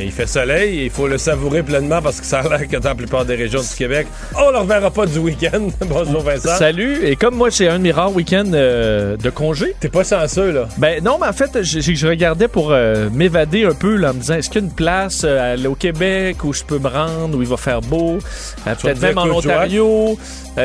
[0.00, 2.76] Et il fait soleil il faut le savourer pleinement parce que ça a l'air que
[2.78, 5.68] dans la plupart des régions du Québec, on ne le reverra pas du week-end.
[5.86, 6.56] Bonjour Vincent.
[6.56, 9.74] Salut, et comme moi, c'est un de mes rares week-ends euh, de congé.
[9.78, 10.68] T'es pas chanceux, là.
[10.78, 14.20] Ben non, mais en fait, je, regardais pour euh, m'évader un peu, là, en me
[14.20, 17.36] disant, est-ce qu'il y a une place euh, au Québec où je peux me rendre,
[17.36, 18.18] où il va faire beau?
[18.64, 20.18] Peut-être même en Ontario.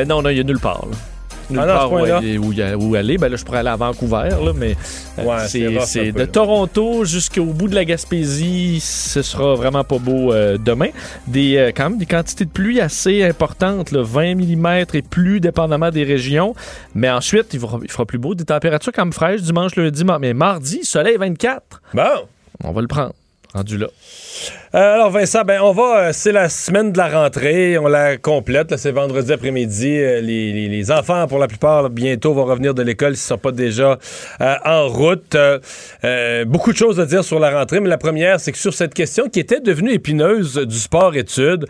[0.06, 0.86] Non, non, il y a nulle part.
[0.90, 0.96] Là.
[1.50, 3.18] Nulle Ah non, part où, aller, où, où aller.
[3.18, 4.76] Ben là, je pourrais aller à Vancouver, là, mais
[5.18, 6.24] euh, Ouais, c'est de.
[6.24, 8.80] Toronto jusqu'au bout de la Gaspésie.
[8.80, 10.88] Ce sera vraiment pas beau euh, demain.
[11.26, 15.40] Des, euh, quand même des quantités de pluie assez importantes, là, 20 mm et plus,
[15.40, 16.54] dépendamment des régions.
[16.94, 18.34] Mais ensuite, il fera, il fera plus beau.
[18.34, 21.82] Des températures même fraîches dimanche, lundi, mais mardi, soleil 24.
[21.94, 22.02] Bon.
[22.64, 23.12] On va le prendre.
[23.56, 23.86] Rendu là.
[24.74, 28.18] Euh, alors Vincent, ben on va, euh, c'est la semaine de la rentrée, on la
[28.18, 29.96] complète, là, c'est vendredi après-midi.
[29.98, 33.32] Euh, les, les- les enfants, pour la plupart, là, bientôt vont revenir de l'école s'ils
[33.32, 33.98] ne sont pas déjà
[34.66, 35.34] en route.
[36.46, 38.92] Beaucoup de choses à dire sur la rentrée, mais la première, c'est que sur cette
[38.92, 41.64] question qui était devenue épineuse du sport-études,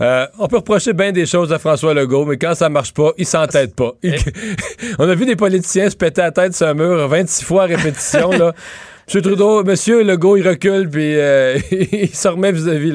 [0.00, 3.24] on peut reprocher bien des choses à François Legault, mais quand ça marche pas, il
[3.26, 3.92] s'entête pas.
[4.02, 4.14] Il-
[4.98, 7.66] on a vu des politiciens se péter la tête sur un mur 26 fois à
[7.66, 8.52] répétition, là.
[9.10, 12.92] Monsieur Trudeau, Monsieur Legault, il recule, puis euh, il se remet vis-à-vis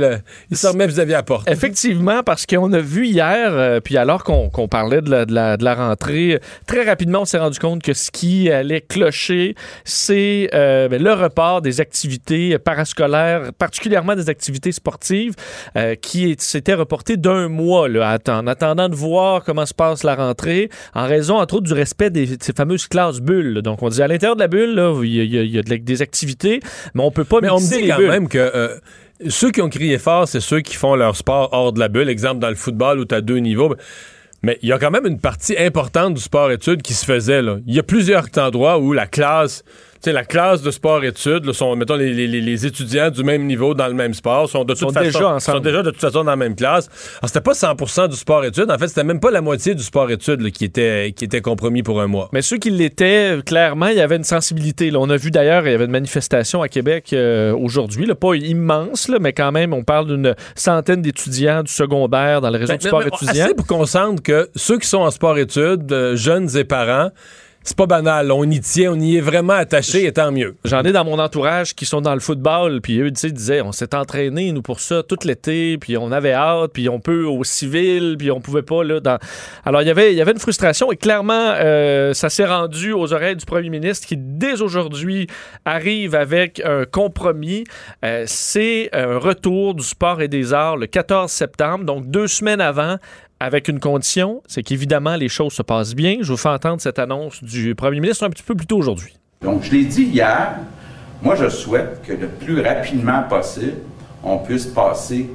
[0.66, 1.50] remet vis-à-vis la porte.
[1.52, 6.86] Effectivement, parce qu'on a vu hier, euh, puis alors qu'on parlait de la, rentrée, très
[6.86, 11.62] rapidement, on s'est rendu compte que ce qui allait clocher, c'est euh, ben, le report
[11.62, 15.34] des activités parascolaires, particulièrement des activités sportives,
[15.76, 20.04] euh, qui s'étaient reportées d'un mois, là, à- en attendant de voir comment se passe
[20.06, 23.62] la rentrée, en raison, entre autres, du respect des, de ces fameuses classes bulles.
[23.62, 26.05] Donc, on dit à l'intérieur de la bulle, il y y a- des activités,
[26.94, 28.10] mais on peut pas Mais on me dit les quand bulles.
[28.10, 28.78] même que euh,
[29.30, 32.10] ceux qui ont crié fort, c'est ceux qui font leur sport hors de la bulle.
[32.10, 33.76] Exemple, dans le football où tu as deux niveaux.
[34.44, 37.42] Mais il y a quand même une partie importante du sport-études qui se faisait.
[37.42, 37.58] Là.
[37.66, 39.64] Il y a plusieurs endroits où la classe,
[40.06, 43.88] sais, la classe de sport-études, sont, mettons, les, les- les étudiants du même niveau dans
[43.88, 45.58] le même sport, sont de toute Sont façon, déjà ensemble.
[45.58, 46.90] sont déjà de toute façon dans la même classe.
[47.22, 48.70] Alors, c'était pas 100% du sport-études.
[48.72, 51.84] En fait, c'était même pas la moitié du sport-études là, qui, était, qui était compromis
[51.84, 52.30] pour un mois.
[52.34, 54.92] Mais ceux qui l'étaient, clairement, il y avait une sensibilité.
[54.92, 55.00] là.
[55.00, 58.36] On a vu d'ailleurs, il y avait une manifestation à Québec euh, aujourd'hui, là, pas
[58.36, 62.74] immense, là, mais quand même, on parle d'une centaine d'étudiants du secondaire dans le réseau
[62.74, 63.46] Ben, du sport mais- mais étudiant.
[63.46, 67.10] Assez pour qu'on sente que ceux qui sont en sport-études, euh, jeunes et parents,
[67.66, 68.32] c'est pas banal.
[68.32, 70.56] On y tient, on y est vraiment attaché, et tant mieux.
[70.64, 73.96] J'en ai dans mon entourage qui sont dans le football, puis eux, disaient, on s'est
[73.96, 78.16] entraîné nous pour ça tout l'été, puis on avait hâte, puis on peut au civil,
[78.18, 79.00] puis on pouvait pas là.
[79.00, 79.18] Dans...
[79.66, 82.94] Alors il y avait, il y avait une frustration et clairement, euh, ça s'est rendu
[82.94, 85.28] aux oreilles du premier ministre qui dès aujourd'hui
[85.66, 87.64] arrive avec un compromis.
[88.04, 92.62] Euh, C'est un retour du sport et des arts le 14 septembre, donc deux semaines
[92.62, 92.98] avant.
[93.40, 96.18] Avec une condition, c'est qu'évidemment les choses se passent bien.
[96.22, 99.18] Je vous fais entendre cette annonce du premier ministre un petit peu plus tôt aujourd'hui.
[99.42, 100.56] Donc, je l'ai dit hier,
[101.22, 103.80] moi, je souhaite que le plus rapidement possible,
[104.24, 105.30] on puisse passer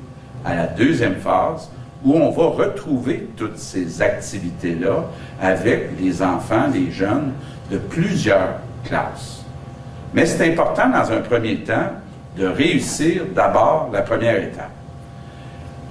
[0.47, 1.71] à la deuxième phase
[2.03, 5.05] où on va retrouver toutes ces activités-là
[5.39, 7.35] avec les enfants, les jeunes
[7.71, 9.45] de plusieurs classes.
[10.15, 11.93] Mais c'est important, dans un premier temps,
[12.39, 14.71] de réussir d'abord la première étape.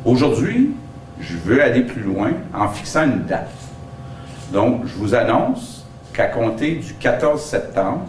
[0.03, 0.71] Aujourd'hui,
[1.19, 3.49] je veux aller plus loin en fixant une date.
[4.53, 8.05] Donc, je vous annonce qu'à compter du 14 septembre,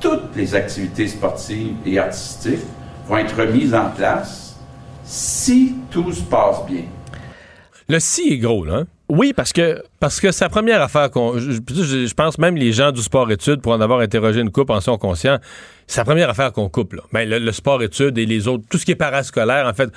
[0.00, 2.60] toutes les activités sportives et artistiques
[3.06, 4.56] vont être mises en place
[5.04, 6.82] si tout se passe bien.
[7.88, 8.74] Le si est gros, là.
[8.80, 8.86] hein?
[9.08, 11.38] Oui, parce que Parce que c'est la première affaire qu'on.
[11.38, 14.68] Je, je- je pense même les gens du sport-études, pour en avoir interrogé une coupe,
[14.68, 15.38] en sont conscients.
[15.86, 17.02] C'est la première affaire qu'on coupe, là.
[17.12, 19.88] Ben, le, le sport-études et les autres, tout ce qui est parascolaire, en fait.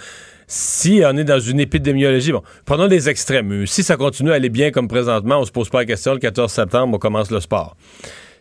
[0.53, 3.65] Si on est dans une épidémiologie, bon, prenons des extrêmes.
[3.65, 6.19] Si ça continue à aller bien comme présentement, on se pose pas la question, le
[6.19, 7.77] 14 septembre, on commence le sport.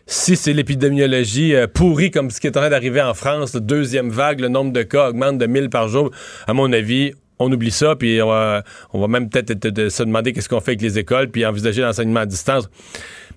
[0.07, 3.61] Si c'est l'épidémiologie euh, pourrie comme ce qui est en train d'arriver en France, la
[3.61, 6.11] deuxième vague, le nombre de cas augmente de 1000 par jour,
[6.47, 10.33] à mon avis, on oublie ça, puis on va, on va même peut-être se demander
[10.33, 12.69] qu'est-ce qu'on fait avec les écoles, puis envisager l'enseignement à distance.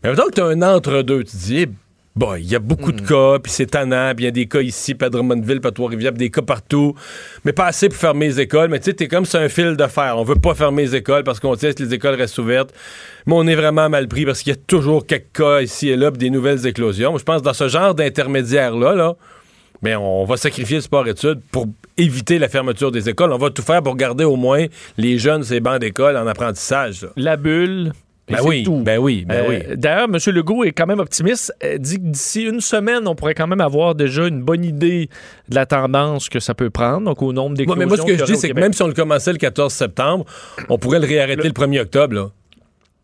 [0.03, 1.67] Mais maintenant que tu as un entre-deux, tu dis,
[2.17, 4.47] boy, il y a beaucoup de cas, puis c'est tannant, puis il y a des
[4.47, 6.95] cas ici, puis à Drummondville, puis à Trois-Rivières, puis des cas partout,
[7.45, 8.69] mais pas assez pour fermer les écoles.
[8.71, 10.15] Mais tu sais, t'es comme sur un fil de fer.
[10.17, 12.73] On veut pas fermer les écoles parce qu'on tient que les écoles restent ouvertes.
[13.27, 15.97] Mais on est vraiment mal pris parce qu'il y a toujours quelques cas ici et
[15.97, 17.11] là, puis des nouvelles éclosions.
[17.11, 19.17] Moi, je pense que dans ce genre d'intermédiaire-là, là,
[19.83, 21.67] mais on va sacrifier le sport-études pour
[21.99, 23.33] éviter la fermeture des écoles.
[23.33, 27.07] On va tout faire pour garder au moins les jeunes, ces bancs d'école en apprentissage.
[27.17, 27.93] La bulle,
[28.29, 29.57] ben oui, ben oui, ben oui.
[29.69, 30.17] Euh, d'ailleurs, M.
[30.35, 31.53] Legault est quand même optimiste.
[31.63, 35.11] Il dit que d'ici une semaine, on pourrait quand même avoir déjà une bonne idée
[35.49, 37.79] de la tendance que ça peut prendre, donc au nombre d'éclosions.
[37.79, 39.73] mais moi, ce que je dis, c'est que même si on le commençait le 14
[39.73, 40.25] septembre,
[40.71, 42.15] on pourrait le réarrêter le, 1er octobre.
[42.15, 42.31] Là.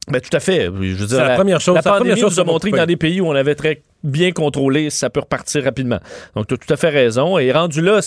[0.08, 0.64] Ben, tout à fait.
[0.64, 1.75] Je veux dire, la, première chose.
[1.75, 3.82] La pandémie première chose nous a montré que dans des pays où on avait très
[4.02, 6.00] bien contrôlé, ça peut repartir rapidement.
[6.35, 7.38] Donc, tu as tout à fait raison.
[7.38, 8.00] Et rendu là,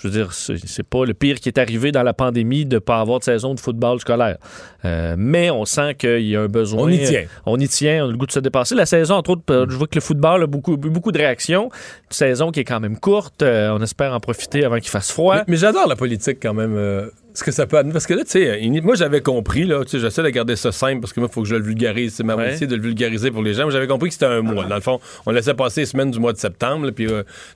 [0.00, 2.78] je veux dire, c'est pas le pire qui est arrivé dans la pandémie de ne
[2.78, 4.38] pas avoir de saison de football scolaire.
[4.84, 6.84] Euh, mais on sent qu'il y a un besoin.
[6.84, 7.24] On y tient.
[7.44, 8.74] On y tient, on a le goût de se dépasser.
[8.74, 11.64] La saison, entre autres, euh, je vois que le football a beaucoup, beaucoup de réactions.
[11.64, 13.42] Une saison qui est quand même courte.
[13.42, 15.42] Euh, on espère en profiter avant qu'il fasse froid.
[15.48, 17.10] Mais, j'adore la politique quand même.
[17.38, 19.98] Ce que ça peut Parce que là, tu sais, moi j'avais compris, là, tu sais,
[19.98, 22.14] j'essaie de garder ça simple parce que moi, il faut que je le vulgarise.
[22.14, 22.58] C'est ma ouais.
[22.58, 23.68] de le vulgariser pour les gens.
[23.70, 24.64] J'avais compris que c'était un mois.
[24.64, 27.06] Dans le fond, on laissait passer les semaines du mois de septembre, puis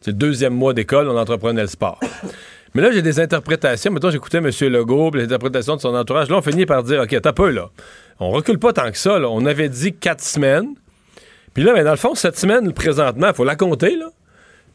[0.00, 2.00] c'est le deuxième mois d'école, on entreprenait le sport.
[2.74, 3.90] Mais là, j'ai des interprétations.
[3.90, 4.50] Mettons, j'écoutais M.
[4.72, 6.28] Legault, les interprétations de son entourage.
[6.30, 7.70] Là, on finit par dire, OK, t'as peu, là.
[8.20, 9.28] On recule pas tant que ça, là.
[9.28, 10.74] On avait dit quatre semaines.
[11.52, 14.10] Puis là, mais dans le fond, cette semaine, présentement, il faut la compter, là.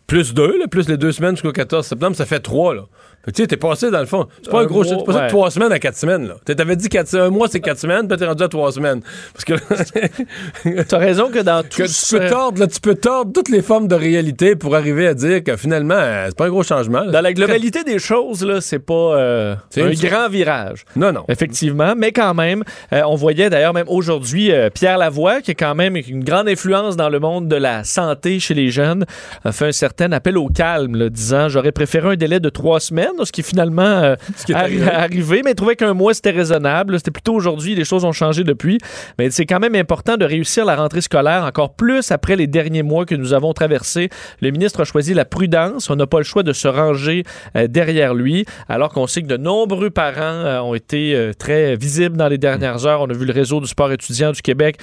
[0.07, 2.83] Plus deux, là, plus les deux semaines jusqu'au 14 septembre, ça fait trois, là.
[3.27, 4.27] Tu sais, t'es passé dans le fond.
[4.43, 6.35] C'est pas un, gros T'es passé de trois semaines à quatre semaines, là.
[6.55, 9.01] T'avais dit quatre, un mois, c'est quatre semaines, puis t'es rendu à trois semaines.
[9.33, 10.83] Parce que.
[10.83, 11.81] T'as raison que dans tout.
[11.81, 15.07] Que tu peux tordre, là, tu peux tordre toutes les formes de réalité pour arriver
[15.07, 17.05] à dire que finalement, euh, c'est pas un gros changement.
[17.05, 20.85] Dans la globalité des choses, là, c'est pas euh, un grand virage.
[20.95, 21.23] Non, non.
[21.27, 21.93] Effectivement.
[21.97, 22.63] Mais quand même,
[22.93, 26.95] euh, on voyait d'ailleurs même aujourd'hui Pierre Lavoie, qui est quand même une grande influence
[26.95, 29.05] dans le monde de la santé chez les jeunes,
[29.43, 32.79] a fait un certain appel au calme, là, disant J'aurais préféré un délai de trois
[32.79, 34.15] semaines ce qui est finalement euh,
[34.53, 35.41] arrivé.
[35.43, 36.97] mais il trouvait qu'un mois, c'était raisonnable.
[36.97, 38.79] C'était plutôt aujourd'hui, les choses ont changé depuis.
[39.17, 42.83] Mais c'est quand même important de réussir la rentrée scolaire encore plus après les derniers
[42.83, 44.09] mois que nous avons traversés.
[44.41, 45.89] Le ministre a choisi la prudence.
[45.89, 47.23] On n'a pas le choix de se ranger
[47.55, 52.17] euh, derrière lui, alors qu'on sait que de nombreux parents euh, ont été très visibles
[52.17, 53.01] dans les dernières heures.
[53.01, 54.77] On a vu le réseau du sport étudiant du Québec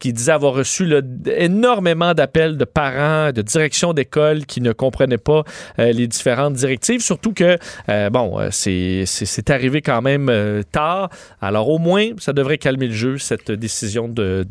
[0.00, 0.92] qui disait avoir reçu
[1.36, 5.44] énormément d'appels de parents, de directions d'école qui ne comprenaient pas
[5.78, 7.58] les différentes directives, surtout que
[7.88, 11.10] euh, bon, euh, c'est arrivé quand même euh, tard.
[11.40, 14.44] Alors au moins, ça devrait calmer le jeu, cette décision de,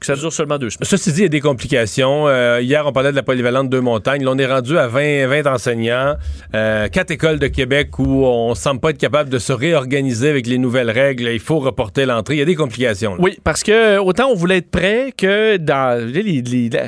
[0.00, 0.86] que ça dure seulement deux semaines.
[0.88, 2.28] Ceci dit, il y a des complications.
[2.58, 4.24] hier, on parlait de la polyvalente de Montagnes.
[4.24, 6.16] Là, on est rendu à 20, 20 enseignants,
[6.52, 10.58] quatre écoles de Québec où on semble pas être capable de se réorganiser avec les
[10.58, 11.28] nouvelles règles.
[11.28, 12.34] Il faut reporter l'entrée.
[12.34, 13.16] Il y a des complications.
[13.18, 16.42] Oui, parce que autant on voulait être prêt que dans les,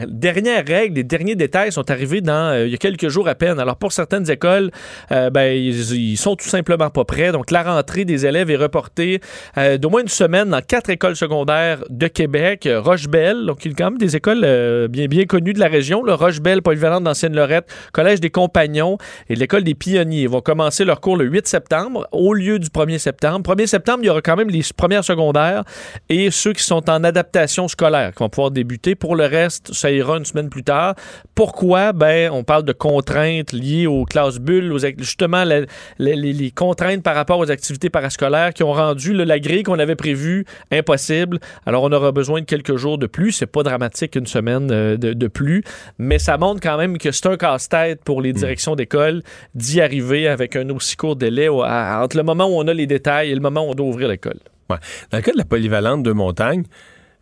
[0.08, 3.58] dernières règles, les derniers détails sont arrivés dans il y a quelques jours à peine.
[3.58, 4.70] Alors pour certaines écoles,
[5.10, 5.56] ben
[5.92, 7.32] ils sont tout simplement pas prêts.
[7.32, 9.20] Donc, la rentrée des élèves est reportée
[9.56, 12.68] euh, d'au moins une semaine dans quatre écoles secondaires de Québec.
[12.70, 15.68] Rochebelle, donc il y a quand même des écoles euh, bien, bien connues de la
[15.68, 16.02] région.
[16.02, 18.98] Le Rochebelle, polyvalente d'ancienne Lorette, Collège des Compagnons
[19.28, 22.98] et l'école des Pionniers vont commencer leur cours le 8 septembre au lieu du 1er
[22.98, 23.54] septembre.
[23.54, 25.64] 1er septembre, il y aura quand même les premières secondaires
[26.08, 28.94] et ceux qui sont en adaptation scolaire qui vont pouvoir débuter.
[28.94, 30.94] Pour le reste, ça ira une semaine plus tard.
[31.34, 31.92] Pourquoi?
[31.92, 35.62] Ben, on parle de contraintes liées aux classes bulles, aux, justement la,
[35.98, 40.44] les, contraintes par rapport aux activités parascolaires qui ont rendu la grille qu'on avait prévue
[40.70, 41.38] impossible.
[41.66, 43.32] Alors, on aura besoin de quelques jours de plus.
[43.32, 45.62] C'est pas dramatique une semaine euh, de, plus,
[45.98, 48.36] mais ça montre quand même que c'est un casse-tête pour les hmm.
[48.36, 49.22] directions d'école
[49.54, 53.30] d'y arriver avec un aussi court délai entre le moment où on a les détails
[53.30, 54.38] et le moment où on doit ouvrir l'école.
[54.70, 54.76] Ouais.
[55.10, 56.64] Dans le cas de la polyvalente de montagne,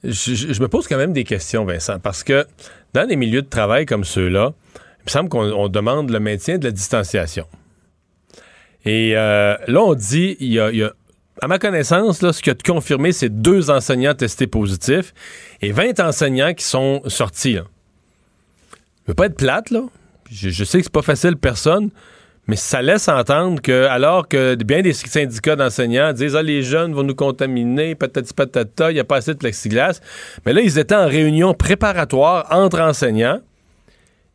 [0.05, 2.47] je, me pose quand même des questions, Vincent, parce que
[2.95, 6.65] dans des milieux de travail comme ceux-là, il me semble qu'on demande le maintien de
[6.65, 7.47] la distanciation.
[8.87, 10.83] Et euh, là, on dit, il y
[11.43, 15.12] à ma connaissance, là, ce qui a confirmé, c'est deux enseignants testés positifs
[15.61, 17.55] et 20 enseignants qui sont sortis.
[17.55, 17.64] Là.
[19.05, 19.83] Je veux pas être plate, là.
[20.31, 21.90] Je, sais que c'est pas facile, personne,
[22.49, 26.95] mais ça laisse entendre que, alors que bien des syndicats d'enseignants disent Ah, les jeunes
[26.95, 30.00] vont nous contaminer, patati patata, il n'y a pas assez de plexiglas.
[30.45, 33.40] Mais là, ils étaient en réunion préparatoire entre enseignants.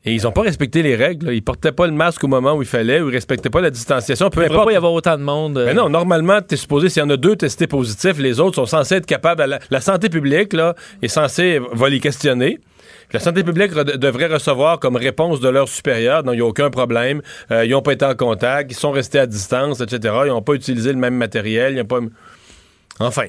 [0.04, 1.28] Et ils n'ont pas respecté les règles.
[1.32, 3.62] Ils Ils portaient pas le masque au moment où il fallait, ou ils respectaient pas
[3.62, 4.30] la distanciation.
[4.30, 5.62] Peu il ne pas y avoir autant de monde.
[5.66, 8.56] Mais non, normalement, tu es supposé, s'il y en a deux testés positifs, les autres
[8.56, 9.60] sont censés être capables.
[9.70, 12.60] La, santé publique là, est censée va les questionner.
[13.14, 16.70] La santé publique devrait recevoir comme réponse de leur supérieur, non, il n'y a aucun
[16.70, 20.16] problème, euh, ils n'ont pas été en contact, ils sont restés à distance, etc.
[20.26, 22.00] Ils n'ont pas utilisé le même matériel, ils pas...
[23.00, 23.26] Enfin,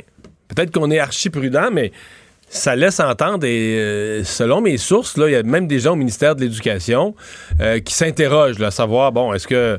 [0.49, 1.91] peut-être qu'on est archi prudent, mais
[2.53, 5.97] ça laisse entendre, et euh, selon mes sources, il y a même des gens au
[5.97, 7.15] ministère de l'Éducation
[7.61, 9.79] euh, qui s'interrogent à savoir, bon, est-ce que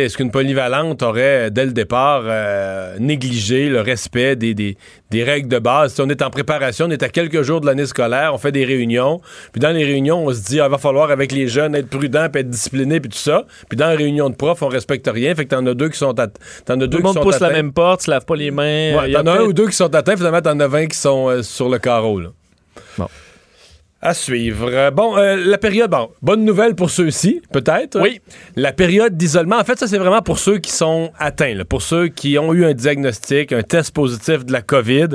[0.00, 4.76] Est-ce qu'une polyvalente aurait, dès le départ, euh, négligé le respect des, des,
[5.22, 5.98] règles de base?
[6.00, 8.64] On est en préparation, on est à quelques jours de l'année scolaire, on fait des
[8.64, 9.20] réunions,
[9.52, 11.88] puis dans les réunions, on se dit, il ah, va falloir avec les jeunes être
[11.88, 13.46] prudent, puis être discipliné, puis tout ça.
[13.68, 15.98] Puis dans les réunions de profs, on respecte rien, fait que t'en as deux qui
[15.98, 16.26] sont deux
[16.66, 18.96] Tout le monde pousse la même porte, se lave pas les mains.
[18.96, 21.28] Ouais, t'en as un ou deux qui sont atteints, finalement, t'en as 20 qui sont
[21.28, 22.20] euh, sur le carreau.
[22.20, 22.30] Là.
[24.06, 24.68] À suivre.
[24.70, 27.98] Euh, bon, euh, la période, bon, bonne nouvelle pour ceux-ci, peut-être.
[27.98, 28.20] Oui.
[28.54, 32.08] La période d'isolement, en fait, ça, c'est vraiment pour ceux qui sont atteints, pour ceux
[32.08, 35.08] qui ont eu un diagnostic, un test positif de la COVID.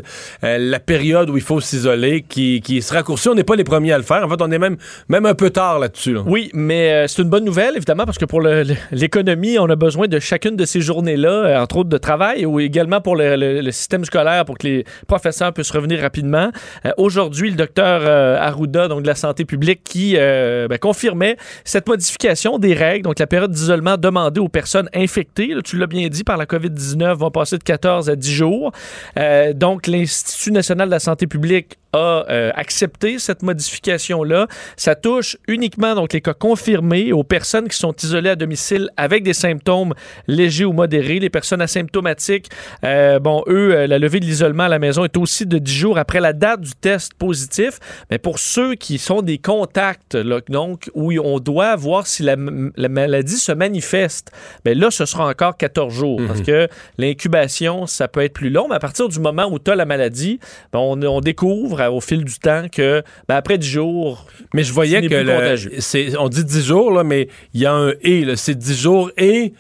[0.44, 3.64] Euh, la période où il faut s'isoler, qui, qui se raccourcit, on n'est pas les
[3.64, 4.26] premiers à le faire.
[4.26, 4.78] En fait, on est même,
[5.08, 6.18] même un peu tard là-dessus.
[6.26, 10.18] Oui, mais c'est une bonne nouvelle, évidemment, parce que pour l'économie, on a besoin de
[10.18, 14.58] chacune de ces journées-là, entre autres de travail, ou également pour le, système scolaire, pour
[14.58, 16.50] que les professeurs puissent revenir rapidement.
[16.98, 18.02] Aujourd'hui, le docteur
[18.42, 23.20] Arruda donc de la santé publique, qui euh, ben, confirmait cette modification des règles, donc
[23.20, 27.30] la période d'isolement demandée aux personnes infectées, tu l'as bien dit, par la COVID-19, va
[27.32, 28.72] passer de 14 à 10 jours.
[29.18, 34.48] Euh, donc, l'Institut national de la santé publique a euh, accepté cette modification-là.
[34.78, 39.24] Ça touche uniquement donc les cas confirmés aux personnes qui sont isolées à domicile avec
[39.24, 39.96] des symptômes
[40.28, 41.20] légers ou modérés.
[41.20, 42.50] Les personnes asymptomatiques,
[42.84, 46.20] bon, eux, la levée de l'isolement à la maison est aussi de 10 jours après
[46.20, 47.80] la date du test positif.
[48.12, 52.36] Mais pour ceux qui sont des contacts, là, donc où on doit voir si la,
[52.36, 54.32] maladie se manifeste,
[54.66, 56.46] bien là, ce sera encore 14 jours parce mhm.
[56.46, 58.68] que l'incubation, ça peut être plus long.
[58.70, 60.40] Mais à partir du moment où tu as la maladie,
[60.72, 64.26] ben, on, on découvre au fil du temps que ben, après 10 jours.
[64.54, 68.36] Mais je voyais que on dit 10 jours, là, mais il y a un et.
[68.36, 69.54] C'est 10 jours et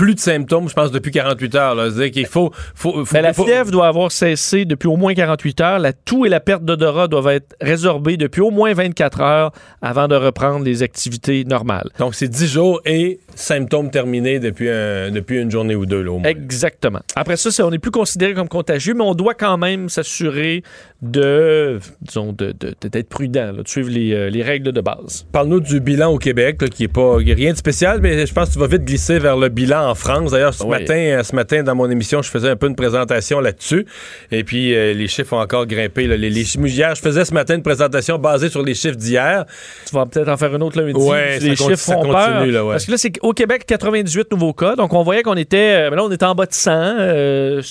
[0.00, 1.76] plus de symptômes, je pense, depuis 48 heures.
[1.76, 2.50] C'est-à-dire qu'il faut.
[2.74, 5.78] faut, la fièvre doit avoir cessé depuis au moins 48 heures.
[5.78, 9.52] La toux et la perte d'odorat doivent être résorbées depuis au moins 24 heures
[9.82, 11.90] avant de reprendre les activités normales.
[11.98, 16.00] Donc, c'est 10 jours et symptômes terminés depuis, depuis une journée ou deux.
[16.00, 17.00] Là, Exactement.
[17.14, 20.62] Après ça, on n'est plus considéré comme contagieux, mais on doit quand même s'assurer
[21.02, 25.26] de, disons, d'être prudent, de suivre euh, les, règles de base.
[25.32, 28.54] Parle-nous du bilan au Québec, qui est pas rien de spécial, mais je pense que
[28.54, 30.30] tu vas vite glisser vers le bilan en France.
[30.30, 33.40] D'ailleurs, ce, matin, euh, ce matin, dans mon émission, je faisais un peu une présentation
[33.40, 33.86] là-dessus.
[34.30, 36.06] Et puis, euh, les chiffres ont encore grimpé.
[36.06, 39.44] Les, les, hier, je faisais ce matin une présentation basée sur les chiffres d'hier.
[39.86, 40.92] Tu vas peut-être en faire une autre lundi.
[40.94, 42.46] Ouais, les chiffres font peur.
[42.46, 44.76] Là, Parce que là, c'est au Québec, 98 nouveaux cas.
[44.76, 46.96] Donc, on voyait qu'on était, là, on était en bas de 100.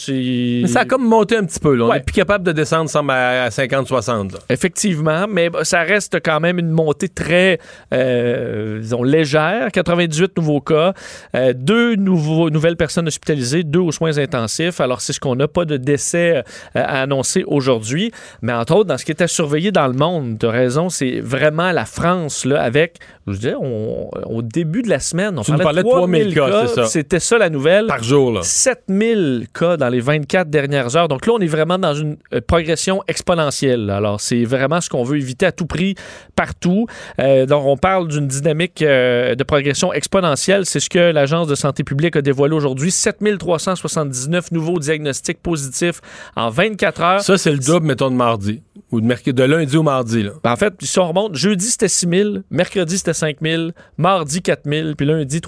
[0.09, 1.75] mais ça a comme monté un petit peu.
[1.75, 1.85] Là.
[1.85, 4.31] On est plus capable de descendre à 50-60.
[4.49, 7.59] Effectivement, mais ça reste quand même une montée très,
[7.93, 9.71] euh, disons, légère.
[9.71, 10.93] 98 nouveaux cas,
[11.35, 14.79] euh, deux nouveaux, nouvelles personnes hospitalisées, deux aux soins intensifs.
[14.81, 16.41] Alors, c'est ce qu'on n'a pas de décès euh,
[16.75, 18.11] à annoncer aujourd'hui.
[18.41, 21.71] Mais entre autres, dans ce qui était surveillé dans le monde, de raison, c'est vraiment
[21.71, 25.89] la France, là, avec, je veux dire, au début de la semaine, on parlait, de
[25.89, 26.65] 3000 cas.
[26.65, 27.87] cas C'était ça la nouvelle.
[27.87, 28.41] Par jour, là.
[28.43, 31.07] 7000 cas dans les 24 dernières heures.
[31.07, 35.17] Donc là, on est vraiment dans une progression exponentielle alors, c'est vraiment ce qu'on veut
[35.17, 35.95] éviter à tout prix
[36.35, 36.87] partout.
[37.19, 40.65] Euh, donc, on parle d'une dynamique euh, de progression exponentielle.
[40.65, 42.91] C'est ce que l'Agence de santé publique a dévoilé aujourd'hui.
[42.91, 46.01] 7379 nouveaux diagnostics positifs
[46.35, 47.21] en 24 heures.
[47.21, 48.61] Ça, c'est le double, mettons, de mardi.
[48.91, 50.23] Ou de, de lundi au mardi.
[50.23, 50.31] Là.
[50.43, 55.07] Ben, en fait, si on remonte, jeudi, c'était 6000, mercredi, c'était 5000, mardi, 4000, puis
[55.07, 55.41] lundi,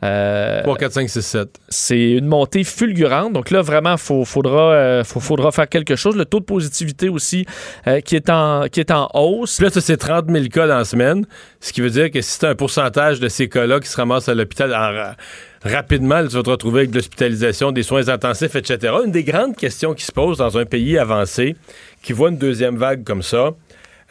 [0.00, 0.62] 3000.
[0.62, 1.48] 3, 4, 5, 6, 7.
[1.68, 3.32] C'est une montée fulgurante.
[3.32, 6.16] Donc là, vraiment, il faudra, euh, faudra faire quelque chose.
[6.16, 7.46] Le taux de positivité aussi
[7.86, 9.56] euh, qui, est en, qui est en hausse.
[9.56, 11.26] Puis là, c'est 30 000 cas dans la semaine.
[11.60, 14.28] Ce qui veut dire que si c'est un pourcentage de ces cas-là qui se ramassent
[14.28, 15.16] à l'hôpital
[15.64, 18.94] rapidement, tu vas te retrouver avec de l'hospitalisation, des soins intensifs, etc.
[19.04, 21.56] Une des grandes questions qui se posent dans un pays avancé
[22.02, 23.50] qui voit une deuxième vague comme ça,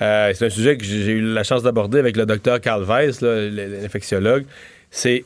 [0.01, 3.22] euh, c'est un sujet que j'ai eu la chance d'aborder avec le docteur Carl Weiss,
[3.22, 4.46] l'infectiologue,
[4.91, 5.24] c'est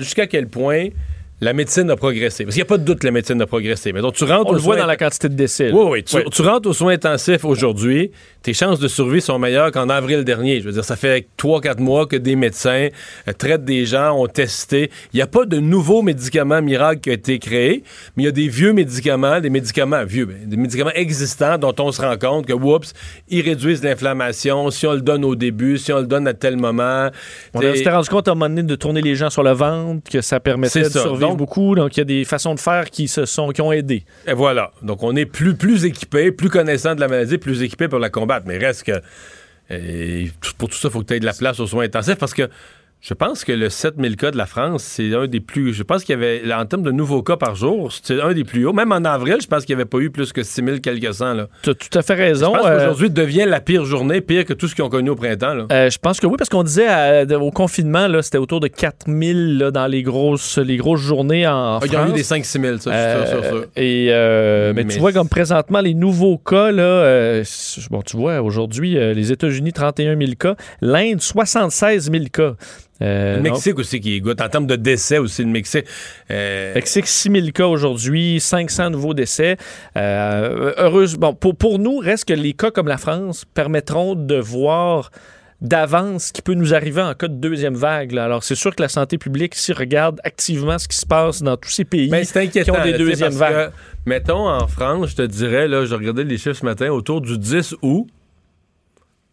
[0.00, 0.88] jusqu'à quel point
[1.40, 2.44] la médecine a progressé.
[2.44, 3.92] Parce qu'il n'y a pas de doute que la médecine a progressé.
[3.92, 5.70] Mais donc, tu rentres On le voit dans la quantité de décès.
[5.72, 6.04] Oui, oui.
[6.04, 8.12] Tu, rentres aux soins intensifs aujourd'hui,
[8.42, 10.60] tes chances de survie sont meilleures qu'en avril dernier.
[10.60, 12.88] Je veux dire, ça fait 3-4 mois que des médecins
[13.28, 14.90] euh, traitent des gens, ont testé.
[15.12, 17.82] Il n'y a pas de nouveaux médicaments miracles qui ont été créés,
[18.16, 21.74] mais il y a des vieux médicaments, des médicaments vieux, ben, des médicaments existants dont
[21.78, 22.92] on se rend compte que, oups,
[23.28, 26.56] ils réduisent l'inflammation si on le donne au début, si on le donne à tel
[26.56, 27.10] moment.
[27.54, 30.10] On s'était rendu compte à un moment donné de tourner les gens sur le ventre,
[30.10, 31.74] que ça permettait de survivre beaucoup.
[31.74, 34.04] Donc, il y a des façons de faire qui se sont qui ont aidé.
[34.26, 34.72] Et voilà.
[34.82, 38.10] Donc, on est plus, plus équipé, plus connaissant de la maladie, plus équipé pour la
[38.10, 38.46] combattre.
[38.46, 39.00] Mais reste que.
[40.58, 42.34] pour tout ça, il faut que tu aies de la place aux soins intensifs parce
[42.34, 42.48] que
[43.06, 45.74] Je pense que le 7000 cas de la France, c'est un des plus.
[45.74, 48.44] Je pense qu'il y avait, en termes de nouveaux cas par jour, c'est un des
[48.44, 48.72] plus hauts.
[48.72, 51.36] Même en avril, je pense qu'il n'y avait pas eu plus que 6000 quelques cents.
[51.60, 52.54] Tu as tout à fait raison.
[52.54, 55.16] Je pense qu'aujourd'hui devient la pire journée, pire que tout ce qu'ils ont connu au
[55.16, 55.66] printemps.
[55.70, 59.86] Euh, je pense que oui, parce qu'on disait au confinement, c'était autour de 4000 dans
[59.86, 61.82] les grosses, les grosses journées en, France.
[61.82, 64.72] Ah, il y en a eu des 5-6 000, ça, euh, sûr, sûr, Et, euh,
[64.74, 67.42] mais, tu vois, comme présentement, les nouveaux cas, là,
[67.90, 70.56] bon, tu vois, aujourd'hui, les États-Unis, 31 000 cas.
[70.80, 72.54] L'Inde, 76 000 cas.
[73.02, 74.40] Euh, le Mexique aussi qui goûte.
[74.40, 75.86] En termes de décès aussi, le Mexique.
[76.30, 76.74] Euh...
[76.74, 79.56] Mexique, 6 000 cas aujourd'hui, 500 nouveaux décès.
[79.96, 84.36] Euh, heureuse, bon, pour, pour nous, reste que les cas comme la France permettront de
[84.36, 85.10] voir
[85.60, 88.16] d'avance ce qui peut nous arriver en cas de deuxième vague.
[88.18, 91.56] Alors, c'est sûr que la santé publique, si regarde activement ce qui se passe dans
[91.56, 93.70] tous ces pays ben, qui ont des deuxièmes vagues.
[94.04, 97.38] mettons, en France, je te dirais, là, je regardais les chiffres ce matin, autour du
[97.38, 98.06] 10 août,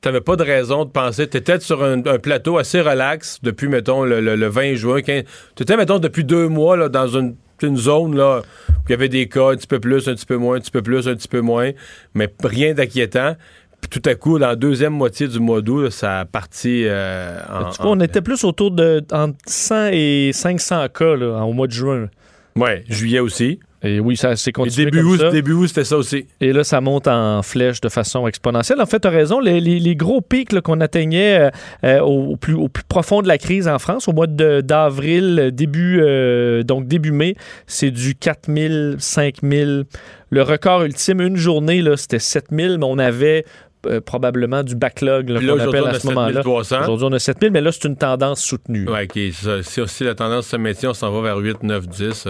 [0.02, 1.28] t'avais pas de raison de penser.
[1.28, 5.02] Tu étais sur un, plateau assez relax depuis, mettons, le, 20 juin.
[5.02, 5.24] Tu
[5.64, 7.36] étais, mettons, depuis deux mois là, dans une,
[7.76, 8.40] zone là,
[8.70, 10.60] où il y avait des cas un petit peu plus, un petit peu moins, un
[10.60, 11.72] petit peu plus, un petit peu moins,
[12.16, 13.36] mais rien d'inquiétant.
[13.80, 17.40] Puis tout à coup, dans la deuxième moitié du mois d'août, ça a parti euh,
[17.50, 21.68] en, vois, on était plus autour de entre 100 et 500 cas là, au mois
[21.68, 22.10] de juin.
[22.56, 23.60] Oui, juillet aussi.
[23.84, 24.86] Et oui, ça s'est continué.
[24.86, 26.28] début comme août, début août, c'était ça aussi.
[26.40, 28.80] Et là, ça monte en flèche de façon exponentielle.
[28.80, 31.50] En fait, tu as raison, les, gros pics qu'on atteignait euh,
[31.84, 36.00] euh, au, plus, au plus profond de la crise en France, au mois d'avril, début,
[36.02, 37.36] euh, donc début mai,
[37.66, 39.86] c'est du 4000, 5000.
[40.30, 43.46] Le record ultime, une journée, c'était 7000, mais on avait
[43.88, 46.42] euh, probablement du backlog qu'on appelle à ce moment-là.
[46.42, 48.88] Aujourd'hui, on a 7000, mais là, c'est une tendance soutenue.
[48.90, 49.64] Oui, OK.
[49.64, 52.28] Si aussi la tendance se maintient, on s'en va vers 8, 9, 10.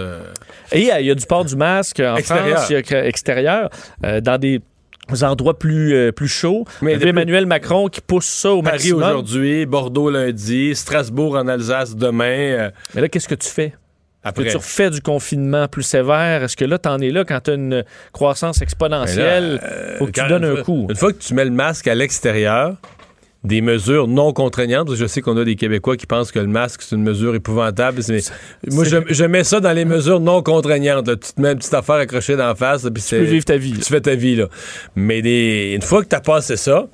[0.72, 2.58] Et il y, a du port du masque en extérieur.
[2.58, 3.70] France, y a extérieur,
[4.04, 4.60] euh, dans des
[5.22, 6.64] endroits plus, euh, plus chauds.
[6.80, 12.70] Mais Emmanuel Macron qui pousse ça au Paris aujourd'hui, Bordeaux lundi, Strasbourg en Alsace demain.
[12.94, 13.74] Mais là, qu'est-ce que tu fais?
[14.24, 14.50] Après.
[14.50, 16.44] tu refais du confinement plus sévère?
[16.44, 19.60] Est-ce que là, t'en es là quand t'as une croissance exponentielle?
[19.62, 20.86] Euh, faut que tu donnes un coup.
[20.88, 22.76] Une fois que tu mets le masque à l'extérieur,
[23.44, 24.94] des mesures non contraignantes.
[24.94, 28.00] Je sais qu'on a des Québécois qui pensent que le masque, c'est une mesure épouvantable.
[28.70, 31.06] moi, je, mets ça dans les mesures non contraignantes.
[31.06, 32.82] Tu te mets une petite affaire accrochée dans la face.
[32.82, 33.72] Puis tu peux vivre ta vie.
[33.72, 34.36] Tu fais ta vie.
[34.36, 34.46] Là.
[34.94, 36.86] Mais une fois que tu as passé ça,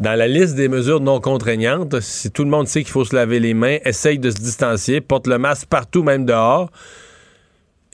[0.00, 3.14] dans la liste des mesures non contraignantes, si tout le monde sait qu'il faut se
[3.14, 6.70] laver les mains, essaye de se distancier, porte le masque partout, même dehors,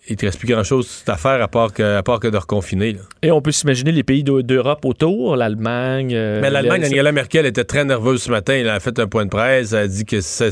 [0.08, 2.96] il te reste plus grand-chose à faire à part que, à part que de reconfiner.
[3.22, 6.12] Et on peut s'imaginer les pays d'Europe autour, l'Allemagne.
[6.14, 8.54] Euh, Mais l'Allemagne, Angela Merkel était très nerveuse ce matin.
[8.54, 9.72] Elle a fait un point de presse.
[9.72, 10.46] Elle a dit que ça,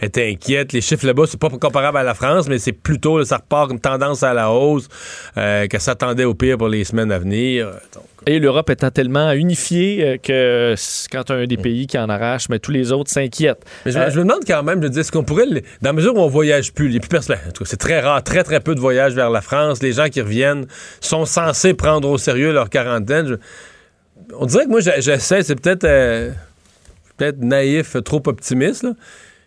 [0.00, 0.72] était inquiète.
[0.72, 3.80] Les chiffres là-bas, c'est pas comparable à la France, mais c'est plutôt, ça repart une
[3.80, 4.88] tendance à la hausse,
[5.36, 7.72] euh, qu'elle s'attendait au pire pour les semaines à venir.
[8.26, 10.74] Et l'Europe étant tellement unifiée euh, que
[11.10, 13.64] quand un des pays qui en arrache, mais tous les autres s'inquiètent.
[13.84, 16.20] Mais je, me demande quand même, je dis, est-ce qu'on pourrait, dans la mesure où
[16.20, 19.30] on voyage plus, il plus personne, c'est très rare, très très peu de voyage vers
[19.30, 19.82] la France.
[19.82, 20.66] Les gens qui reviennent
[21.00, 23.38] sont censés prendre au sérieux leur quarantaine.
[24.38, 26.30] on dirait que moi, j'essaie, c'est peut-être euh,
[27.16, 28.86] peut-être naïf, trop optimiste.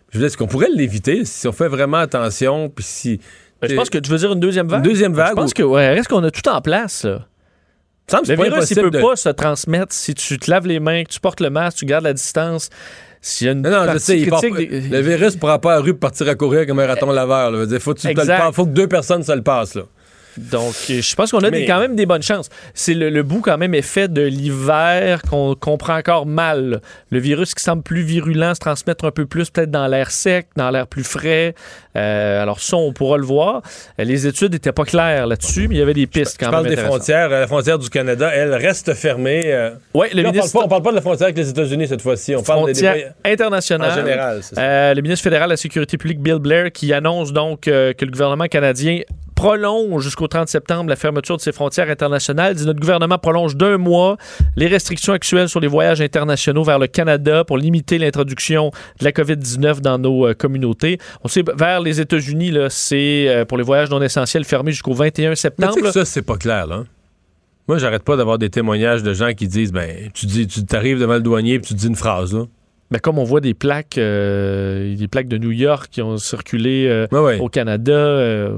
[0.09, 2.69] Je veux dire, est-ce qu'on pourrait l'éviter si on fait vraiment attention?
[2.69, 3.19] Puis si.
[3.61, 4.85] Ben, je pense que tu veux dire une deuxième vague?
[4.85, 5.29] Une deuxième vague.
[5.29, 7.07] Je pense que, ouais, reste qu'on a tout en place,
[8.09, 11.19] Le virus, il peut pas se transmettre si tu te laves les mains, que tu
[11.19, 12.69] portes le masque, tu gardes la distance.
[13.19, 16.29] S'il y a une non, je sais, le virus ne pourra pas à rue partir
[16.29, 17.51] à courir comme un raton laveur.
[17.69, 17.93] Il faut,
[18.53, 19.75] faut que deux personnes se le passent.
[19.75, 19.83] Là.
[20.37, 22.49] Donc, je pense qu'on a quand même des bonnes chances.
[22.73, 26.81] C'est le, bout quand même effet de l'hiver qu'on comprend encore mal.
[27.11, 30.47] Le virus qui semble plus virulent se transmettre un peu plus peut-être dans l'air sec,
[30.55, 31.55] dans l'air plus frais.
[31.95, 33.61] Euh, alors ça, on pourra le voir.
[33.97, 36.67] Les études n'étaient pas claires là-dessus, mais il y avait des pistes quand je parle
[36.67, 37.29] des frontières.
[37.29, 39.43] La frontière du Canada, elle reste fermée.
[39.47, 39.71] Euh.
[39.93, 40.55] Oui, le ministre...
[40.63, 42.35] on parle, pas, de la frontière avec les États-Unis cette fois-ci.
[42.35, 43.91] On parle des, internationales.
[43.91, 47.61] En général, euh, le ministre fédéral de la Sécurité publique, Bill Blair, qui annonce donc
[47.61, 48.99] que le gouvernement canadien
[49.37, 52.55] prolonge jusqu'au 30 septembre la fermeture de ses frontières internationales.
[52.55, 54.17] Dit notre gouvernement prolonge d'un mois
[54.55, 59.11] les restrictions actuelles sur les voyages internationaux vers le Canada pour limiter l'introduction de la
[59.11, 60.97] COVID-19 dans nos euh, communautés.
[61.23, 65.35] On sait vers les États-Unis, c'est euh, pour les voyages non essentiels fermés jusqu'au 21
[65.35, 65.75] septembre.
[65.83, 66.83] Mais ça, c'est pas clair, là.
[67.67, 70.99] Moi, j'arrête pas d'avoir des témoignages de gens qui disent, ben, tu dis, tu t'arrives
[70.99, 72.45] devant le douanier et tu dis une phrase, là.
[72.89, 76.87] Mais comme on voit des plaques, euh, des plaques de New York qui ont circulé
[76.87, 77.91] euh, au Canada.
[77.91, 78.51] Euh,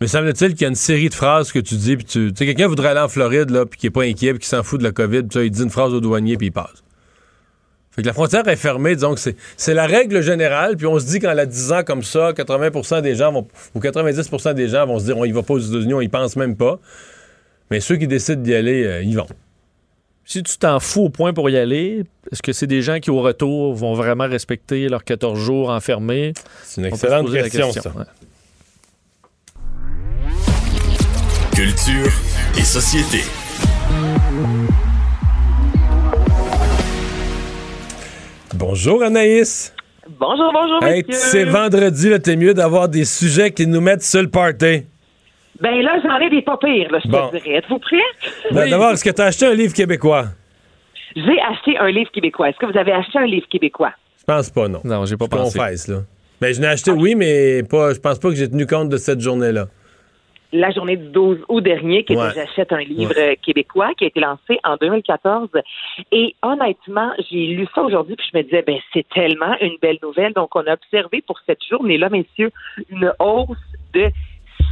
[0.00, 2.46] Mais semble-t-il qu'il y a une série de phrases que tu dis, puis tu sais,
[2.46, 4.80] quelqu'un voudrait aller en Floride, là, puis qui est pas inquiet, puis qui s'en fout
[4.80, 6.82] de la COVID, puis il dit une phrase au douanier, puis il passe.
[7.92, 11.06] Fait que la frontière est fermée, disons que c'est la règle générale, puis on se
[11.06, 14.98] dit qu'en la disant comme ça, 80% des gens vont, ou 90% des gens vont
[14.98, 16.80] se dire on y va pas aux États-Unis, on y pense même pas.
[17.70, 19.26] Mais ceux qui décident d'y aller, ils vont.
[20.28, 23.10] Si tu t'en fous au point pour y aller, est-ce que c'est des gens qui,
[23.12, 26.32] au retour, vont vraiment respecter leurs 14 jours enfermés?
[26.64, 27.96] C'est une excellente question, question, ça.
[27.96, 28.04] ouais.
[31.54, 32.12] Culture
[32.58, 33.20] et société.
[38.54, 39.72] Bonjour Anaïs.
[40.18, 44.22] Bonjour, bonjour, Hey, c'est vendredi, là, t'es mieux d'avoir des sujets qui nous mettent sur
[44.22, 44.84] le party.
[45.60, 47.28] Ben là, j'en ai des pas pires, là, je Bon.
[47.28, 47.56] te dirais.
[47.58, 47.96] Êtes-vous prêts?
[48.50, 50.26] Ben, D'abord, est-ce que t'as acheté un livre québécois?
[51.14, 52.50] J'ai acheté un livre québécois.
[52.50, 53.92] Est-ce que vous avez acheté un livre québécois?
[54.18, 54.80] Je pense pas, non.
[54.84, 55.58] Non, j'ai pas Je pensé.
[55.58, 55.98] confesse, là.
[56.40, 58.98] Ben, je l'ai acheté, oui, mais pas, je pense pas que j'ai tenu compte de
[58.98, 59.66] cette journée-là.
[60.52, 62.28] La journée du 12 août dernier, qui Ouais.
[62.34, 65.48] J'achète un livre euh, québécois, qui a été lancé en 2014.
[66.12, 69.98] Et honnêtement, j'ai lu ça aujourd'hui, puis je me disais, ben c'est tellement une belle
[70.02, 70.32] nouvelle.
[70.34, 72.52] Donc, on a observé pour cette journée-là, messieurs,
[72.90, 73.56] une hausse
[73.94, 74.08] de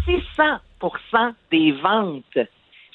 [0.04, 0.20] 600
[1.50, 2.38] des ventes.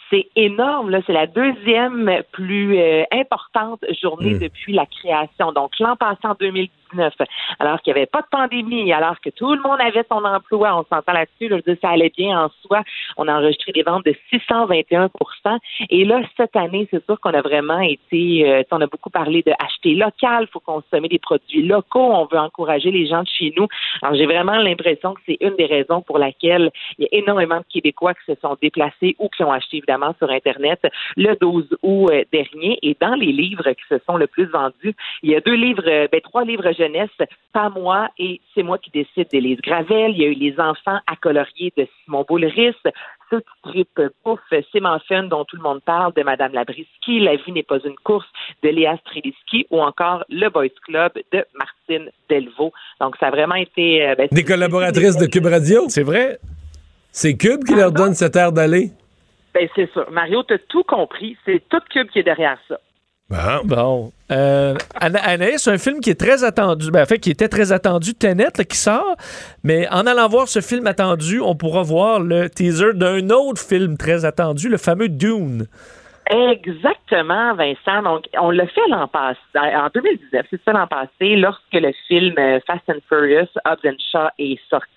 [0.09, 1.01] C'est énorme, là.
[1.05, 4.39] C'est la deuxième plus euh, importante journée Mm.
[4.39, 5.51] depuis la création.
[5.51, 6.35] Donc, l'an passé, en
[6.91, 7.13] 2019,
[7.59, 10.75] alors qu'il n'y avait pas de pandémie, alors que tout le monde avait son emploi,
[10.77, 12.83] on s'entend là-dessus, là, je veux ça allait bien en soi.
[13.17, 15.09] On a enregistré des ventes de 621%
[15.89, 19.41] Et là, cette année, c'est sûr qu'on a vraiment été, euh, on a beaucoup parlé
[19.41, 23.53] de acheter local, faut consommer des produits locaux, on veut encourager les gens de chez
[23.57, 23.67] nous.
[24.01, 27.57] Alors, j'ai vraiment l'impression que c'est une des raisons pour laquelle il y a énormément
[27.57, 30.79] de Québécois qui se sont déplacés ou qui ont acheté évidemment sur Internet
[31.17, 32.79] le 12 août euh, dernier.
[32.81, 35.83] Et dans les livres qui se sont le plus vendus, il y a deux livres,
[35.87, 37.09] euh, ben, trois livres jeunesse,
[37.53, 40.11] Pas moi et C'est moi qui décide d'Élise Gravel.
[40.11, 42.75] Il y a eu Les enfants à colorier de Simon Boulris.
[43.29, 44.63] Ceux qui trippent pouf, C'est
[45.07, 47.19] Fun dont tout le monde parle de Madame Labriski.
[47.19, 48.27] La vie n'est pas une course
[48.63, 52.73] de Léa Streliski ou encore Le Boys Club de Martine Delvaux.
[52.99, 54.07] Donc, ça a vraiment été...
[54.07, 55.83] euh, ben, Des collaboratrices de Cube Radio?
[55.89, 56.39] C'est vrai?
[57.11, 58.91] C'est Cube qui leur donne cette air d'aller?
[59.53, 60.09] Ben, c'est sûr.
[60.11, 61.37] Mario, t'as tout compris.
[61.45, 62.79] C'est tout Cube qui est derrière ça.
[63.29, 63.61] Bon.
[63.65, 64.11] Bon.
[64.31, 67.71] Euh, Ana- Anaïs, un film qui est très attendu, ben, en fait, qui était très
[67.71, 69.15] attendu, Tenet, là, qui sort.
[69.63, 73.97] Mais en allant voir ce film attendu, on pourra voir le teaser d'un autre film
[73.97, 75.67] très attendu, le fameux Dune.
[76.31, 78.03] Exactement, Vincent.
[78.03, 82.35] Donc, on l'a fait l'an passé, en 2019, c'est ça l'an passé, lorsque le film
[82.37, 84.87] euh, Fast and Furious, Hobbs and Shaw est sorti.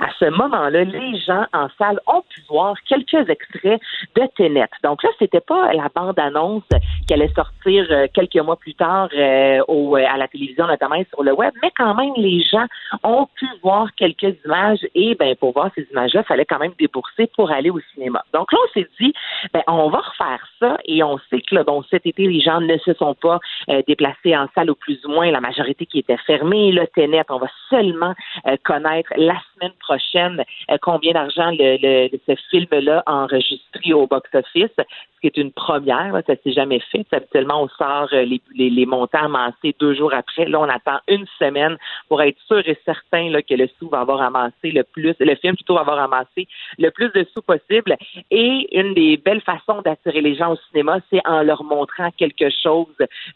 [0.00, 3.80] À ce moment-là, les gens en salle ont pu voir quelques extraits
[4.14, 4.68] de Tenet.
[4.82, 6.62] Donc là, c'était pas la bande-annonce
[7.06, 11.02] qui allait sortir euh, quelques mois plus tard euh, au, euh, à la télévision, notamment
[11.10, 12.66] sur le web, mais quand même, les gens
[13.02, 17.28] ont pu voir quelques images et ben pour voir ces images-là, fallait quand même débourser
[17.34, 18.24] pour aller au cinéma.
[18.32, 19.12] Donc là, on s'est dit,
[19.52, 22.76] ben, on va refaire ça et on sait que là, cet été, les gens ne
[22.78, 26.16] se sont pas euh, déplacés en salle ou plus ou moins, la majorité qui était
[26.18, 26.72] fermée.
[26.72, 28.14] Le Ténet, on va seulement
[28.46, 34.06] euh, connaître la semaine prochaine euh, combien d'argent le, le- ce film-là a enregistré au
[34.06, 37.04] box-office, ce qui est une première, là, ça s'est jamais fait.
[37.12, 40.44] Habituellement, on sort euh, les, les, les montants amassés deux jours après.
[40.44, 41.76] Là, on attend une semaine
[42.08, 45.34] pour être sûr et certain là, que le sou va avoir amassé le plus, le
[45.36, 46.46] film plutôt va avoir amassé
[46.78, 47.96] le plus de sous possible.
[48.30, 52.48] Et une des belles façons d'attirer les gens au cinéma, c'est en leur montrant quelque
[52.62, 52.86] chose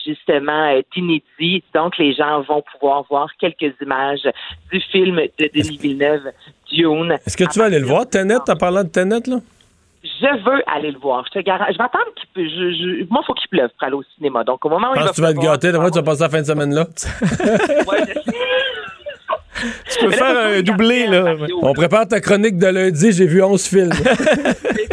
[0.05, 1.65] justement euh, d'inédit.
[1.75, 4.29] Donc, les gens vont pouvoir voir quelques images
[4.71, 6.02] du film de Denis Villeneuve,
[6.73, 7.13] Dune.
[7.27, 9.37] Est-ce que tu vas aller le voir, Tenet, en parlant de Tenet, là?
[10.05, 11.25] Je veux aller le voir.
[11.33, 11.73] Je te garantis.
[11.75, 12.43] Je vais attendre qu'il peut.
[12.49, 14.43] Je, je- moi, il faut qu'il pleuve pour aller au cinéma.
[14.43, 15.73] Donc, au moment où Je il pense va que tu vas te pleuvoir, gâter.
[15.73, 16.87] D'après, tu vas passer la fin de semaine là.
[17.87, 18.33] Ouais, je-
[19.95, 21.23] Tu peux là, faire un doublé, là.
[21.35, 21.59] Mario.
[21.63, 23.13] On prépare ta chronique de lundi.
[23.13, 23.91] J'ai vu 11 films.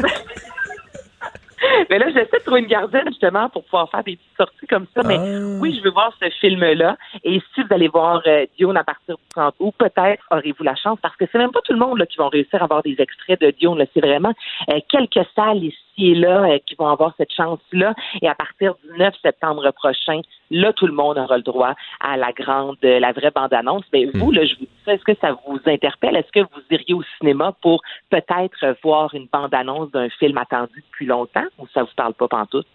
[1.89, 4.85] Mais là, j'essaie de trouver une gardienne justement pour pouvoir faire des petites sorties comme
[4.95, 5.01] ça.
[5.03, 5.59] Mais Ah.
[5.59, 6.97] oui, je veux voir ce film-là.
[7.23, 8.45] Et si vous allez voir euh,
[8.77, 11.73] à partir du 30 août, peut-être aurez-vous la chance, parce que c'est même pas tout
[11.73, 13.85] le monde là, qui vont réussir à avoir des extraits de là.
[13.93, 14.33] C'est vraiment
[14.69, 17.93] euh, quelques salles ici et là euh, qui vont avoir cette chance-là.
[18.21, 22.17] Et à partir du 9 septembre prochain, là, tout le monde aura le droit à
[22.17, 23.83] la grande, euh, la vraie bande-annonce.
[23.93, 26.15] Mais vous, là, je vous dis ça, est-ce que ça vous interpelle?
[26.15, 31.05] Est-ce que vous iriez au cinéma pour peut-être voir une bande-annonce d'un film attendu depuis
[31.05, 32.67] longtemps ou ça vous parle pas pantoute?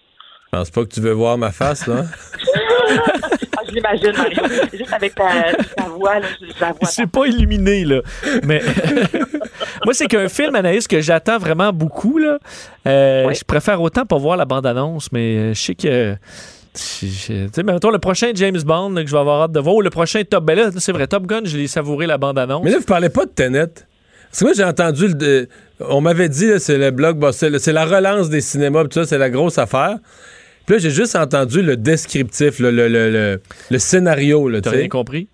[0.54, 2.04] Je pense pas que tu veux voir ma face, là.
[3.56, 4.42] Ah, je l'imagine, Mario.
[4.72, 6.88] Juste avec ta, ta voix, là, je, la vois.
[6.88, 8.02] C'est pas illuminé, là.
[8.44, 8.60] Mais
[9.84, 12.38] moi, c'est qu'un film, Anaïs, que j'attends vraiment beaucoup, là.
[12.86, 13.34] Euh, Oui.
[13.34, 16.14] Je préfère autant pas voir la bande-annonce, mais euh, je sais que.
[16.74, 19.76] Tu sais, mettons, le prochain James Bond là, que je vais avoir hâte de voir,
[19.76, 20.44] ou le prochain Top.
[20.44, 22.64] Ben là, c'est vrai, Top Gun, je l'ai savouré la bande-annonce.
[22.64, 23.66] Mais là, vous parlez pas de Tenet.
[23.66, 25.08] Parce que moi, j'ai entendu.
[25.08, 25.48] Le, de-
[25.80, 29.06] on m'avait dit, c'est le blockbuster, là, c'est la relance des cinémas, pis tout ça,
[29.06, 29.96] c'est la grosse affaire.
[30.66, 34.50] Puis là, j'ai juste entendu le descriptif, là, le, le, le, le scénario.
[34.60, 35.28] T'as rien compris?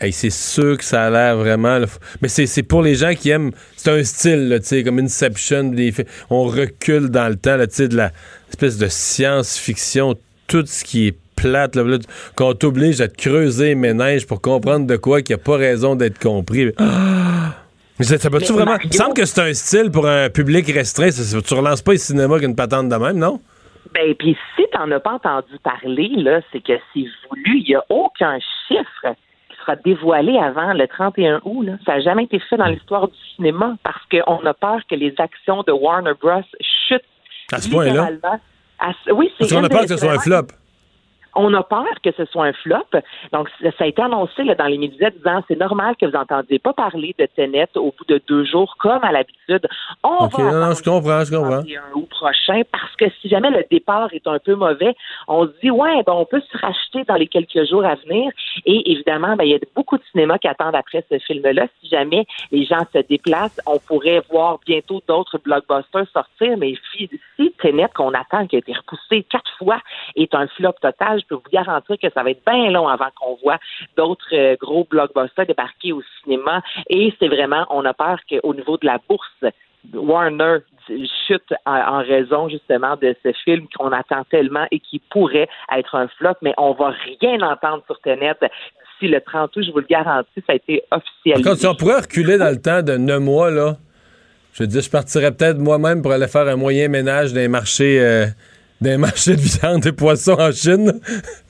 [0.00, 1.78] Hey, c'est sûr que ça a l'air vraiment.
[1.78, 1.86] là,
[2.20, 3.52] mais c'est c'est pour les gens qui aiment.
[3.76, 5.64] C'est un style, là, tu sais, comme Inception.
[5.64, 5.94] des
[6.28, 8.10] on recule dans le temps, là, tu sais, de la
[8.48, 10.16] espèce de science-fiction,
[10.48, 11.98] tout ce qui est plate, là, là,
[12.34, 15.56] qu'on t'oblige à te creuser les méninges pour comprendre de quoi qu'il n'y a pas
[15.56, 16.72] raison d'être compris.
[16.78, 17.54] Ah!
[17.98, 18.78] Mais ça, ça va-tu Mais vraiment?
[18.82, 21.10] Il me semble que c'est un style pour un public restreint.
[21.12, 23.40] Ça, ça- tu relances pas le cinéma qu'une patente de même, non?
[23.94, 27.58] Ben, puis si t'en as pas entendu parler, là, c'est que c'est voulu.
[27.58, 29.14] Il n'y a aucun chiffre
[29.50, 31.62] qui sera dévoilé avant le 31 août.
[31.62, 31.72] Là.
[31.84, 35.14] Ça n'a jamais été fait dans l'histoire du cinéma parce qu'on a peur que les
[35.18, 36.42] actions de Warner Bros.
[36.88, 37.02] chutent.
[37.52, 38.08] À ce point-là?
[39.12, 40.46] Oui, c'est Parce qu'on a peur que ce soit un flop.
[41.34, 42.86] On a peur que ce soit un flop.
[43.32, 46.58] Donc, ça a été annoncé là, dans les médias disant c'est normal que vous n'entendiez
[46.58, 49.66] pas parler de Tenet au bout de deux jours, comme à l'habitude.
[50.02, 51.62] On OK, va non, je comprends, je comprends.
[51.62, 54.94] 31 août prochain parce que si jamais le départ est un peu mauvais,
[55.28, 58.30] on se dit ouais, ben on peut se racheter dans les quelques jours à venir.
[58.66, 61.66] Et évidemment, ben il y a beaucoup de cinémas qui attendent après ce film-là.
[61.80, 66.56] Si jamais les gens se déplacent, on pourrait voir bientôt d'autres blockbusters sortir.
[66.58, 69.78] Mais si, si Tenet qu'on attend, qui a été repoussé quatre fois,
[70.16, 73.08] est un flop total, je peux vous garantir que ça va être bien long avant
[73.18, 73.58] qu'on voit
[73.96, 76.62] d'autres euh, gros blockbusters débarquer au cinéma.
[76.88, 79.52] Et c'est vraiment, on a peur qu'au niveau de la bourse,
[79.92, 80.58] Warner
[81.26, 86.08] chute en, raison justement de ce film qu'on attend tellement et qui pourrait être un
[86.18, 89.86] flop, mais on va rien entendre sur Tenet d'ici le 30 août, je vous le
[89.88, 91.48] garantis, ça a été officialisé.
[91.48, 93.76] Quand si on pourrait reculer dans le temps de neuf mois, là,
[94.52, 98.00] je veux dire, je partirais peut-être moi-même pour aller faire un moyen ménage des marchés,
[98.00, 98.26] euh,
[98.82, 101.00] des marchés de viande et poissons en Chine.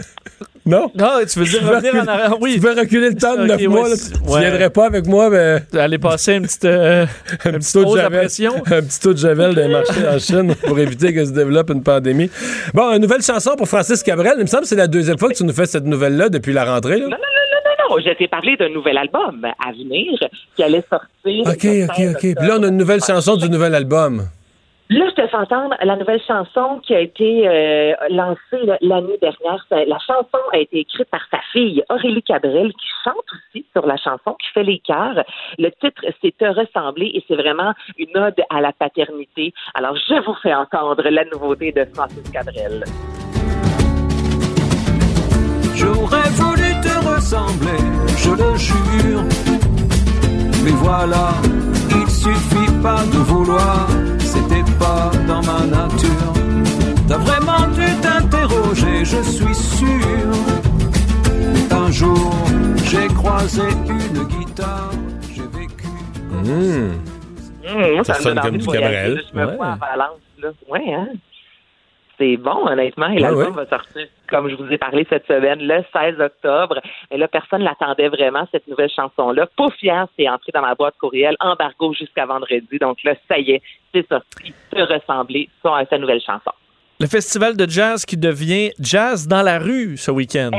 [0.66, 0.90] non?
[0.94, 2.36] Non, tu veux dire Tu veux revenir en reculer- arrière?
[2.40, 2.54] Oui.
[2.54, 4.40] Tu peux reculer le temps de neuf mois, tu, ouais.
[4.40, 7.06] viendrais pas avec moi, mais Aller passer une petite, euh,
[7.44, 8.54] un petit taux de javel, pression.
[8.66, 11.82] un petit taux de javel des marchés en Chine pour éviter que se développe une
[11.82, 12.30] pandémie.
[12.74, 14.34] Bon, une nouvelle chanson pour Francis Cabrel.
[14.38, 16.52] Il me semble que c'est la deuxième fois que tu nous fais cette nouvelle-là depuis
[16.52, 16.98] la rentrée.
[16.98, 17.04] Là.
[17.06, 20.12] Non, non, non, non, non, non, je t'ai parlé d'un nouvel album à venir
[20.54, 21.42] qui allait sortir.
[21.46, 22.20] OK, OK, 16 OK.
[22.20, 24.28] Puis là, on a une nouvelle chanson du nouvel album.
[24.92, 29.64] Là, je te fais entendre la nouvelle chanson qui a été euh, lancée l'année dernière.
[29.70, 33.96] La chanson a été écrite par sa fille, Aurélie Cabrel, qui chante aussi sur la
[33.96, 35.24] chanson, qui fait les chœurs.
[35.58, 39.54] Le titre, c'est Te ressembler et c'est vraiment une ode à la paternité.
[39.74, 42.84] Alors, je vous fais entendre la nouveauté de Francis Cabrel.
[45.74, 47.80] J'aurais voulu te ressembler,
[48.18, 49.22] je le jure.
[50.64, 51.32] Mais voilà,
[51.90, 53.88] il suffit pas de vouloir,
[54.78, 56.32] pas dans ma nature.
[57.08, 60.28] T'as vraiment dû t'interroger, je suis sûr.
[61.70, 62.34] Un jour,
[62.84, 64.90] j'ai croisé une guitare,
[65.34, 65.86] j'ai vécu.
[66.30, 66.90] Mmh.
[67.68, 69.20] Hum, moi, Ça me sonne donne comme envie du de voyager.
[69.32, 69.56] Je me Ouais.
[69.56, 70.48] vois en Valence, là.
[70.68, 71.08] Ouais, hein?
[72.18, 73.08] C'est bon, honnêtement.
[73.08, 73.64] Et Ouais, l'album ouais.
[73.64, 76.80] va sortir, comme je vous ai parlé cette semaine, le 16 octobre.
[77.10, 79.46] Et là, personne l'attendait vraiment, cette nouvelle chanson-là.
[79.56, 82.78] Pouf, hier, c'est entré dans ma boîte courriel, embargo jusqu'à vendredi.
[82.80, 83.62] Donc là, ça y est,
[83.94, 84.52] c'est sorti.
[84.72, 86.52] Se ressembler sur sa nouvelle chanson.
[87.00, 90.50] Le festival de jazz qui devient Jazz dans la rue ce week-end.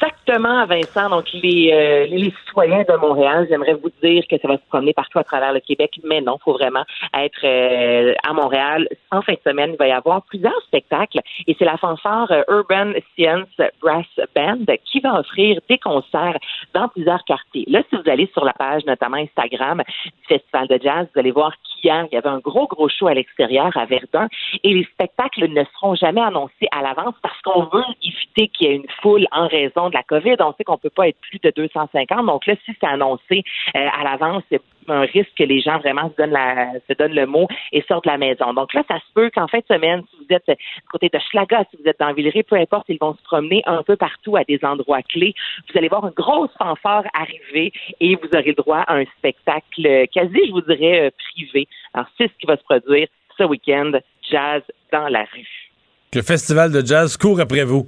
[0.00, 1.10] Exactement, Vincent.
[1.10, 4.92] Donc, les, euh, les citoyens de Montréal, j'aimerais vous dire que ça va se promener
[4.92, 6.84] partout à travers le Québec, mais non, il faut vraiment
[7.14, 8.88] être euh, à Montréal.
[9.10, 12.42] En fin de semaine, il va y avoir plusieurs spectacles et c'est la fanfare euh,
[12.48, 13.48] Urban Science
[13.82, 14.06] Brass
[14.36, 16.38] Band qui va offrir des concerts
[16.74, 17.64] dans plusieurs quartiers.
[17.66, 21.32] Là, si vous allez sur la page, notamment Instagram du Festival de Jazz, vous allez
[21.32, 24.28] voir qu'hier, il y avait un gros, gros show à l'extérieur à Verdun
[24.62, 28.70] et les spectacles ne seront jamais annoncés à l'avance parce qu'on veut éviter qu'il y
[28.70, 30.36] ait une foule en raison de la COVID.
[30.40, 32.26] On sait qu'on peut pas être plus de 250.
[32.26, 33.42] Donc là, si c'est annoncé
[33.76, 37.82] euh, à l'avance, c'est un risque que les gens vraiment se donnent, le mot et
[37.88, 38.54] sortent de la maison.
[38.54, 41.18] Donc là, ça se peut qu'en fin de semaine, si vous êtes du côté de
[41.18, 44.36] Schlaga, si vous êtes dans Villeray, peu importe, ils vont se promener un peu partout
[44.36, 45.34] à des endroits clés.
[45.70, 50.06] Vous allez voir une grosse fanfare arriver et vous aurez droit à un spectacle euh,
[50.12, 51.68] quasi, je vous dirais, euh, privé.
[51.94, 53.92] Alors, c'est ce qui va se produire ce week-end,
[54.30, 55.70] jazz dans la rue.
[56.14, 57.86] Le festival de jazz court après vous.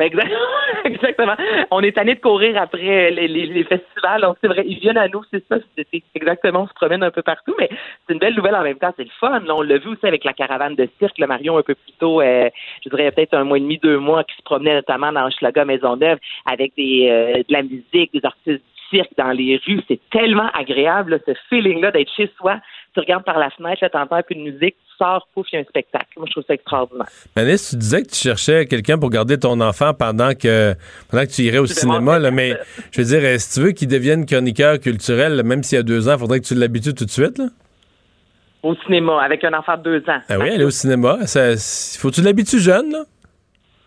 [0.00, 0.32] Ben, exact-
[0.84, 1.34] Exactement.
[1.70, 4.22] On est tanné de courir après les, festivals.
[4.22, 5.56] Donc, c'est vrai, ils viennent à nous, c'est ça.
[5.76, 7.68] C'est exactement, on se promène un peu partout, mais
[8.06, 8.94] c'est une belle nouvelle en même temps.
[8.96, 9.42] C'est le fun.
[9.50, 12.22] On l'a vu aussi avec la caravane de cirque, le Marion, un peu plus tôt,
[12.22, 12.48] euh,
[12.82, 15.66] je dirais peut-être un mois et demi, deux mois, qui se promenait notamment dans Schlaga
[15.66, 19.80] Maisonneuve avec des, euh, de la musique, des artistes cirque dans les rues.
[19.88, 22.60] C'est tellement agréable, là, ce feeling-là d'être chez soi.
[22.92, 25.56] Tu regardes par la fenêtre, là, t'entends un peu de musique, tu sors, pouf, il
[25.56, 26.06] y a un spectacle.
[26.16, 27.06] Moi, je trouve ça extraordinaire.
[27.36, 30.74] Manis, tu disais que tu cherchais quelqu'un pour garder ton enfant pendant que
[31.08, 32.56] pendant que tu irais au cinéma, là, mais
[32.90, 36.08] je veux dire, si tu veux qu'il devienne chroniqueur culturel, même s'il y a deux
[36.08, 37.38] ans, il faudrait que tu l'habitues tout de suite.
[37.38, 37.46] Là?
[38.62, 40.20] Au cinéma, avec un enfant de deux ans.
[40.28, 41.56] Ah oui, aller au cinéma, ça,
[41.98, 42.90] faut que tu l'habitues jeune.
[42.92, 43.04] Là.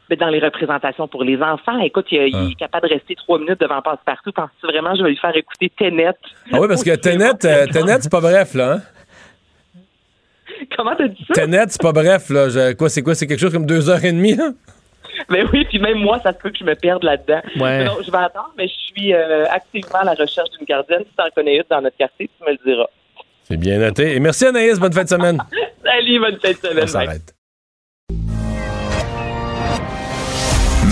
[0.09, 3.39] Mais dans les représentations pour les enfants, écoute, il, il est capable de rester trois
[3.39, 4.31] minutes devant passe-partout.
[4.33, 6.11] Penses-tu vraiment que je vais lui faire écouter Tenet?
[6.51, 8.73] Ah oui, parce que Tenet, euh, Tenet c'est pas bref, là.
[8.73, 8.81] Hein?
[10.77, 11.33] Comment t'as dit ça?
[11.33, 12.49] Tenet, c'est pas bref, là.
[12.49, 13.15] Je- quoi, c'est quoi?
[13.15, 14.51] C'est quelque chose comme deux heures et demie, là?
[15.29, 17.41] Mais oui, puis même moi, ça se peut que je me perde là-dedans.
[17.59, 17.85] Ouais.
[17.85, 21.03] Donc, je vais attendre, mais je suis euh, activement à la recherche d'une gardienne.
[21.09, 22.87] Si t'en connais une dans notre quartier, tu me le diras.
[23.43, 24.15] C'est bien noté.
[24.15, 24.79] Et merci, Anaïs.
[24.79, 25.37] Bonne fin de semaine.
[25.83, 26.83] Salut, bonne fin de semaine.
[26.83, 27.33] On s'arrête.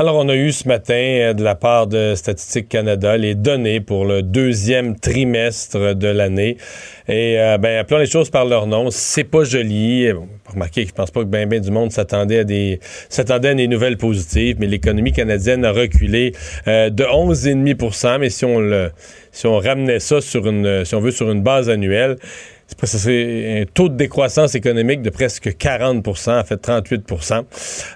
[0.00, 3.82] Alors, on a eu ce matin, euh, de la part de Statistique Canada, les données
[3.82, 6.56] pour le deuxième trimestre de l'année.
[7.06, 8.88] Et, euh, ben, appelons les choses par leur nom.
[8.90, 10.10] C'est pas joli.
[10.14, 13.54] Bon, remarquez, je pense pas que ben, ben du monde s'attendait à des, s'attendait à
[13.54, 16.32] des nouvelles positives, mais l'économie canadienne a reculé
[16.66, 18.92] euh, de 11,5% mais si on le,
[19.32, 22.16] si on ramenait ça sur une, si on veut, sur une base annuelle,
[22.82, 27.44] c'est un taux de décroissance économique de presque 40% en fait 38%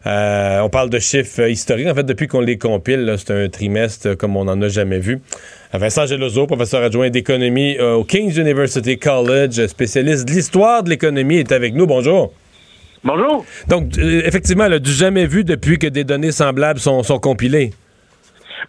[0.06, 1.86] Euh, On parle de chiffres euh, historiques.
[1.86, 5.20] En fait, depuis qu'on les compile, c'est un trimestre comme on n'en a jamais vu.
[5.74, 10.90] Euh, Vincent Gelozo, professeur adjoint d'économie euh, au King's University College, spécialiste de l'histoire de
[10.90, 11.86] l'économie, est avec nous.
[11.86, 12.32] Bonjour.
[13.02, 13.44] Bonjour.
[13.68, 17.72] Donc, euh, effectivement, là, du jamais vu depuis que des données semblables sont, sont compilées.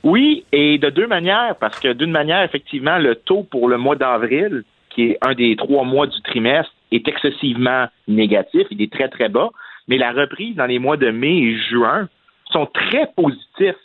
[0.03, 3.95] Oui, et de deux manières, parce que d'une manière, effectivement, le taux pour le mois
[3.95, 4.63] d'avril,
[4.95, 9.29] qui est un des trois mois du trimestre, est excessivement négatif, il est très, très
[9.29, 9.49] bas,
[9.87, 12.07] mais la reprise dans les mois de mai et juin
[12.51, 13.75] sont très positifs.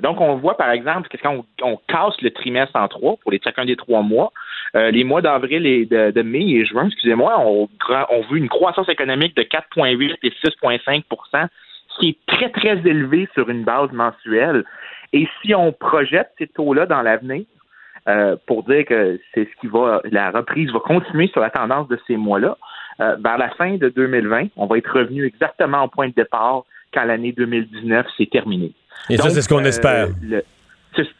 [0.00, 3.40] Donc, on voit, par exemple, que quand on, casse le trimestre en trois, pour les,
[3.42, 4.32] chacun des trois mois,
[4.76, 7.68] euh, les mois d'avril et de, mai et juin, excusez-moi, on,
[8.10, 11.48] on une croissance économique de 4,8 et 6,5
[11.90, 14.64] ce qui est très, très élevé sur une base mensuelle.
[15.12, 17.44] Et si on projette ces taux-là dans l'avenir,
[18.08, 21.88] euh, pour dire que c'est ce qui va, la reprise va continuer sur la tendance
[21.88, 22.56] de ces mois-là,
[23.00, 26.64] euh, vers la fin de 2020, on va être revenu exactement au point de départ
[26.92, 28.72] quand l'année 2019 s'est terminée.
[29.10, 30.08] Et ça, c'est ce qu'on euh, espère.
[30.22, 30.42] le-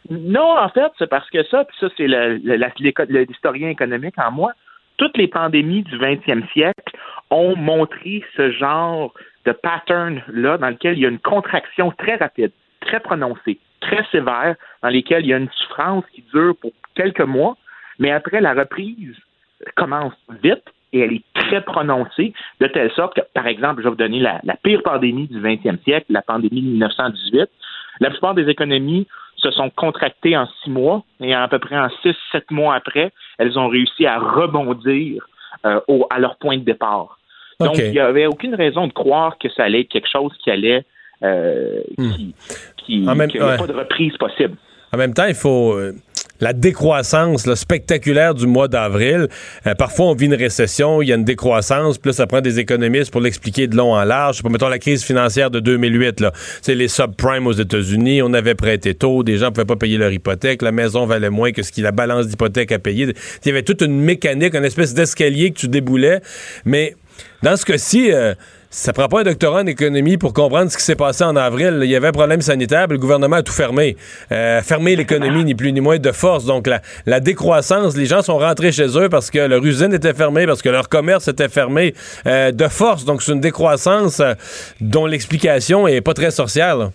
[0.09, 4.51] non, en fait, c'est parce que ça, puis ça, c'est l'historien économique en moi.
[4.97, 6.97] Toutes les pandémies du 20e siècle
[7.29, 9.13] ont montré ce genre
[9.45, 14.55] de pattern-là dans lequel il y a une contraction très rapide, très prononcée, très sévère,
[14.83, 17.57] dans lesquelles il y a une souffrance qui dure pour quelques mois,
[17.99, 19.15] mais après la reprise
[19.75, 20.63] commence vite
[20.93, 24.19] et elle est très prononcée, de telle sorte que, par exemple, je vais vous donner
[24.19, 27.47] la, la pire pandémie du 20e siècle, la pandémie de 1918.
[27.99, 31.89] La plupart des économies se sont contractées en six mois et à peu près en
[32.01, 35.23] six, sept mois après, elles ont réussi à rebondir
[35.65, 37.19] euh, au- à leur point de départ.
[37.59, 40.49] Donc, il n'y avait aucune raison de croire que ça allait être quelque chose qui
[40.49, 40.85] allait,
[41.23, 42.35] euh, qui,
[42.85, 43.67] qui, En même- qu'il n'y avait ouais.
[43.67, 44.55] pas de reprise possible.
[44.91, 45.93] En même temps, il faut euh,
[46.39, 49.27] la décroissance là, spectaculaire du mois d'avril.
[49.67, 52.41] euh, parfois, on vit une récession, il y a une décroissance, puis là, ça prend
[52.41, 54.41] des économistes pour l'expliquer de long en large.
[54.41, 56.31] Pas, mettons la crise financière de 2008, là.
[56.63, 60.11] C'est les subprimes aux États-Unis, on avait prêté tôt, des gens pouvaient pas payer leur
[60.11, 63.13] hypothèque, la maison valait moins que ce qui la balance d'hypothèque à payer.
[63.43, 66.21] Il y avait toute une mécanique, une espèce d'escalier que tu déboulais,
[66.65, 66.95] mais
[67.43, 68.33] dans ce cas-ci, euh,
[68.71, 71.79] ça prend pas un doctorat en économie pour comprendre ce qui s'est passé en avril.
[71.83, 73.97] Il y avait un problème sanitaire, le gouvernement a tout fermé.
[74.31, 76.45] Euh, fermé l'économie, ni plus ni moins, de force.
[76.45, 76.69] Donc,
[77.05, 80.61] la, décroissance, les gens sont rentrés chez eux parce que leur usine était fermée, parce
[80.61, 81.95] que leur commerce était fermé
[82.27, 83.05] euh, de force.
[83.05, 84.35] Donc, c'est une décroissance euh,
[84.81, 86.77] dont l'explication est pas très sorcière.
[86.77, 86.91] là.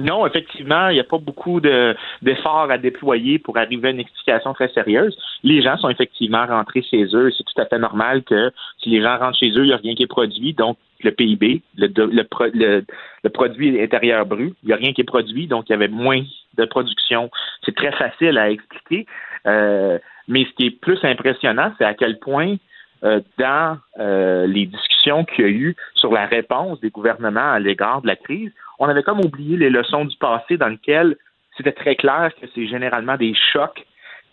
[0.00, 4.00] Non, effectivement, il n'y a pas beaucoup de- d'efforts à déployer pour arriver à une
[4.00, 5.16] explication très sérieuse.
[5.44, 7.30] Les gens sont effectivement rentrés chez eux.
[7.36, 8.50] C'est tout à fait normal que
[8.82, 10.54] si les gens rentrent chez eux, il n'y a rien qui est produit.
[10.54, 12.84] Donc, le PIB, le, le, le-
[13.22, 15.46] le produit intérieur brut, il n'y a rien qui est produit.
[15.46, 16.22] Donc, il y avait moins
[16.56, 17.30] de production.
[17.64, 19.06] C'est très facile à expliquer.
[19.46, 22.56] Euh, mais ce qui est plus impressionnant, c'est à quel point
[23.04, 27.58] euh, dans euh, les discussions qu'il y a eu sur la réponse des gouvernements à
[27.58, 31.16] l'égard de la crise, on avait comme oublié les leçons du passé dans lesquelles
[31.56, 33.86] c'était très clair que c'est généralement des chocs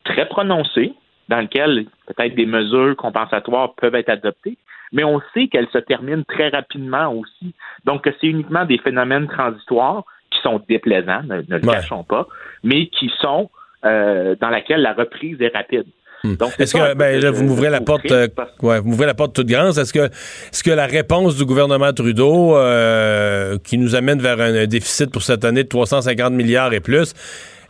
[0.05, 0.93] très prononcés,
[1.27, 4.57] dans lesquels peut-être des mesures compensatoires peuvent être adoptées,
[4.93, 7.53] mais on sait qu'elles se terminent très rapidement aussi.
[7.83, 11.73] Donc, que c'est uniquement des phénomènes transitoires qui sont déplaisants, ne, ne le Ouais.
[11.75, 12.25] cachons pas,
[12.63, 13.49] mais qui sont
[13.85, 15.85] euh, dans laquelle la reprise est rapide.
[16.23, 18.27] Donc, c'est Est-ce un que, ben, là, vous m'ouvrez la porte, euh,
[18.61, 19.77] ouais, vous m'ouvrez la porte toute grande.
[19.77, 24.55] Est-ce que, est-ce que la réponse du gouvernement Trudeau, euh, qui nous amène vers un,
[24.55, 27.13] un déficit pour cette année de 350 milliards et plus,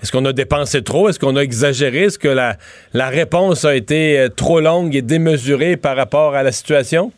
[0.01, 1.09] est-ce qu'on a dépensé trop?
[1.09, 2.03] Est-ce qu'on a exagéré?
[2.03, 2.55] Est-ce que la,
[2.93, 7.11] la réponse a été euh, trop longue et démesurée par rapport à la situation?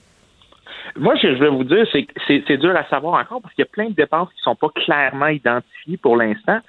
[0.95, 2.13] Moi, ce que je vais vous dire, c'est que
[2.47, 4.69] c'est dur à savoir encore parce qu'il y a plein de dépenses qui sont pas
[4.69, 6.59] clairement identifiées pour l'instant.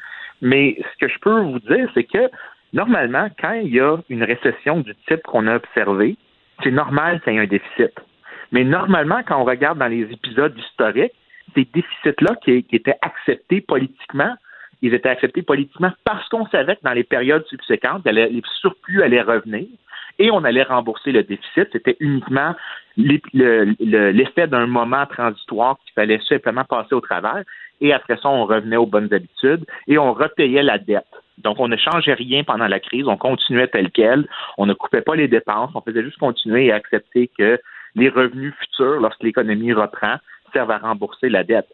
[0.42, 2.30] Mais ce que je peux vous dire, c'est que
[2.72, 6.16] normalement, quand il y a une récession du type qu'on a observé,
[6.62, 7.92] c'est normal qu'il y ait un déficit.
[8.52, 11.12] Mais normalement, quand on regarde dans les épisodes historiques,
[11.54, 14.34] ces déficits-là qui, étaient acceptés politiquement,
[14.82, 19.22] ils étaient acceptés politiquement parce qu'on savait que dans les périodes subséquentes, les surplus allaient
[19.22, 19.66] revenir
[20.18, 21.68] et on allait rembourser le déficit.
[21.72, 22.54] C'était uniquement
[22.96, 27.42] l'effet d'un moment transitoire qu'il fallait simplement passer au travers.
[27.80, 31.06] Et après ça, on revenait aux bonnes habitudes et on repayait la dette.
[31.38, 35.00] Donc, on ne changeait rien pendant la crise, on continuait tel quel, on ne coupait
[35.00, 37.58] pas les dépenses, on faisait juste continuer et accepter que
[37.94, 40.16] les revenus futurs, lorsque l'économie reprend,
[40.52, 41.68] servent à rembourser la dette.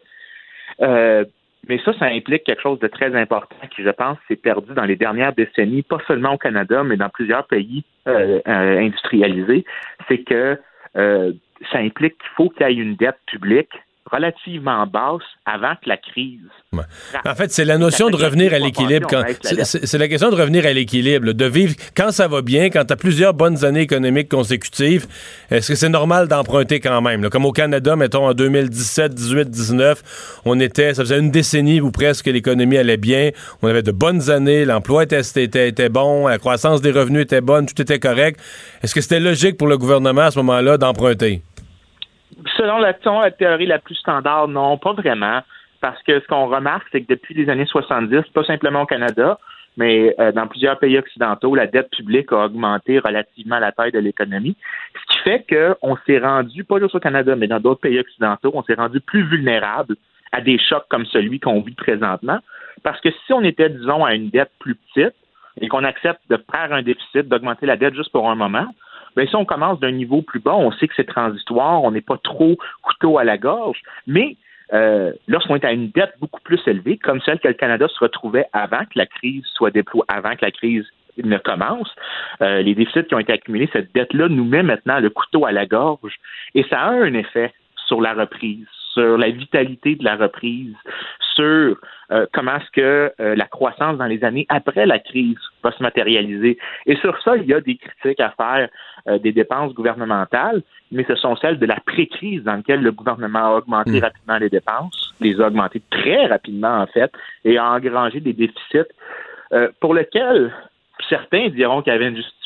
[0.81, 1.25] Euh,
[1.69, 4.85] mais ça, ça implique quelque chose de très important qui, je pense, s'est perdu dans
[4.85, 9.65] les dernières décennies, pas seulement au Canada, mais dans plusieurs pays euh, euh, industrialisés.
[10.07, 10.59] C'est que
[10.95, 11.31] euh,
[11.71, 13.71] ça implique qu'il faut qu'il y ait une dette publique
[14.11, 16.39] relativement basse avant que la crise.
[17.25, 19.07] En fait, c'est la notion de revenir à l'équilibre.
[19.41, 22.93] C'est la question de revenir à l'équilibre, de vivre quand ça va bien, quand tu
[22.93, 25.07] as plusieurs bonnes années économiques consécutives.
[25.49, 27.29] Est-ce que c'est normal d'emprunter quand même?
[27.29, 31.91] Comme au Canada, mettons en 2017, 18, 19, on était, ça faisait une décennie où
[31.91, 33.31] presque l'économie allait bien.
[33.61, 37.41] On avait de bonnes années, l'emploi était, était, était bon, la croissance des revenus était
[37.41, 38.39] bonne, tout était correct.
[38.83, 41.41] Est-ce que c'était logique pour le gouvernement à ce moment-là d'emprunter?
[42.57, 42.93] Selon la,
[43.31, 45.41] théorie la plus standard, non, pas vraiment.
[45.81, 49.37] Parce que ce qu'on remarque, c'est que depuis les années 70, pas simplement au Canada,
[49.77, 53.91] mais euh, dans plusieurs pays occidentaux, la dette publique a augmenté relativement à la taille
[53.91, 54.57] de l'économie.
[54.95, 58.51] Ce qui fait qu'on s'est rendu, pas juste au Canada, mais dans d'autres pays occidentaux,
[58.55, 59.95] on s'est rendu plus vulnérable
[60.31, 62.39] à des chocs comme celui qu'on vit présentement.
[62.83, 65.15] Parce que si on était, disons, à une dette plus petite
[65.61, 68.67] et qu'on accepte de faire un déficit, d'augmenter la dette juste pour un moment,
[69.17, 72.01] Bien, si on commence d'un niveau plus bas, on sait que c'est transitoire, on n'est
[72.01, 74.37] pas trop couteau à la gorge, mais
[74.73, 77.97] euh, lorsqu'on est à une dette beaucoup plus élevée, comme celle que le Canada se
[77.99, 80.85] retrouvait avant que la crise soit déployée, avant que la crise
[81.17, 81.91] ne commence,
[82.43, 85.51] euh, les déficits qui ont été accumulés, cette dette-là nous met maintenant le couteau à
[85.51, 86.19] la gorge
[86.53, 87.51] et ça a un effet
[87.87, 88.67] sur la reprise,
[88.97, 90.73] sur la vitalité de la reprise,
[91.35, 91.77] sur
[92.11, 95.83] euh, comment est-ce que euh, la croissance dans les années après la crise va se
[95.83, 96.57] matérialiser.
[96.87, 98.69] Et sur ça, il y a des critiques à faire
[99.07, 103.53] euh, des dépenses gouvernementales, mais ce sont celles de la pré-crise dans laquelle le gouvernement
[103.53, 104.03] a augmenté hmm.
[104.03, 107.11] rapidement les dépenses, les a augmentées très rapidement en fait,
[107.45, 108.91] et a engrangé des déficits
[109.79, 110.51] pour lesquels
[111.09, 112.36] certains diront qu'il y avait une justification,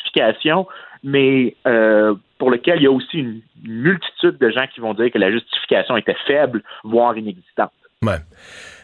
[1.03, 1.55] mais
[2.37, 5.31] pour lequel il y a aussi une multitude de gens qui vont dire que la
[5.31, 7.71] justification était faible, voire inexistante.
[8.03, 8.17] Ouais.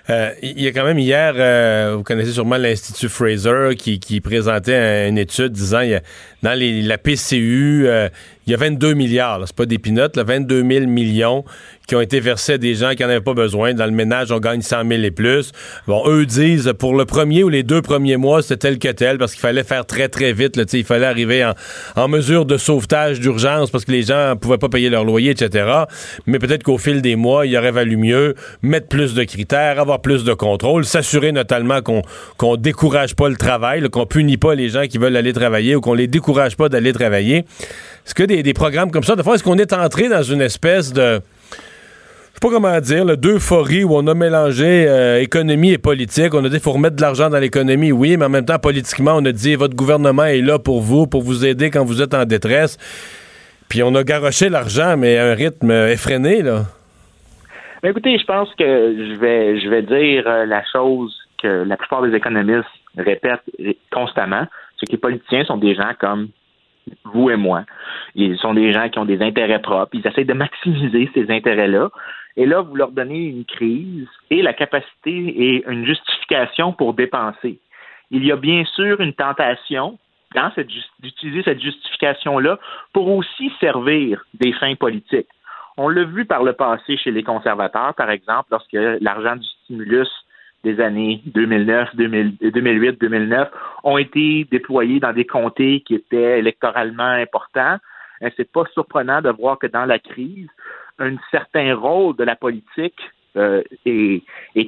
[0.09, 5.09] Euh, il y a quand même hier, euh, vous connaissez sûrement l'Institut Fraser qui, présentait
[5.09, 6.01] une étude disant il y a,
[6.43, 8.07] dans la PCU, euh,
[8.47, 11.43] il y a 22 milliards, c'est pas des pinottes, là, 22 000 millions
[11.87, 13.73] qui ont été versés à des gens qui n'en avaient pas besoin.
[13.73, 15.51] Dans le ménage, on gagne 100 000 et plus.
[15.87, 19.17] Bon, eux disent, pour le premier ou les deux premiers mois, c'était tel que tel,
[19.17, 20.57] parce qu'il fallait faire très, très vite.
[20.57, 21.53] Là, il fallait arriver en,
[21.95, 25.83] en mesure de sauvetage d'urgence parce que les gens pouvaient pas payer leur loyer, etc.
[26.25, 30.01] Mais peut-être qu'au fil des mois, il aurait valu mieux mettre plus de critères, avoir
[30.01, 32.01] plus de contrôle, s'assurer notamment qu'on
[32.37, 35.81] qu'on décourage pas le travail, qu'on punit pas les gens qui veulent aller travailler ou
[35.81, 37.45] qu'on les décourage pas d'aller travailler.
[38.07, 40.93] Est-ce que des, programmes comme ça, de fois, est-ce qu'on est entré dans une espèce
[40.93, 46.33] de je sais pas comment dire, d'euphorie où on a mélangé euh, économie et politique?
[46.33, 48.59] On a dit qu'il faut remettre de l'argent dans l'économie, oui, mais en même temps,
[48.59, 52.01] politiquement, on a dit votre gouvernement est là pour vous, pour vous aider quand vous
[52.01, 52.77] êtes en détresse.
[53.67, 56.61] Puis on a garoché l'argent, mais à un rythme effréné, là.
[57.83, 62.03] écoutez, je pense que je vais, je vais dire euh, la chose que la plupart
[62.03, 63.43] des économistes répètent
[63.91, 64.45] constamment,
[64.79, 66.29] c'est que les politiciens sont des gens comme
[67.03, 67.63] vous et moi.
[68.15, 69.91] Ils sont des gens qui ont des intérêts propres.
[69.93, 71.89] Ils essaient de maximiser ces intérêts-là.
[72.35, 77.59] Et là, vous leur donnez une crise et la capacité et une justification pour dépenser.
[78.11, 79.97] Il y a bien sûr une tentation
[80.99, 82.59] d'utiliser cette justification-là
[82.93, 85.27] pour aussi servir des fins politiques.
[85.77, 90.09] On l'a vu par le passé chez les conservateurs, par exemple, lorsque l'argent du stimulus
[90.67, 93.49] des années 2009, 2008, 2009
[93.83, 97.77] ont été déployés dans des comtés qui étaient électoralement importants.
[98.35, 100.49] C'est pas surprenant de voir que dans la crise,
[100.99, 102.99] un certain rôle de la politique
[103.37, 104.23] euh, est,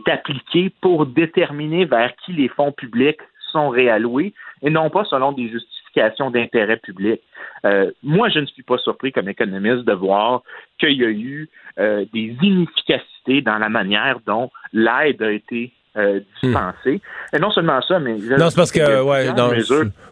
[0.08, 3.20] appliqué pour déterminer vers qui les fonds publics
[3.52, 7.20] sont réalloués et non pas selon des justifications d'intérêt public.
[7.66, 10.43] Euh, moi, je ne suis pas surpris comme économiste de voir
[10.78, 16.20] qu'il y a eu euh, des inefficacités dans la manière dont l'aide a été euh,
[16.44, 17.02] dispensés.
[17.34, 18.14] Et non seulement ça, mais...
[18.38, 19.52] Non, c'est parce que, ouais, non,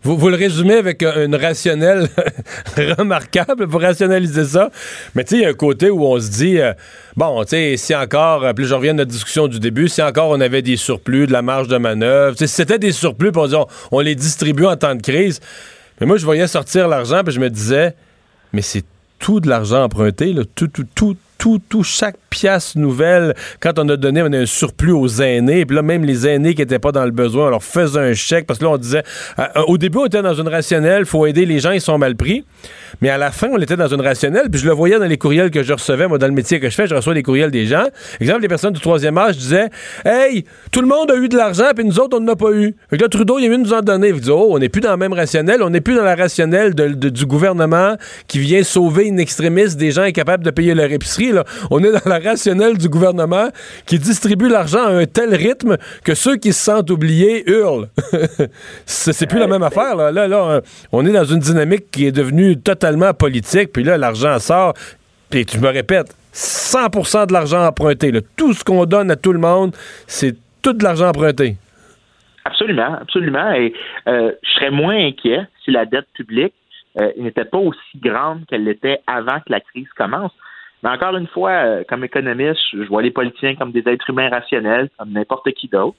[0.02, 2.08] vous, vous le résumez avec un- une rationnelle
[2.98, 4.70] remarquable pour rationaliser ça.
[5.16, 6.74] Mais tu sais, il y a un côté où on se dit, euh,
[7.16, 10.02] bon, tu sais, si encore, euh, puis je reviens à notre discussion du début, si
[10.02, 13.42] encore on avait des surplus, de la marge de manœuvre, si c'était des surplus, puis
[13.42, 15.40] on, dit, on, on les distribue en temps de crise.
[16.00, 17.96] Mais moi, je voyais sortir l'argent, puis je me disais,
[18.54, 18.84] mais c'est
[19.20, 23.88] tout de l'argent emprunté, là, tout, tout, tout, tout, tout, chaque pièce nouvelle, quand on
[23.90, 26.80] a donné on a un surplus aux aînés, puis là, même les aînés qui n'étaient
[26.80, 29.04] pas dans le besoin, on leur faisait un chèque, parce que là, on disait,
[29.40, 31.98] euh, euh, au début, on était dans une rationnelle, faut aider les gens, ils sont
[31.98, 32.44] mal pris,
[33.02, 35.18] mais à la fin, on était dans une rationnelle, puis je le voyais dans les
[35.18, 37.52] courriels que je recevais, moi, dans le métier que je fais, je reçois les courriels
[37.52, 37.86] des gens.
[38.20, 39.70] Exemple, les personnes du troisième âge disaient,
[40.06, 42.52] hey, tout le monde a eu de l'argent, puis nous autres, on n'en a pas
[42.52, 42.76] eu.
[42.90, 44.10] Fait que là, Trudeau, il est venu nous en donner.
[44.10, 46.16] Il dit, oh, on n'est plus dans la même rationnelle, on n'est plus dans la
[46.16, 47.96] rationnelle du gouvernement
[48.28, 51.27] qui vient sauver une extrémiste des gens incapables de payer leur épicerie.
[51.72, 53.50] On est dans la rationnelle du gouvernement
[53.86, 57.90] qui distribue l'argent à un tel rythme que ceux qui se sentent oubliés hurlent.
[58.86, 59.96] c'est plus la même affaire.
[60.92, 64.74] On est dans une dynamique qui est devenue totalement politique, puis là, l'argent sort.
[65.30, 68.12] Puis tu me répètes, 100% de l'argent emprunté.
[68.38, 69.72] Tout ce qu'on donne à tout le monde,
[70.08, 71.56] c'est tout de l'argent emprunté.
[72.46, 73.52] Absolument, absolument.
[73.52, 73.74] Et
[74.08, 76.54] euh, je serais moins inquiet si la dette publique
[77.00, 80.32] euh, n'était pas aussi grande qu'elle l'était avant que la crise commence.
[80.84, 84.30] Mais encore une fois, euh, comme économiste, je vois les politiciens comme des êtres humains
[84.30, 85.98] rationnels, comme n'importe qui d'autre.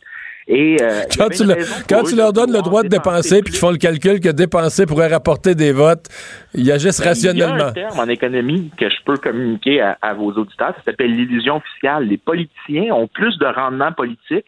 [0.51, 1.57] Et euh, Quand tu, le-
[1.89, 5.09] quand leur donnes le droit de dépenser, puis qu'ils font le calcul que dépenser pourrait
[5.09, 6.07] rapporter des votes,
[6.55, 7.65] ils agissent Ben, Il y a rationnellement.
[7.67, 11.61] un terme en économie que je peux communiquer à, à vos auditeurs, ça s'appelle l'illusion
[11.61, 12.05] fiscale.
[12.07, 14.47] Les politiciens ont plus de rendement politique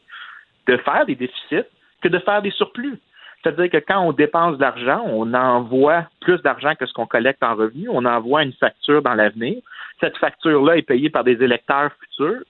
[0.68, 1.66] de faire des déficits
[2.02, 2.98] que de faire des surplus.
[3.42, 7.42] C'est-à-dire que quand on dépense de l'argent, on envoie plus d'argent que ce qu'on collecte
[7.42, 9.56] en revenus, on envoie une facture dans l'avenir.
[10.00, 12.42] Cette facture-là est payée par des électeurs futurs.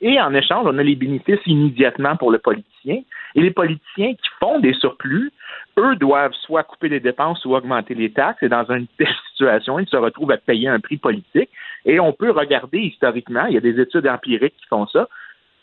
[0.00, 3.00] Et en échange, on a les bénéfices immédiatement pour le politicien.
[3.34, 5.32] Et les politiciens qui font des surplus,
[5.78, 8.42] eux doivent soit couper les dépenses ou augmenter les taxes.
[8.42, 11.50] Et dans une telle situation, ils se retrouvent à payer un prix politique.
[11.84, 15.08] Et on peut regarder historiquement, il y a des études empiriques qui font ça.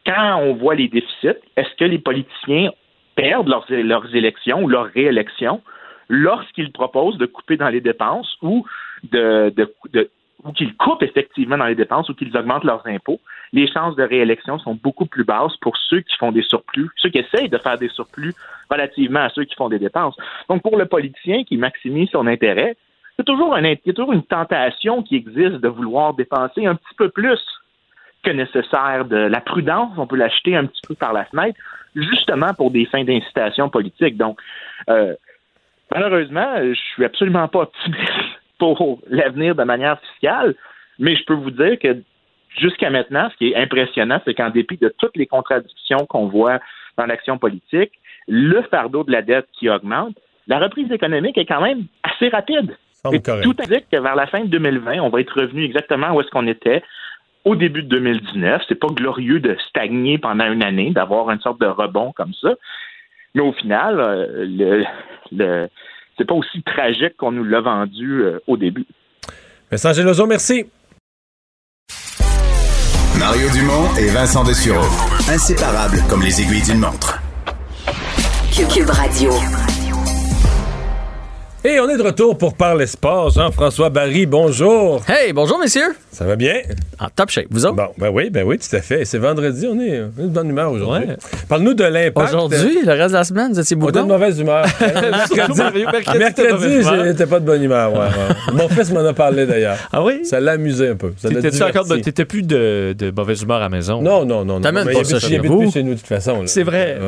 [0.06, 2.72] Quand on voit les déficits, est-ce que les politiciens
[3.16, 5.62] perdent leurs, leurs élections ou leur réélection
[6.10, 8.66] lorsqu'ils proposent de couper dans les dépenses ou
[9.04, 9.54] de-
[10.46, 13.20] ou qu'ils coupent effectivement dans les dépenses ou qu'ils augmentent leurs impôts,
[13.54, 17.10] les chances de réélection sont beaucoup plus basses pour ceux qui font des surplus, ceux
[17.10, 18.34] qui essayent de faire des surplus
[18.70, 20.16] relativement à ceux qui font des dépenses.
[20.50, 22.76] Donc, pour le politicien qui maximise son intérêt,
[23.16, 26.96] c'est toujours, il y a toujours une tentation qui existe de vouloir dépenser un petit
[26.98, 27.40] peu plus
[28.24, 29.06] que nécessaire.
[29.06, 31.60] De la prudence, on peut l'acheter un petit peu par la fenêtre,
[31.96, 34.18] justement pour des fins d'incitation politique.
[34.18, 34.40] Donc,
[34.90, 35.14] euh,
[35.92, 40.56] malheureusement, je suis absolument pas optimiste pour l'avenir de manière fiscale,
[41.00, 41.98] mais je peux vous dire que
[42.58, 46.60] jusqu'à maintenant, ce qui est impressionnant, c'est qu'en dépit de toutes les contradictions qu'on voit
[46.98, 47.92] dans l'action politique,
[48.28, 50.16] le fardeau de la dette qui augmente,
[50.48, 52.76] la reprise économique est quand même assez rapide.
[53.12, 56.22] Et tout indique que vers la fin de 2020, on va être revenu exactement où
[56.22, 56.84] est-ce qu'on était
[57.44, 58.62] au début de 2019.
[58.70, 62.54] C'est pas glorieux de stagner pendant une année, d'avoir une sorte de rebond comme ça.
[63.36, 64.86] Mais au final, euh, le,
[65.32, 65.68] le-
[66.18, 68.86] c'est pas aussi tragique qu'on nous l'a vendu euh, au début.
[69.72, 70.66] Vincent Gelozo, merci.
[73.18, 74.86] Mario Dumont et Vincent Dessureau.
[75.30, 77.22] Inséparables comme les aiguilles d'une montre.
[78.54, 79.32] Cube Radio.
[81.66, 83.30] Et on est de retour pour parler sport.
[83.30, 85.02] Jean-François Barry, bonjour.
[85.08, 85.96] Hey, bonjour, messieurs.
[86.12, 86.56] Ça va bien?
[87.00, 87.46] En top shape.
[87.52, 87.78] Vous autres?
[87.78, 89.06] Bon, ben oui, ben oui, tout à fait.
[89.06, 91.08] C'est vendredi, on est, on est de bonne humeur aujourd'hui.
[91.08, 91.18] Ouais.
[91.48, 92.28] Parle-nous de l'impact.
[92.28, 94.66] Aujourd'hui, le reste de la semaine, vous étiez On de mauvaise humeur.
[94.82, 97.06] mercredi, mercredi, mercredi, t'es de mauvaise humeur.
[97.06, 97.94] j'étais pas de bonne humeur.
[97.94, 98.54] ouais, ouais.
[98.54, 99.78] Mon fils m'en a parlé d'ailleurs.
[99.94, 100.26] Ah oui?
[100.26, 101.14] Ça l'a amusé un peu.
[102.04, 104.02] T'étais plus de, de mauvaise humeur à la maison?
[104.02, 104.60] Non, non, non.
[104.60, 105.72] T'amènes pas ça chez vous.
[105.72, 106.42] chez nous de toute façon.
[106.46, 107.00] C'est vrai.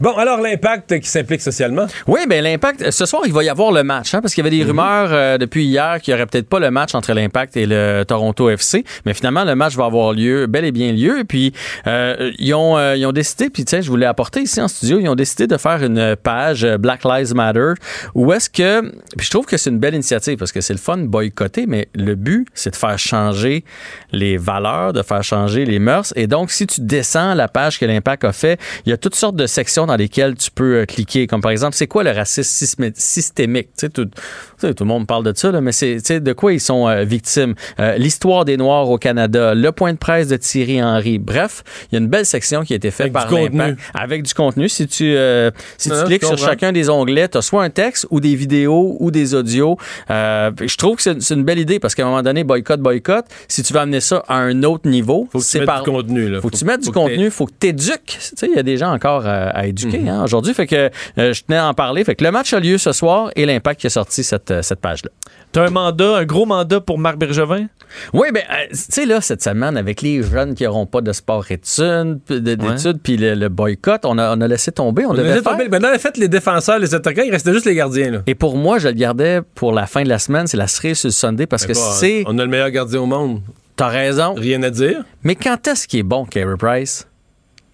[0.00, 1.84] Bon, alors l'impact qui s'implique socialement?
[2.06, 2.90] Oui, bien l'impact.
[2.90, 5.08] Ce soir, il va y avoir le match, hein, parce qu'il y avait des rumeurs
[5.12, 8.48] euh, depuis hier qu'il n'y aurait peut-être pas le match entre l'impact et le Toronto
[8.48, 8.84] FC.
[9.04, 11.24] Mais finalement, le match va avoir lieu, bel et bien lieu.
[11.28, 11.52] Puis
[11.86, 14.68] euh, ils, ont, euh, ils ont décidé, puis tu sais, je voulais apporter ici en
[14.68, 17.74] studio, ils ont décidé de faire une page euh, Black Lives Matter
[18.14, 18.82] où est-ce que.
[19.16, 21.66] Puis je trouve que c'est une belle initiative parce que c'est le fun de boycotter,
[21.66, 23.64] mais le but, c'est de faire changer
[24.12, 26.12] les valeurs, de faire changer les mœurs.
[26.16, 29.14] Et donc, si tu descends la page que l'impact a fait, il y a toutes
[29.14, 32.10] sortes de sections dans lesquelles tu peux euh, cliquer, comme par exemple, c'est quoi le
[32.10, 33.63] racisme systémique?
[33.92, 34.06] Tout,
[34.60, 37.54] le monde parle de ça, là, mais c'est de quoi ils sont euh, victimes?
[37.80, 41.18] Euh, L'histoire des Noirs au Canada, le point de presse de Thierry Henry.
[41.18, 43.58] Bref, il y a une belle section qui a été faite Avec par du contenu.
[43.58, 43.80] l'Impact.
[43.94, 44.68] Avec du contenu.
[44.68, 47.70] Si tu, euh, si Non, tu cliques sur chacun des onglets, tu as soit un
[47.70, 49.76] texte ou des vidéos ou des audios.
[50.08, 53.62] Je trouve que c'est une belle idée parce qu'à un moment donné, boycott, boycott, si
[53.62, 55.90] tu veux amener ça à un autre niveau, Faut que tu c'est mettes par du
[55.90, 56.28] contenu.
[56.28, 56.40] Là.
[56.40, 58.18] faut que tu mettes du contenu, faut que tu éduques.
[58.42, 60.08] Il y a des gens encore à éduquer Mhm.
[60.08, 60.54] hein, aujourd'hui.
[60.54, 62.04] Fait que je tenais à en parler.
[62.04, 64.62] Fait que le match a lieu ce soir et l'impact qui a sorti cette, euh,
[64.62, 65.10] cette page-là.
[65.52, 67.66] T'as un mandat, un gros mandat pour Marc Bergevin?
[68.12, 71.12] Oui, ben, euh, tu sais, là, cette semaine, avec les jeunes qui n'auront pas de
[71.12, 75.06] sport-études, p- de- d'études, puis le, le boycott, on a, on a laissé tomber.
[75.06, 77.74] On, On devait ben, dans le fait, les défenseurs, les attaquants, il restait juste les
[77.74, 78.10] gardiens.
[78.10, 78.18] Là.
[78.26, 80.46] Et pour moi, je le gardais pour la fin de la semaine.
[80.46, 82.24] C'est la cerise sur le Sunday parce que c'est.
[82.26, 83.40] On a le meilleur gardien au monde.
[83.76, 84.34] T'as raison.
[84.34, 85.04] Rien à dire.
[85.22, 87.06] Mais quand est-ce qu'il est bon, Carey Price?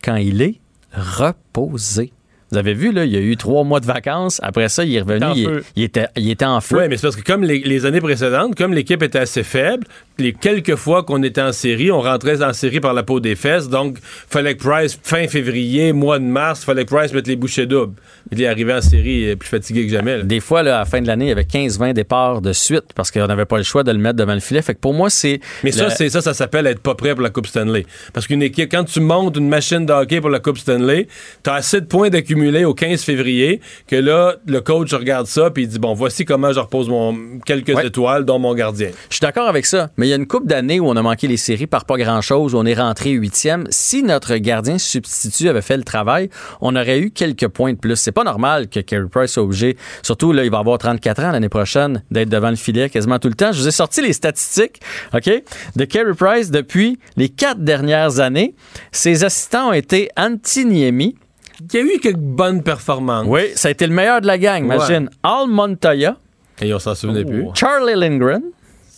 [0.05, 0.61] Quand il est
[0.95, 2.13] reposé.
[2.53, 4.41] Vous avez vu, là, il y a eu trois mois de vacances.
[4.43, 5.25] Après ça, il est revenu.
[5.25, 5.35] en
[5.77, 6.79] Il, était, il était en feu.
[6.79, 9.87] Oui, mais c'est parce que comme les, les années précédentes, comme l'équipe était assez faible,
[10.19, 13.37] les quelques fois qu'on était en série, on rentrait en série par la peau des
[13.37, 13.69] fesses.
[13.69, 17.67] Donc, fallait que Price, fin février, mois de mars, fallait que Price mette les bouchées
[17.67, 17.95] doubles.
[18.33, 20.19] Il est arrivé en série euh, plus fatigué que jamais.
[20.19, 20.23] là.
[20.25, 22.85] Des fois, là, à la fin de l'année, il y avait 15-20 départs de suite
[22.95, 24.63] parce qu'on n'avait pas le choix de le mettre devant le filet.
[24.63, 25.41] Fait que pour moi, c'est.
[25.65, 27.87] Mais ça, c'est ça, ça s'appelle être pas prêt pour la Coupe Stanley.
[28.13, 31.07] Parce qu'une équipe, quand tu montes une machine de hockey pour la Coupe Stanley,
[31.43, 32.11] t'as assez de points
[32.65, 36.53] au 15 février que là, le coach regarde ça puis il dit bon, voici comment
[36.53, 37.87] je repose mon quelques Ouais.
[37.87, 38.89] étoiles, dont mon gardien.
[39.09, 41.03] Je suis d'accord avec ça, mais il y a une coupe d'années où on a
[41.03, 43.67] manqué les séries par pas grand-chose, où on est rentré huitième.
[43.71, 46.31] Si notre gardien substitut avait fait le travail,
[46.61, 47.97] on aurait eu quelques points de plus.
[47.97, 51.31] C'est pas normal que Carey Price soit obligé, surtout là, il va avoir 34 ans
[51.33, 53.53] l'année prochaine, d'être devant le filet quasiment tout le temps.
[53.53, 54.81] Je vous ai sorti les statistiques,
[55.15, 55.31] OK,
[55.77, 58.55] de Carey Price depuis les quatre dernières années.
[58.93, 61.17] Ses assistants ont été Antiniemi.
[61.61, 63.27] Il y a eu quelques bonnes performances.
[63.29, 64.77] Oui, ça a été le meilleur de la gang, Ouais.
[64.77, 65.11] imagine.
[65.23, 66.17] Al Montoya,
[66.61, 67.45] Et on s'en souvenait plus.
[67.55, 68.43] Charlie Lindgren,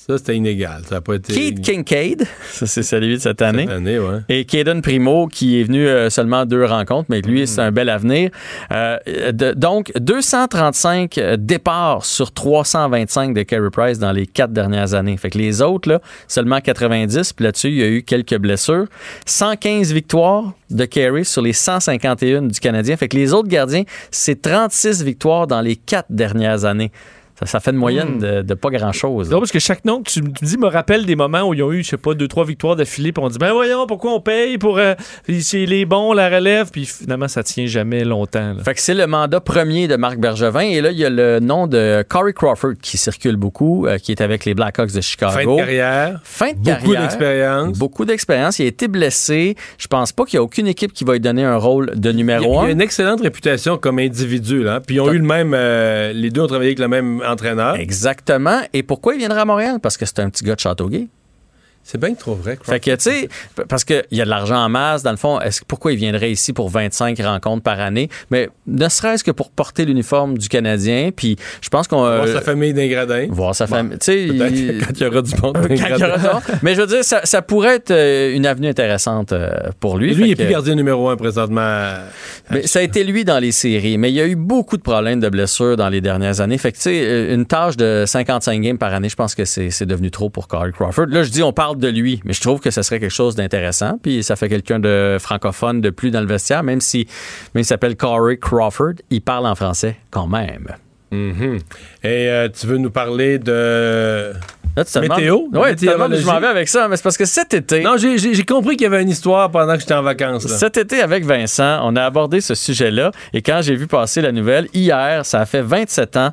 [0.06, 0.82] Ça, c'était inégal.
[0.88, 1.32] Ça n'a pas été.
[1.32, 3.62] Keith Kincaid, ça c'est celui de cette année.
[3.62, 4.18] Cette année, ouais.
[4.28, 7.88] Et Caden Primo, qui est venu euh, seulement deux rencontres, mais lui, c'est un bel
[7.88, 8.30] avenir.
[8.72, 8.98] Euh,
[9.32, 15.16] de- donc, 235 euh, départs sur 325 de Carey Price dans les quatre dernières années.
[15.16, 17.32] Fait que les autres, là, seulement 90.
[17.32, 18.86] Puis là-dessus, il y a eu quelques blessures.
[19.26, 22.96] 115 victoires de Carey sur les 151 du Canadien.
[22.96, 26.90] Fait que les autres gardiens, c'est 36 victoires dans les quatre dernières années.
[27.44, 29.28] Ça, ça fait une moyenne de, de pas grand-chose.
[29.28, 31.62] Drôle parce que chaque nom que tu me dis me rappelle des moments où ils
[31.62, 34.12] ont eu, je sais pas, deux, trois victoires d'affilée, puis on dit, ben voyons, pourquoi
[34.14, 34.78] on paye pour.
[34.78, 34.94] Euh,
[35.40, 38.54] c'est les bons, la relève, puis finalement, ça tient jamais longtemps.
[38.54, 38.62] là.
[38.64, 40.60] Fait que c'est le mandat premier de Marc Bergevin.
[40.60, 44.12] Et là, il y a le nom de Corey Crawford qui circule beaucoup, euh, qui
[44.12, 45.32] est avec les Blackhawks de Chicago.
[45.32, 46.20] Fin de carrière.
[46.24, 47.00] Fin de Beaucoup carrière.
[47.02, 47.78] d'expérience.
[47.78, 48.58] Beaucoup d'expérience.
[48.58, 49.56] Il a été blessé.
[49.78, 52.12] Je pense pas qu'il y a aucune équipe qui va lui donner un rôle de
[52.12, 52.68] numéro a, il un.
[52.68, 54.62] a une excellente réputation comme individu.
[54.62, 54.80] Là.
[54.80, 55.52] Puis ils ont eu le même.
[55.54, 57.20] euh, les deux ont travaillé avec le même
[57.74, 58.62] Exactement.
[58.72, 59.78] Et pourquoi il viendra à Montréal?
[59.80, 61.08] Parce que c'est un petit gars de Châteauguay.
[61.84, 62.56] C'est bien trop vrai.
[62.62, 63.28] Fait que, tu sais,
[63.68, 66.30] parce qu'il y a de l'argent en masse, dans le fond, est-ce, pourquoi il viendrait
[66.30, 68.08] ici pour 25 rencontres par année?
[68.30, 71.98] Mais ne serait-ce que pour porter l'uniforme du Canadien, puis je pense qu'on...
[72.02, 73.26] Voir euh, sa famille d'ingradins.
[73.30, 73.98] voir sa famille.
[73.98, 74.28] Tu sais,
[74.80, 75.58] quand il y aura du monde.
[76.62, 80.14] Mais je veux dire, ça, ça pourrait être euh, une avenue intéressante euh, pour lui.
[80.14, 81.94] Lui, il est que- plus gardien numéro un présentement.
[82.50, 83.98] mais ça a été lui dans les séries.
[83.98, 86.58] Mais il y a eu beaucoup de problèmes de blessures dans les dernières années.
[86.58, 89.70] Fait que, tu sais, une tâche de 55 games par année, je pense que c'est
[89.70, 91.06] c'est devenu trop pour Corey Crawford.
[91.08, 93.34] Là, je dis, on parle de lui, mais je trouve que ce serait quelque chose
[93.34, 93.98] d'intéressant.
[94.02, 97.06] Puis ça fait quelqu'un de francophone de plus dans le vestiaire, même si
[97.54, 100.68] même s'il s'appelle Corey Crawford, il parle en français quand même.
[101.12, 101.58] Mhm.
[102.04, 104.32] Et euh, tu veux nous parler de.
[104.74, 105.40] Là, tu Météo?
[105.52, 107.82] où je m'en vais avec ça, mais c'est parce que cet été.
[107.82, 110.48] Non, j'ai- compris qu'il y avait une histoire pendant que j'étais en vacances.
[110.48, 110.56] là.
[110.56, 113.10] Cet été, avec Vincent, on a abordé ce sujet-là.
[113.34, 116.32] Et quand j'ai vu passer la nouvelle, hier, ça a fait 27 ans,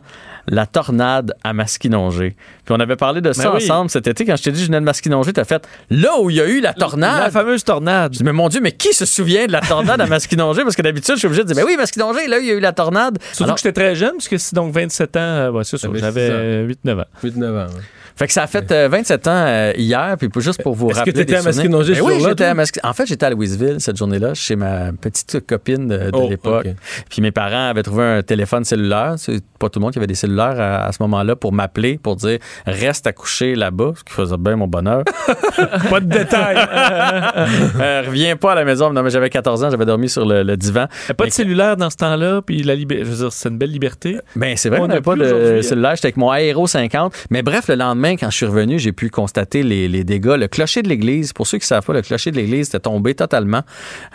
[0.49, 2.35] la tornade à Masquinongé.
[2.65, 3.63] Puis on avait parlé de ça Ben oui.
[3.63, 4.25] ensemble cet été.
[4.25, 6.41] Quand je t'ai dit que je venais de Masquinongé, t'as fait là où il y
[6.41, 7.19] a eu la tornade.
[7.21, 8.13] La fameuse tornade.
[8.13, 10.63] Je dis, mais mon Dieu, mais qui se souvient de la tornade à Masquinongé?
[10.63, 12.55] Parce que d'habitude, je suis obligé de dire, ben oui, Masquinongé, là, il y a
[12.55, 13.17] eu la tornade.
[13.29, 15.19] Surtout Alors, que j'étais très jeune, puisque c'est donc 27 ans.
[15.19, 16.37] euh, ouais, c'est ça, T'avais j'avais six ans.
[16.37, 17.05] euh, 8-9 ans.
[17.23, 17.67] 8-9 ans.
[17.67, 17.81] ouais.
[18.19, 20.95] Fait que ça a fait euh, 27 ans euh, hier, puis juste pour vous Est-ce
[20.95, 21.13] que rappeler.
[21.13, 21.41] t'étais des à.
[21.43, 24.33] Masquinongé ce Ben Oui, jour-là, j'étais à Masqui- En fait, j'étais à Louisville cette journée-là,
[24.33, 26.67] chez ma petite copine de, de Oh, l'époque.
[27.09, 29.13] Puis mes parents avaient trouvé un téléphone cellulaire.
[29.17, 31.97] C'est pas tout le monde qui avait des cellulaires à, à ce moment-là pour m'appeler,
[31.97, 35.03] pour dire reste à coucher là-bas, ce qui faisait bien mon bonheur.
[35.89, 36.57] Pas de détails.
[37.79, 38.91] Euh, reviens pas à la maison.
[38.91, 40.85] Non, mais j'avais 14 ans, j'avais dormi sur le, le divan.
[41.07, 43.57] Pas Mais- de cellulaire dans ce temps-là, puis la libé- je veux dire, c'est une
[43.57, 44.17] belle liberté.
[44.35, 45.61] Ben, c'est vrai On qu'on n'avait pas de hein.
[45.61, 45.95] cellulaire.
[45.95, 47.13] J'étais avec mon Aéro 50.
[47.29, 50.35] Mais bref, le lendemain, quand je suis revenu, j'ai pu constater les, dégâts.
[50.37, 52.79] Le clocher de l'église, pour ceux qui ne savent pas, le clocher de l'église était
[52.79, 53.63] tombé totalement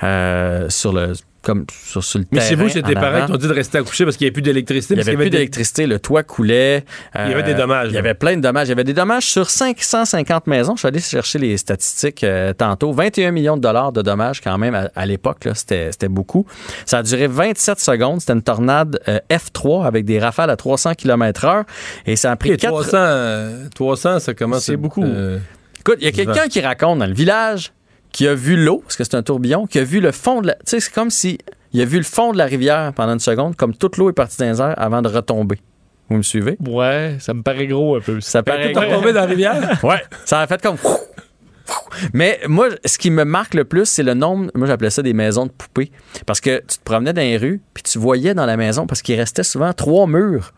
[0.03, 1.13] euh, sur le
[1.45, 2.49] comme sur, sur le Mais terrain.
[2.49, 3.27] chez vous, chez en parents avant.
[3.27, 4.95] qui t'ont dit de rester accouché parce qu'il n'y avait plus d'électricité.
[4.95, 6.85] Il n'y avait plus d'électricité, le toit coulait.
[7.15, 8.67] Il y avait des dommages, Il y avait plein de dommages.
[8.67, 10.75] Il y avait des dommages sur 550 maisons.
[10.75, 12.93] Je suis allé chercher les statistiques euh, tantôt.
[12.93, 15.47] 21 millions de dollars de dommages quand même à, à l'époque.
[15.55, 16.47] C'était c'était beaucoup.
[16.87, 18.21] Ça a duré 27 secondes.
[18.21, 21.65] C'était une tornade euh, F3 avec des rafales à 300 km/h.
[22.07, 22.71] Et ça a pris Ok, 4...
[22.73, 24.65] 300, euh, 300, ça commence.
[24.65, 25.05] C'est beaucoup.
[25.05, 25.39] euh,
[25.81, 27.73] Écoute, il y a quelqu'un qui raconte dans le village
[28.15, 30.47] qui a vu l'eau, parce que c'est un tourbillon, qui a vu le fond de
[30.47, 30.55] la...
[30.55, 31.37] Tu sais, c'est comme si
[31.73, 34.15] il a vu le fond de la rivière pendant une seconde, comme toute l'eau est
[34.15, 35.59] partie dans les airs avant de retomber.
[36.09, 36.57] Vous me suivez?
[36.65, 38.21] Ouais, ça me paraît gros un peu.
[38.21, 38.73] Ça paraît...
[38.73, 39.79] tout tombé dans la rivière?
[39.83, 40.77] Ouais, ça a fait comme.
[42.13, 44.49] Mais moi, ce qui me marque le plus, c'est le nombre.
[44.55, 45.91] Moi, j'appelais ça des maisons de poupées.
[46.25, 49.03] Parce que tu te promenais dans les rues, puis tu voyais dans la maison, parce
[49.03, 50.53] qu'il restait souvent trois murs.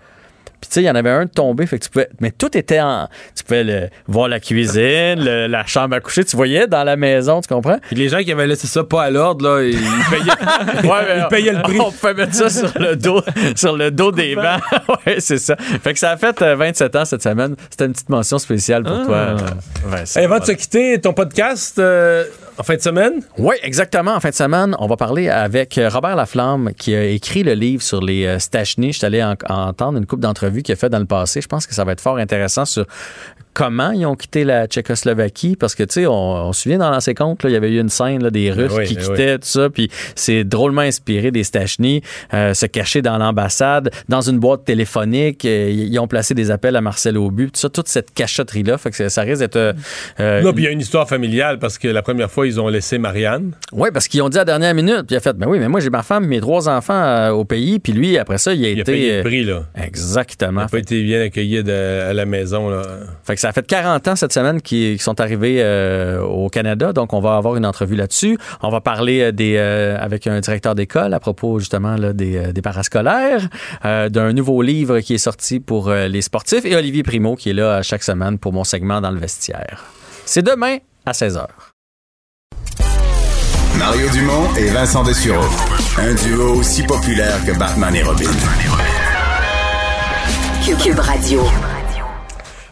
[0.67, 2.09] Puis tu sais, il y en avait un de tombé, fait que tu pouvais.
[2.21, 3.09] Mais tout était en.
[3.37, 6.97] Tu pouvais le- voir la cuisine, le- la chambre à coucher, tu voyais dans la
[6.97, 7.79] maison, tu comprends?
[7.87, 9.77] Puis les gens qui avaient laissé ça pas à l'ordre, là, ils
[10.11, 11.79] payaient, Ouais, mais ils payaient le prix.
[11.81, 13.23] On pouvait mettre ça sur le dos,
[13.55, 14.61] sur le dos des bancs.
[15.07, 15.57] ouais, c'est ça.
[15.57, 17.55] Fait que ça a fait euh, 27 ans cette semaine.
[17.71, 19.37] C'était une petite mention spéciale pour toi, euh,
[19.85, 20.19] Vincent.
[20.21, 22.25] Hey, avant de se quitter, ton podcast euh,
[22.59, 23.21] en fin de semaine?
[23.39, 24.15] Oui, exactement.
[24.15, 27.53] En fin de semaine, on va parler avec euh, Robert Laflamme qui a écrit le
[27.55, 28.39] livre sur les euh.
[28.39, 31.41] Je suis allé en- entendre une coupe d'entrevues qu'il a fait dans le passé.
[31.41, 32.87] Je pense que ça va être fort intéressant sur
[33.57, 35.57] comment ils ont quitté la Tchécoslovaquie?
[35.57, 37.81] Parce que tu sais on, on se souvient dans l'ancien compte il y avait eu
[37.81, 41.31] une scène là, des Russes oui, qui ben quittaient tout ça puis c'est drôlement inspiré
[41.31, 42.03] des Stachny
[42.35, 46.77] euh, se cacher dans l'ambassade dans une boîte téléphonique euh, ils ont placé des appels
[46.77, 49.73] à Marcel Aubu tout ça toute cette cachotterie là fait que ça- risque d'être euh,
[50.21, 52.69] euh, puis il y a une histoire familiale parce que la première fois, ils ont
[52.69, 53.53] laissé Marianne.
[53.73, 55.59] oui, parce qu'ils ont dit à la dernière minute, puis il a fait, ben oui,
[55.59, 58.65] mais moi j'ai ma femme, mes trois enfants au pays, puis lui, après ça, il
[58.65, 58.93] a Il a été...
[58.93, 59.63] payé le prix, là.
[59.83, 60.61] Exactement.
[60.63, 61.73] Il n'a pas été bien accueilli de-
[62.11, 62.83] à la maison, là.
[63.25, 66.49] Fait que ça a fait 40 ans cette semaine qui, qui sont arrivés euh, au
[66.49, 68.37] Canada, donc on va avoir une entrevue là-dessus.
[68.61, 72.53] On va parler euh, des, euh, avec un directeur d'école à propos justement là, des,
[72.53, 73.49] des parascolaires,
[73.85, 77.51] euh, d'un nouveau livre qui est sorti pour euh, les sportifs et Olivier Primo qui
[77.51, 79.85] est là à chaque semaine pour mon segment dans le vestiaire.
[80.25, 81.47] C'est demain à 16h.
[83.79, 85.47] Mario Dumont et Vincent Dessureau.
[85.99, 88.27] Un duo aussi populaire que Batman et Robin.
[90.83, 91.43] Cube Radio.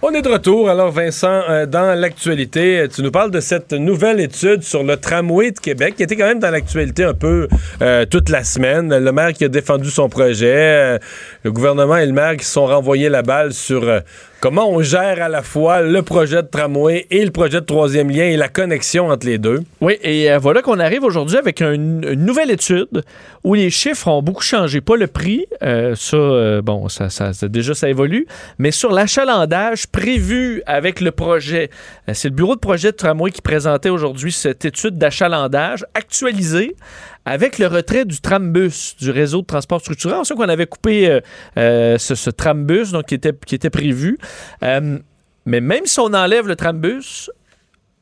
[0.07, 0.69] On est de retour.
[0.69, 4.99] Alors, Vincent, euh, dans l'actualité, euh, tu nous parles de cette nouvelle étude sur le
[4.99, 7.49] tramway de Québec qui était quand même dans l'actualité un peu
[7.81, 8.95] euh, toute la semaine.
[8.95, 10.99] Le maire qui a défendu son projet,
[11.43, 13.81] le gouvernement et le maire qui se sont renvoyés la balle sur
[14.45, 18.11] comment on gère à la fois le projet de tramway et le projet de troisième
[18.11, 19.63] lien et la connexion entre les deux?
[19.81, 23.03] Oui, et euh, voilà qu'on arrive aujourd'hui avec un- une nouvelle étude
[23.43, 24.83] où les chiffres ont beaucoup changé.
[24.83, 28.27] Pas le prix, euh, ça, euh, bon, ça, ça- ça- déjà ça évolue,
[28.59, 31.71] mais sur l'achalandage prévu avec le projet.
[32.13, 36.77] C'est le bureau de projet de tramway qui présentait aujourd'hui cette étude d'achalandage actualisée
[37.25, 40.15] avec le retrait du trambus du réseau de transport structuré.
[40.15, 41.21] On sait qu'on avait coupé euh,
[41.57, 44.19] euh, ce, trambus qui, était, qui était prévu.
[44.63, 44.99] Euh,
[45.47, 47.31] mais même si on enlève le trambus,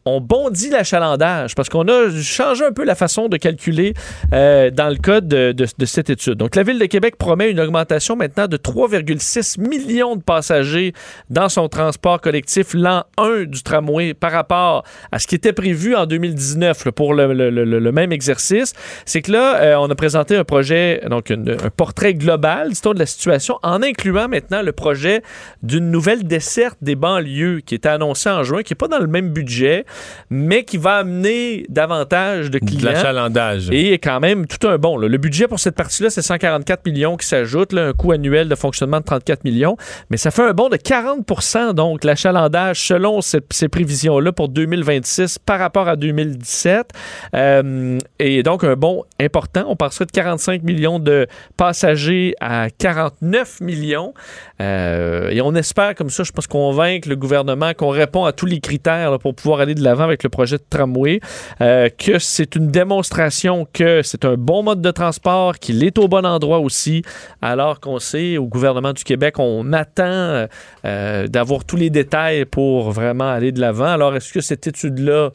[0.05, 3.95] on bondit l'achalandage parce qu'on a changé un peu la façon de calculer
[4.33, 6.35] euh, dans le cas de, cette étude.
[6.35, 10.93] Donc, la Ville de Québec promet une augmentation maintenant de 3,6 millions de passagers
[11.31, 15.95] dans son transport collectif l'an 1 du tramway par rapport à ce qui était prévu
[15.95, 18.73] en 2019 là, pour le, même exercice.
[19.05, 22.99] C'est que là, euh, on a présenté un projet, donc un portrait global, disons, de
[22.99, 25.23] la situation en incluant maintenant le projet
[25.63, 29.07] d'une nouvelle desserte des banlieues qui était annoncé en juin, qui n'est pas dans le
[29.07, 29.85] même budget,
[30.31, 32.91] mais qui va amener davantage de De clients.
[32.91, 33.69] l'achalandage.
[33.71, 34.97] Et quand même tout un bon.
[34.97, 35.09] là.
[35.09, 38.55] Le budget pour cette partie-là, c'est 144 millions qui s'ajoutent, là, un coût annuel de
[38.55, 39.77] fonctionnement de 34 millions.
[40.11, 45.39] Mais ça fait un bond de 40% donc l'achalandage selon ces, ces prévisions-là pour 2026
[45.39, 46.91] par rapport à 2017.
[47.35, 49.65] Euh, et donc un bond important.
[49.69, 51.27] On passerait de 45 millions de
[51.57, 54.15] passagers à 49 millions.
[54.61, 58.47] Euh, et on espère comme ça, je pense, convaincre le gouvernement qu'on répond à tous
[58.47, 61.21] les critères là, pour pouvoir aller de l'avant avec le projet de tramway,
[61.61, 66.09] euh, que c'est une démonstration que c'est un bon mode de transport, qu'il est au
[66.09, 67.03] bon endroit aussi,
[67.41, 70.47] alors qu'on sait au gouvernement du Québec, on attend
[70.85, 73.87] euh, d'avoir tous les détails pour vraiment aller de l'avant.
[73.87, 75.31] Alors, est-ce que cette étude-là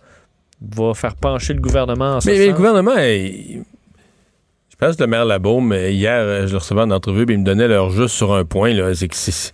[0.71, 2.57] va faire pencher le gouvernement en ce Mais, mais le sens?
[2.57, 3.63] gouvernement, il-
[4.69, 7.45] je pense que le maire Labaume, hier, je le recevais en entrevue, puis il me
[7.45, 9.51] donnait leur juste sur un point, là, c'est que c'est...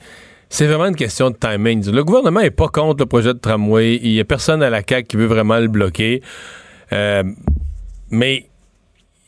[0.53, 1.83] C'est vraiment une question de timing.
[1.89, 3.95] Le gouvernement est pas contre le projet de tramway.
[4.03, 6.21] Il y a personne à la CAQ qui veut vraiment le bloquer.
[6.91, 7.23] Euh,
[8.11, 8.45] mais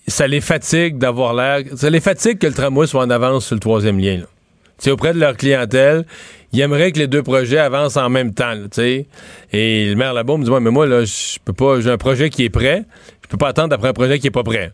[0.07, 1.63] ça les fatigue d'avoir l'air.
[1.77, 4.17] Ça les fatigue que le tramway soit en avance sur le troisième lien.
[4.17, 4.91] là.
[4.93, 6.05] Auprès de leur clientèle,
[6.53, 8.53] ils aimeraient que les deux projets avancent en même temps.
[8.53, 8.67] là.
[9.51, 11.81] Et le maire là-bas me dit Ouais, mais moi, là, je peux pas.
[11.81, 12.83] J'ai un projet qui est prêt.
[13.23, 14.73] Je peux pas attendre après un projet qui est pas prêt.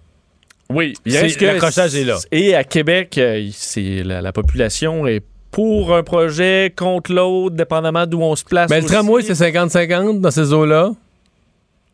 [0.69, 2.17] Oui, l'accrochage est là.
[2.33, 8.05] Et à Québec, euh, c'est la, la population est pour un projet, contre l'autre, dépendamment
[8.07, 8.69] d'où on se place.
[8.69, 8.93] Mais le aussi.
[8.93, 10.91] tramway, c'est 50-50 dans ces eaux-là.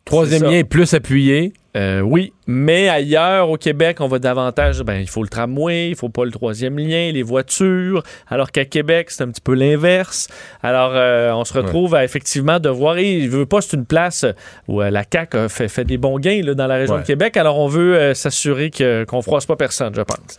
[0.04, 1.52] Troisième lien est plus appuyé.
[1.76, 4.80] Euh, oui, mais ailleurs au Québec, on va davantage.
[4.82, 8.02] Ben, il faut le tramway, il faut pas le troisième lien, les voitures.
[8.26, 10.28] Alors qu'à Québec, c'est un petit peu l'inverse.
[10.62, 12.96] Alors, euh, on se retrouve à effectivement devoir.
[12.96, 14.24] Et il veut pas, c'est une place
[14.66, 17.02] où euh, la CAQ a fait, fait des bons gains là, dans la région Ouais.
[17.02, 17.36] de Québec.
[17.36, 18.70] Alors, on veut s'assurer
[19.06, 20.38] qu'on froisse pas personne, je pense.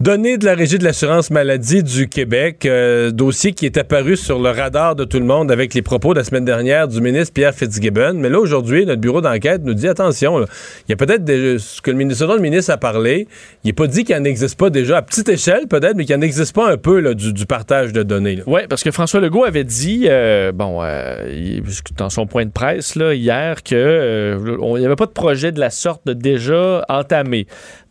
[0.00, 4.40] Données de la Régie de l'assurance maladie du Québec, euh, dossier qui est apparu sur
[4.40, 7.32] le radar de tout le monde avec les propos de la semaine dernière du ministre
[7.32, 8.14] Pierre Fitzgibbon.
[8.14, 10.46] Mais là, aujourd'hui, notre bureau d'enquête nous dit attention, il
[10.90, 11.24] y a peut-être
[11.58, 13.28] ce que le ministre, dont le ministre a parlé.
[13.62, 16.54] Il n'est pas dit qu'il n'existe pas déjà, à petite échelle peut-être, mais qu'il n'existe
[16.54, 18.42] pas un peu du, partage de données.
[18.48, 21.60] Oui, parce que François Legault avait dit, euh, bon, euh,
[21.96, 25.52] dans son point de presse hier, que euh, on- il n'y avait pas de projet
[25.52, 27.46] de la sorte déjà entamé.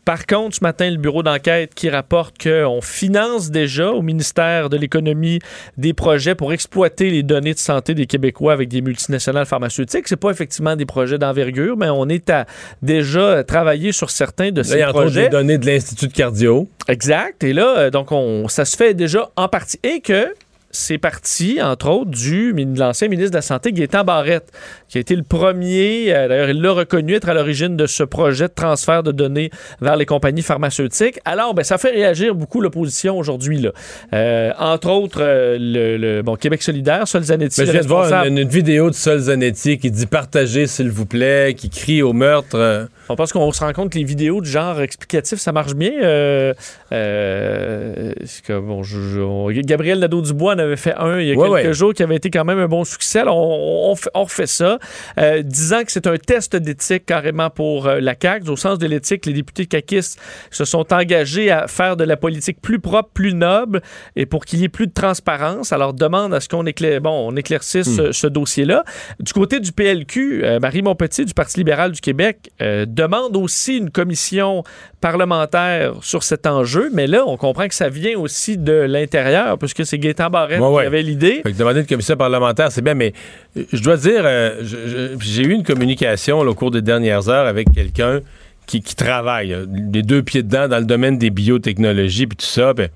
[0.06, 4.76] Par contre, ce matin, le bureau d'enquête qui rapporte qu'on finance déjà au ministère de
[4.78, 5.39] l'Économie
[5.78, 10.08] des projets pour exploiter les données de santé des Québécois avec des multinationales pharmaceutiques.
[10.08, 12.45] C'est pas effectivement des projets d'envergure, mais on est à
[12.82, 15.24] déjà travailler sur certains de Là, ces y a projets.
[15.24, 16.68] des données de l'Institut de cardio.
[16.89, 17.43] Exact.
[17.43, 19.80] Et là, euh, donc, on, ça se fait déjà en partie.
[19.84, 20.34] Et que
[20.74, 24.51] c'est parti, entre autres, du de l'ancien ministre de la Santé, Gaétan Barrette,
[24.89, 28.03] qui a été le premier, euh, d'ailleurs, il l'a reconnu être à l'origine de ce
[28.03, 29.51] projet de transfert de données
[29.82, 31.19] vers les compagnies pharmaceutiques.
[31.26, 33.59] Alors, ben, ça fait réagir beaucoup l'opposition aujourd'hui.
[33.61, 33.71] là.
[34.13, 37.88] Euh, entre autres, euh, le, le- bon, Québec solidaire, Sol Zanetti, je le viens de
[37.88, 42.01] voir une, une vidéo de Sol Zanetti qui dit partagez s'il vous plaît, qui crie
[42.01, 42.88] au meurtre.
[43.04, 43.14] Euh.
[43.14, 45.91] On pense qu'on se rend compte que les vidéos de genre explicatif, ça marche bien.
[46.01, 46.54] Euh,
[46.91, 48.14] euh,
[48.45, 51.49] que, bon, je- je- on- Gabriel Nadeau-Dubois en avait fait un il y a Ouais,
[51.49, 51.74] quelques ouais.
[51.74, 53.20] jours qui avait été quand même un bon succès.
[53.20, 54.80] Alors, on, on fait, on refait ça,
[55.20, 58.49] euh, disant que c'est un test d'éthique carrément pour euh, la CAQ.
[58.49, 60.20] Au sens de l'éthique, les députés caquistes
[60.51, 63.82] se sont engagés à faire de la politique plus propre, plus noble
[64.16, 65.72] et pour qu'il y ait plus de transparence.
[65.74, 67.95] Alors, demande à ce qu'on éclaire, bon, on éclaircisse Hmm.
[68.08, 68.84] ce, ce dossier-là.
[69.20, 73.78] Du côté du PLQ, euh, Marie Montpetit du Parti libéral du Québec euh, demande aussi
[73.78, 74.64] une commission
[75.01, 79.86] parlementaire sur cet enjeu, mais là, on comprend que ça vient aussi de l'intérieur, puisque
[79.86, 80.84] c'est Gaétan Barrette Ouais, ouais.
[80.84, 81.41] qui avait l'idée.
[81.43, 83.14] Fait que demander une commission parlementaire, c'est bien, mais
[83.58, 87.45] euh, je dois dire, euh, j'ai eu une communication là, au cours des dernières heures
[87.47, 88.22] avec quelqu'un
[88.66, 92.45] qui, qui travaille, euh, les deux pieds dedans dans le domaine des biotechnologies puis tout
[92.45, 92.74] ça.
[92.74, 92.88] ben,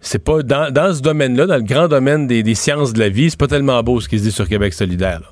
[0.00, 3.08] c'est pas dans, dans ce domaine-là, dans le grand domaine des, des sciences de la
[3.08, 5.20] vie, c'est pas tellement beau ce qui se dit sur Québec solidaire.
[5.20, 5.26] là.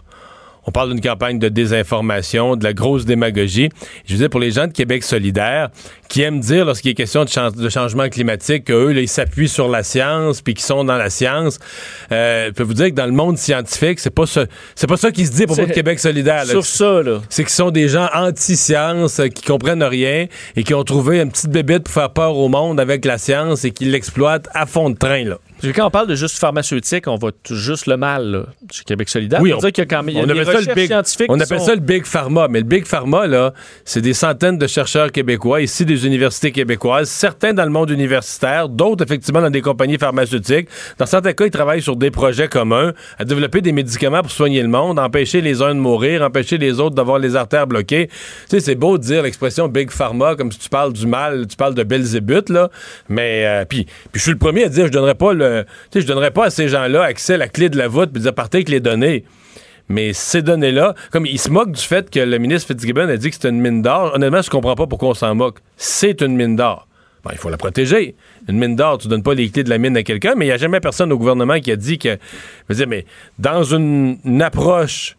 [0.67, 3.69] On parle d'une campagne de désinformation, de la grosse démagogie.
[4.07, 5.71] Je veux dire, pour les gens de Québec solidaire,
[6.13, 9.69] qui aiment dire, lorsqu'il est question de, chan- de changement climatique, qu'eux, ils s'appuient sur
[9.69, 11.59] la science, puis qu'ils sont dans la science,
[12.13, 14.45] euh, je peux vous dire que dans le monde scientifique, c'est pas ça,
[14.75, 16.45] c'est pas ça qui se dit pour de Québec solidaire.
[16.45, 16.51] là.
[16.51, 17.23] Sur ça, là.
[17.31, 21.31] C'est qu'ils sont des gens anti-science, euh, qui comprennent rien et qui ont trouvé une
[21.31, 24.91] petite bébête pour faire peur au monde avec la science et qui l'exploitent à fond
[24.91, 25.39] de train, là.
[25.77, 29.09] Quand on parle de juste pharmaceutique, on voit tout juste le mal là, chez Québec
[29.09, 29.41] solidaire.
[29.41, 30.69] Oui, on, dire qu'il y a quand même il y a on des appelle ça
[30.71, 33.55] le big, scientifiques on appelle sont- ça le big pharma, mais le big pharma là,
[33.85, 39.05] c'est des centaines de chercheurs québécois ici universités québécoises, certains dans le monde universitaire, d'autres
[39.05, 40.69] effectivement dans des compagnies pharmaceutiques.
[40.99, 44.63] Dans certains cas, ils travaillent sur des projets communs, à développer des médicaments pour soigner
[44.63, 48.09] le monde, empêcher les uns de mourir, empêcher les autres d'avoir les artères bloquées.
[48.09, 48.15] Tu
[48.49, 51.57] sais, c'est beau de dire l'expression big pharma comme si tu parles du mal, tu
[51.57, 52.71] parles de Belzébuth là,
[53.09, 55.99] mais euh, puis puis je suis le premier à dire je donnerais pas le, tu
[55.99, 58.23] sais, je donnerais pas à ces gens-là accès à la clé de la voûte puis
[58.23, 59.25] dire partez avec les données.
[59.93, 63.29] Mais ces données-là, comme il se moque du fait que le ministre Fitzgibbon a dit
[63.29, 65.59] que c'était une mine d'or, honnêtement, je comprends pas pourquoi on s'en moque.
[65.77, 66.89] C'est une mine d'or.
[67.23, 68.15] Bon, il faut la protéger.
[68.49, 70.49] Une mine d'or, tu donnes pas les clés de la mine à quelqu'un, mais il
[70.49, 72.09] n'y a jamais personne au gouvernement qui a dit que.
[72.09, 72.17] Je
[72.71, 73.05] veux dire, mais
[73.39, 75.17] dans une, une approche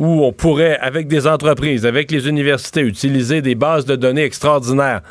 [0.00, 5.02] où on pourrait, avec des entreprises, avec les universités, utiliser des bases de données extraordinaires,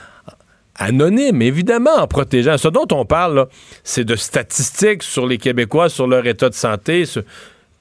[0.76, 2.58] anonymes, évidemment, en protégeant.
[2.58, 3.48] Ce dont on parle,
[3.86, 7.24] c'est de statistiques sur les Québécois, sur leur état de santé, sur-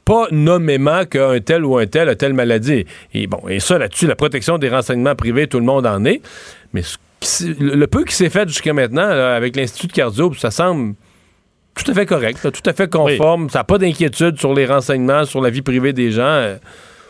[0.05, 2.85] pas nommément qu'un tel ou un tel a telle maladie.
[3.15, 6.21] Et bon, et ça, là-dessus, la protection des renseignements privés, tout le monde en est.
[6.73, 9.93] Mais ce qui s'est- le peu qui s'est fait jusqu'à maintenant là, avec l'Institut de
[9.93, 10.95] cardio, ça semble
[11.75, 13.49] tout à fait correct, là, tout à fait conforme.
[13.51, 16.57] Ça n'a pas d'inquiétude sur les renseignements, sur la vie privée des gens.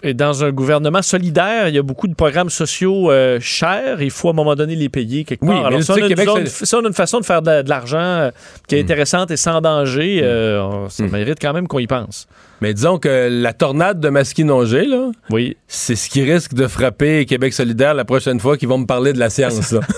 [0.05, 0.09] Euh.
[0.09, 4.02] Et dans un gouvernement solidaire, il y a beaucoup de programmes sociaux euh, chers.
[4.02, 5.61] Il faut à un moment donné les payer quelque Oui, part.
[5.61, 7.20] mais Alors, le si on, a une Québec, zone- c'est- si on a une façon
[7.20, 8.30] de faire de, de l'argent euh,
[8.68, 8.84] qui est Hmm.
[8.84, 12.26] intéressante et sans danger, euh, on- ça mérite quand même qu'on y pense.
[12.61, 15.57] Mais disons que la tornade de Masquinongé, là, Oui.
[15.68, 19.12] c'est ce qui risque de frapper Québec solidaire la prochaine fois qu'ils vont me parler
[19.12, 19.72] de la science.
[19.72, 19.80] là.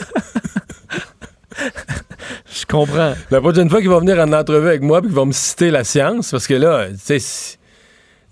[2.54, 3.14] Je comprends.
[3.30, 5.70] La prochaine fois qu'ils vont venir en entrevue avec moi puis qu'ils vont me citer
[5.70, 7.56] la science, parce que là, tu sais,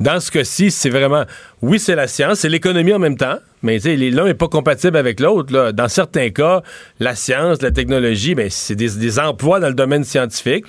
[0.00, 1.24] Dans ce cas-ci, c'est vraiment,
[1.62, 5.20] oui, c'est la science, c'est l'économie en même temps, mais l'un n'est pas compatible avec
[5.20, 5.72] l'autre.
[5.72, 6.62] Dans certains cas,
[6.98, 10.66] la science, la technologie, ben, c'est des, des emplois dans le domaine scientifique.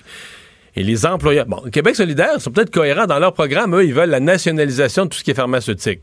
[0.76, 3.76] Et les employeurs, bon, Québec solidaire sont peut-être cohérents dans leur programme.
[3.76, 6.01] Eux, ils veulent la nationalisation de tout ce qui est pharmaceutique.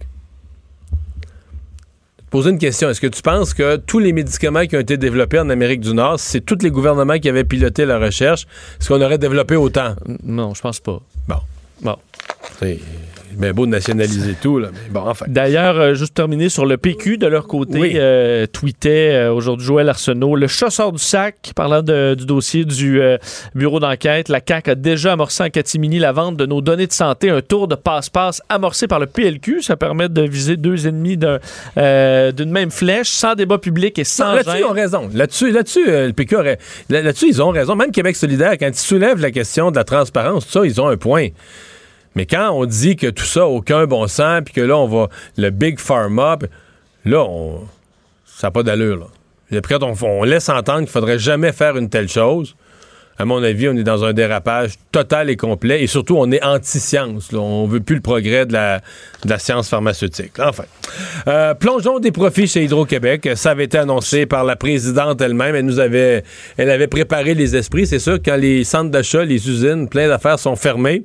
[2.30, 2.88] Poser une question.
[2.88, 5.92] Est-ce que tu penses que tous les médicaments qui ont été développés en Amérique du
[5.92, 8.46] Nord, c'est tous les gouvernements qui avaient piloté la recherche,
[8.80, 9.94] est-ce qu'on aurait développé autant?
[10.22, 11.00] Non, je pense pas.
[11.28, 11.40] Bon.
[11.82, 11.96] Bon.
[12.62, 15.24] C'est bien beau de nationaliser tout, là, mais bon, enfin.
[15.26, 17.92] D'ailleurs, euh, juste terminer sur le PQ, de leur côté, Oui.
[17.94, 22.66] euh, tweetait euh, aujourd'hui Joël Arsenault, le chat sort du sac, parlant de- du dossier
[22.66, 23.00] du
[23.54, 24.28] bureau d'enquête.
[24.28, 27.40] La CAQ a déjà amorcé en catimini la vente de nos données de santé, un
[27.40, 29.62] tour de passe-passe amorcé par le PLQ.
[29.62, 31.38] Ça permet de viser deux ennemis d'un,
[32.32, 35.08] d'une même flèche, sans débat public et sans Là-dessus, ils ont raison.
[35.14, 36.58] Là-dessus, là-dessus le PQ aurait.
[36.90, 37.76] là- Là-dessus, ils ont raison.
[37.76, 40.88] Même Québec solidaire, quand ils soulèvent la question de la transparence, tout ça, ils ont
[40.88, 41.28] un point.
[42.14, 44.86] Mais quand on dit que tout ça n'a aucun bon sens, puis que là, on
[44.86, 45.08] va.
[45.36, 46.48] Le Big Pharma, puis
[47.04, 47.60] là, on,
[48.26, 48.98] ça n'a pas d'allure.
[48.98, 49.06] Là.
[49.50, 52.54] Et quand on, on laisse entendre qu'il faudrait jamais faire une telle chose,
[53.18, 55.82] à mon avis, on est dans un dérapage total et complet.
[55.82, 57.32] Et surtout, on est anti-science.
[57.32, 58.78] On veut plus le progrès de la,
[59.24, 60.32] de la science pharmaceutique.
[60.40, 60.64] Enfin.
[61.28, 63.30] Euh, plongeons des profits chez Hydro-Québec.
[63.34, 65.54] Ça avait été annoncé par la présidente elle-même.
[65.54, 66.24] Elle nous avait,
[66.56, 67.86] elle avait préparé les esprits.
[67.86, 71.04] C'est sûr, quand les centres d'achat, les usines, plein d'affaires sont fermées,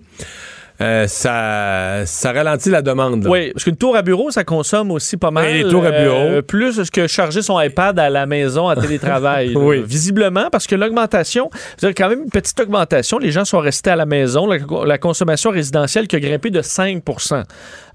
[0.81, 3.23] euh, ça, ça ralentit la demande.
[3.23, 3.29] là.
[3.29, 5.45] Oui, parce qu'une tour à bureau, ça consomme aussi pas mal.
[5.47, 6.15] Oui, les tours à bureau.
[6.17, 9.49] euh, plus que charger son iPad à la maison en télétravail.
[9.53, 9.59] là.
[9.59, 9.83] Oui.
[9.85, 13.17] Visiblement, parce que l'augmentation, c'est quand même une petite augmentation.
[13.17, 14.45] Les gens sont restés à la maison.
[14.47, 17.43] La, la consommation résidentielle qui a grimpé de 5%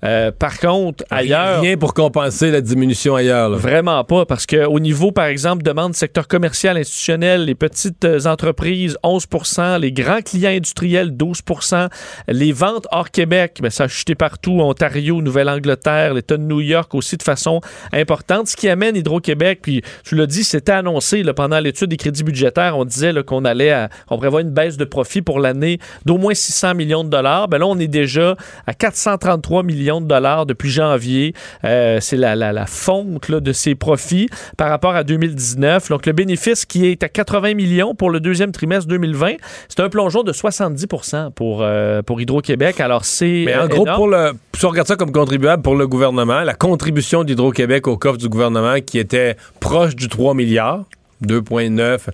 [0.04, 1.60] Euh, Par contre, ailleurs.
[1.60, 3.48] Rien pour compenser la diminution ailleurs.
[3.50, 3.56] là.
[3.56, 8.96] Vraiment pas, parce qu'au niveau, par exemple, demande secteur commercial, institutionnel, les petites euh, entreprises,
[9.04, 11.88] 11% les grands clients industriels, 12%
[12.26, 16.94] les ventes hors Québec, ben, ça a chuté partout, Ontario, Nouvelle-Angleterre, l'État de New York
[16.94, 17.60] aussi de façon
[17.92, 22.24] importante, ce qui amène Hydro-Québec, puis tu l'as dit, c'était annoncé pendant l'étude des crédits
[22.24, 26.18] budgétaires, on disait qu'on allait, à- on prévoit une baisse de profit pour l'année d'au
[26.18, 30.46] moins 600 millions de dollars, ben là, on est déjà à 433 millions de dollars
[30.46, 31.34] depuis janvier.
[31.64, 35.88] Euh, c'est la, fonte de ses profits par rapport à 2019.
[35.88, 39.34] Donc, le bénéfice qui est à 80 millions pour le deuxième trimestre 2020,
[39.68, 40.86] c'est un plongeon de 70
[41.34, 42.61] pour, euh, pour Hydro-Québec.
[42.80, 43.44] Alors, c'est.
[43.46, 43.96] Mais en euh, gros, énorme.
[43.96, 47.96] pour le, si on regarde ça comme contribuable pour le gouvernement, la contribution d'Hydro-Québec au
[47.96, 50.84] coffre du gouvernement qui était proche du 3 milliards,
[51.26, 52.08] 2,9,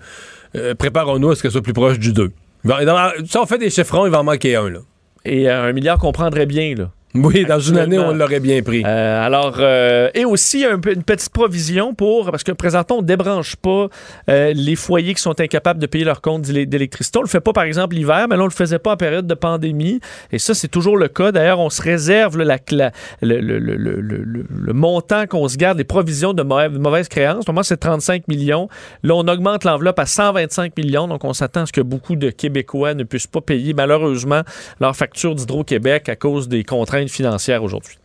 [0.57, 2.31] euh, préparons-nous à ce que ce soit plus proche du 2.
[2.65, 4.69] Il va- dans- Si on fait des chiffrons, il va en manquer un.
[4.71, 4.79] Là.
[5.25, 6.91] Et euh, un milliard qu'on prendrait bien, là.
[7.25, 8.83] Oui, dans une année, on l'aurait bien pris.
[8.85, 13.07] Euh, alors, euh, et aussi un une petite provision pour, parce que présentement, on ne
[13.07, 13.89] débranche pas
[14.31, 17.19] euh, les foyers qui sont incapables de payer leur compte d'électricité.
[17.19, 19.27] On le fait pas, par exemple, l'hiver, mais là, on le faisait pas en période
[19.27, 20.01] de pandémie.
[20.33, 21.33] Et ça, c'est toujours le cas.
[21.33, 26.43] D'ailleurs, on se réserve là, la, la- le, montant qu'on se garde, les provisions de
[26.43, 27.47] mauvaise, de mauvaise créance.
[27.47, 28.69] Normalement, c'est 35 millions.
[29.03, 31.09] Là, on augmente l'enveloppe à 125 millions.
[31.09, 34.43] Donc, on s'attend à ce que beaucoup de Québécois ne puissent pas payer, malheureusement,
[34.81, 37.97] leur facture d'Hydro-Québec à cause des contraintes financières aujourd'hui.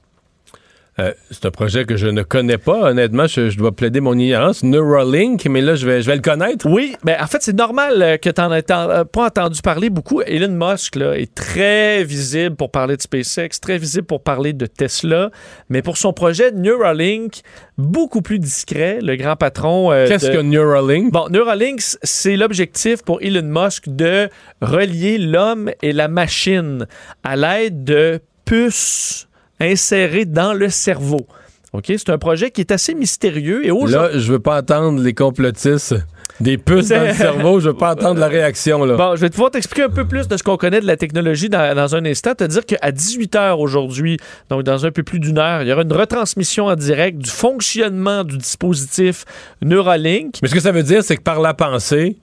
[0.99, 2.91] Euh, c'est un projet que je ne connais pas.
[2.91, 4.61] Honnêtement, je, je dois plaider mon ignorance.
[4.61, 6.69] Neuralink, mais là, je vais, je vais le connaître.
[6.69, 9.89] Oui, mais en fait, c'est normal euh, que tu n'en aies euh, pas entendu parler
[9.89, 10.21] beaucoup.
[10.21, 14.67] Elon Musk là, est très visible pour parler de SpaceX, très visible pour parler de
[14.67, 15.31] Tesla,
[15.67, 17.41] mais pour son projet Neuralink,
[17.79, 19.91] beaucoup plus discret, le grand patron.
[19.91, 21.11] euh, Qu'est-ce de- que Neuralink?
[21.11, 24.29] Bon, Neuralink, c'est l'objectif pour Elon Musk de
[24.61, 26.85] relier l'homme et la machine
[27.23, 28.19] à l'aide de
[28.53, 29.27] puces
[29.59, 31.25] insérées dans le cerveau.
[31.73, 31.85] OK?
[31.87, 33.71] C'est un projet qui est assez mystérieux et.
[33.89, 35.95] Là, je veux pas entendre les complotistes
[36.39, 37.59] des puces dans le cerveau.
[37.59, 38.85] Je veux pas entendre la réaction.
[38.85, 38.95] Là.
[38.95, 41.49] Bon, je vais pouvoir t'expliquer un peu plus de ce qu'on connaît de la technologie
[41.49, 42.35] dans, dans un instant.
[42.35, 44.17] Te dire qu'à 18h aujourd'hui,
[44.49, 47.31] donc dans un peu plus d'une heure, il y aura une retransmission en direct du
[47.31, 49.25] fonctionnement du dispositif
[49.63, 50.35] Neuralink.
[50.43, 52.17] Mais ce que ça veut dire, c'est que par la pensée,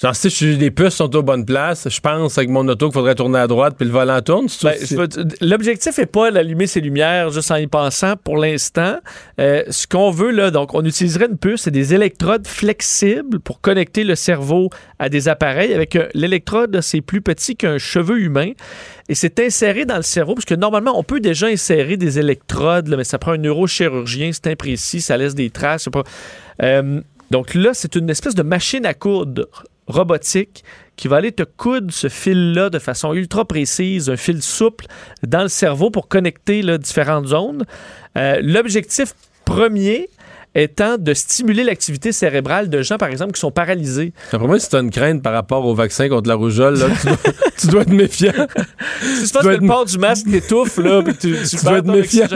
[0.00, 2.86] genre si je suis- les puces sont aux bonnes places, je pense avec mon auto
[2.88, 4.46] qu'il faudrait tourner à droite puis le volant tourne.
[4.62, 4.74] Ben,
[5.40, 8.96] L'objectif n'est pas d'allumer ses lumières juste en y pensant pour l'instant.
[9.40, 13.60] Euh, ce qu'on veut, là, donc, on utiliserait une puce, c'est des électrodes flexibles pour
[13.60, 15.72] connecter le cerveau à des appareils.
[15.74, 18.52] Avec euh, l'électrode, c'est plus petit qu'un cheveu humain.
[19.08, 22.88] Et c'est inséré dans le cerveau, parce que normalement, on peut déjà insérer des électrodes,
[22.88, 25.88] là, mais ça prend un neurochirurgien, c'est imprécis, ça laisse des traces.
[25.92, 26.02] Pas...
[26.62, 29.46] Euh, donc là, c'est une espèce de machine à coudre
[29.86, 30.64] robotique
[30.96, 34.86] qui va aller te coudre ce fil-là de façon ultra précise, un fil souple
[35.22, 37.64] dans le cerveau pour connecter là, différentes zones.
[38.16, 39.14] Euh, L'objectif
[39.44, 40.08] premier
[40.56, 44.12] étant de stimuler l'activité cérébrale de gens, par exemple, qui sont paralysés.
[44.32, 46.86] Après moi, si tu as une crainte par rapport au vaccin contre la rougeole, là,
[47.00, 47.16] tu, dois,
[47.60, 48.32] tu dois être méfiant.
[49.00, 51.78] Si tu penses que le port du masque t'étouffe, là, puis tu, tu, tu dois,
[51.78, 52.26] être méfiant,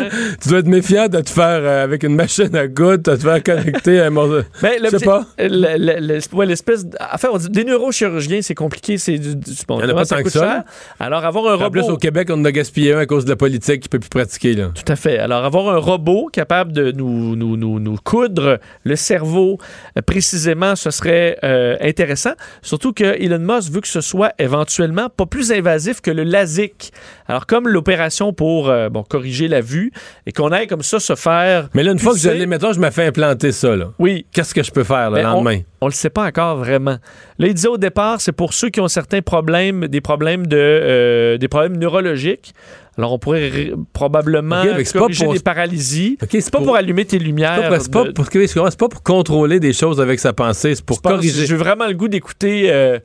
[0.42, 3.20] tu dois être méfiant de te faire, euh, avec une machine à gouttes, de te
[3.22, 4.42] faire connecter à un morceau.
[4.62, 5.26] Ben, Je sais pas.
[5.38, 6.86] le- le- l'espèce.
[7.12, 8.98] Enfin, on dit, des neurochirurgiens, c'est compliqué.
[8.98, 10.62] C'est du, du- bon, Il y en a pas tant que ça, cher?
[10.98, 11.94] Alors, avoir un En plus, robot.
[11.94, 14.08] au Québec, on en a gaspillé un à cause de la politique qui peut plus
[14.10, 14.54] pratiquer.
[14.54, 14.70] Là.
[14.74, 15.18] Tout à fait.
[15.18, 19.58] Alors, avoir un robot capable de nous, nous, nous, nous coudre le cerveau
[19.96, 22.32] euh, précisément, ce serait euh, intéressant.
[22.60, 26.90] Surtout que Elon Musk veut que ce soit éventuellement pas plus invasif que le LASIK.
[27.28, 29.92] Alors, comme l'opération pour euh, bon, corriger la vue
[30.26, 31.68] et qu'on aille comme ça se faire.
[31.72, 33.76] Mais là, une fois que je l'ai, mettons, je me fais implanter ça.
[33.76, 33.92] Là.
[34.00, 34.26] Oui.
[34.32, 35.60] Qu'est-ce que je peux faire le Ben, lendemain?
[35.80, 36.98] On le sait pas encore vraiment.
[37.38, 40.56] Là, il disait au départ, c'est pour ceux qui ont certains problèmes, des problèmes de,
[40.58, 42.54] euh, des problèmes neurologiques.
[43.00, 46.18] Alors, on pourrait probablement Ok, mais c'est pas corriger pour- des paralysies.
[46.22, 46.76] Ok, c'est pas pour...
[46.76, 47.54] allumer tes lumières.
[47.80, 51.00] C'est pas, de- pour, c'est pas pour contrôler des choses avec sa pensée, c'est pour
[51.00, 51.46] corriger.
[51.46, 52.98] J'ai vraiment le goût d'écouter euh,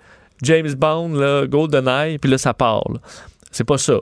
[0.44, 2.98] James Bond, là, GoldenEye, puis là, ça parle.
[3.52, 4.00] C'est pas ça.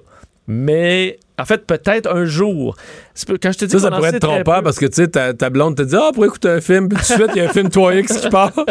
[0.48, 2.76] Mais, en fait, peut-être un jour.
[3.14, 5.08] C'est pas- Quand je te dis Ça, pourrait être trompeur peu- parce que tu sais,
[5.10, 7.44] ta, ta blonde te dit Ah, pour écouter un film, puis tout de suite, il
[7.44, 8.52] y a un film 3X qui part.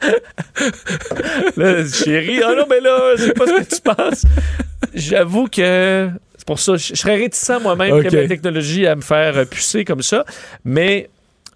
[1.56, 4.24] Là, chérie, ah non, mais là, c'est pas ce que tu penses.
[4.94, 8.08] J'avoue que c'est pour ça, je je serais réticent moi-même Ok.
[8.08, 10.24] que ma technologie à me faire euh, pucer comme ça,
[10.64, 11.10] mais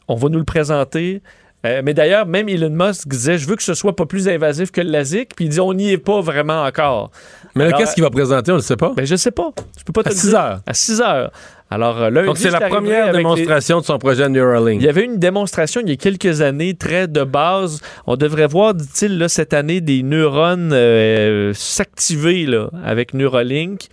[0.08, 1.22] on va nous le présenter.
[1.66, 4.70] Euh, mais d'ailleurs, même Elon Musk disait Je veux que ce soit pas plus invasif
[4.70, 7.10] que le LASIK, puis il dit On n'y est pas vraiment encore.
[7.54, 8.92] Mais qu'est-ce qu'il va présenter On le sait pas.
[8.94, 9.50] Ben, je sais pas.
[9.78, 10.38] Je peux pas te À le 6 dire.
[10.38, 10.60] heures.
[10.66, 11.30] À 6 heures.
[11.74, 14.80] Alors, euh, lundi, Donc, c'est la première les- démonstration de son projet Neuralink.
[14.80, 17.80] il y avait une démonstration il y a quelques années, très de base.
[18.06, 23.88] On devrait voir, dit-il, là, cette année, des neurones euh, s'activer là, avec Neuralink.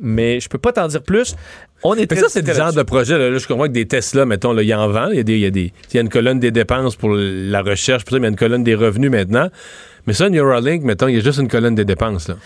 [0.00, 1.34] Mais je peux pas t'en dire plus.
[1.82, 3.18] On est ça, c'est le genre de projet.
[3.18, 5.08] Là, Là, je comprends que des Tesla, mettons, il y en vend.
[5.10, 5.46] Il y, a des, il, y
[5.98, 8.62] a y une colonne des dépenses pour la recherche, puis il y a une colonne
[8.62, 9.48] des revenus maintenant.
[10.06, 12.28] Mais ça, Neuralink, mettons, il y a juste une colonne des dépenses.
[12.28, 12.36] Là.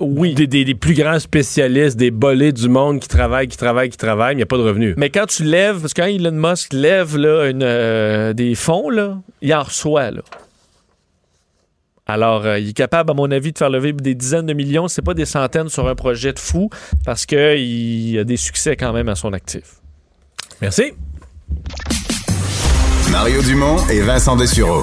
[0.00, 0.34] Oui.
[0.34, 3.96] Des, des- des plus grands spécialistes, des bolés du monde qui travaillent, qui travaillent, qui
[3.96, 4.94] travaillent, mais il n'y a pas de revenus.
[4.96, 8.90] Mais quand tu lèves, parce que quand Elon Musk lève là, une, euh, des fonds,
[8.90, 10.10] là, il en reçoit.
[10.10, 10.22] Là.
[12.06, 14.88] Alors, euh, il est capable, à mon avis, de faire lever des dizaines de millions.
[14.88, 16.70] C'est pas des centaines sur un projet de fou,
[17.04, 19.64] parce qu'il a des succès quand même à son actif.
[20.60, 20.92] Merci.
[23.12, 24.82] Mario Dumont et Vincent Dessureau.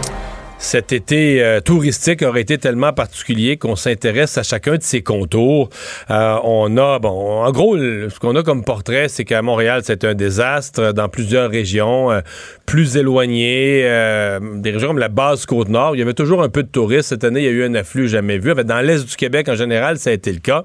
[0.63, 5.69] Cet été euh, touristique aurait été tellement particulier qu'on s'intéresse à chacun de ses contours.
[6.11, 7.09] Euh, on a, bon,
[7.43, 11.09] en gros, le- ce qu'on a comme portrait, c'est qu'à Montréal, c'est un désastre dans
[11.09, 12.21] plusieurs régions euh,
[12.67, 15.95] plus éloignées, euh, des régions comme la basse Côte-Nord.
[15.95, 17.09] Il y avait toujours un peu de touristes.
[17.09, 18.53] Cette année, il y a eu un afflux jamais vu.
[18.63, 20.63] Dans l'est du Québec, en général, ça a été le cas.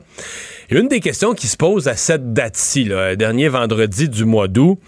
[0.69, 4.47] Et une des questions qui se pose à cette date-ci, là, dernier vendredi du mois
[4.49, 4.79] d'août,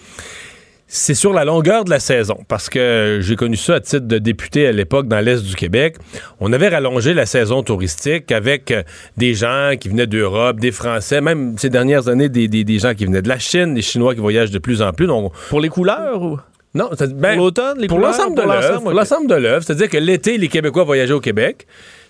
[0.91, 4.16] c'est sur la longueur de la saison, parce que j'ai connu ça à titre de
[4.18, 5.97] député à l'époque dans l'Est du Québec.
[6.41, 8.82] On avait rallongé la saison touristique avec euh,
[9.18, 12.95] des gens qui venaient d'Europe, des Français, même ces dernières années, des, des- des gens
[12.95, 15.07] qui venaient de la Chine, des Chinois qui voyagent de plus en plus.
[15.07, 16.39] Donc, Pour les couleurs ou?
[16.74, 18.93] Non, ben, pour l'automne, les pour l'ensemble de l'œuvre.
[18.93, 19.62] l'ensemble de l'œuvre.
[19.64, 21.66] C'est-à-dire que l'été, les Québécois voyageaient au Québec.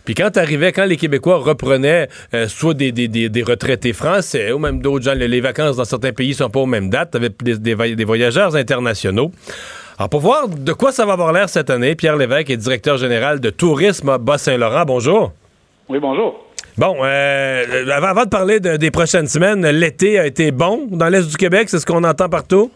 [0.08, 4.52] Puis quand arrivait, quand les Québécois reprenaient euh, soit des, des- des- des retraités français
[4.52, 7.28] ou même d'autres gens, les, vacances dans certains pays sont pas aux mêmes dates, t'avais
[7.42, 9.30] des, des, voy- des voyageurs internationaux.
[9.98, 12.96] Alors pour voir de quoi ça va avoir l'air cette année, Pierre Lévesque est directeur
[12.96, 14.84] général de Tourisme à Bas-Saint-Laurent.
[14.86, 15.32] Bonjour.
[15.90, 16.42] Oui, bonjour.
[16.78, 21.10] Bon, euh, avant, avant de parler de- des prochaines semaines, l'été a été bon dans
[21.10, 22.70] l'Est du Québec, c'est ce qu'on entend partout?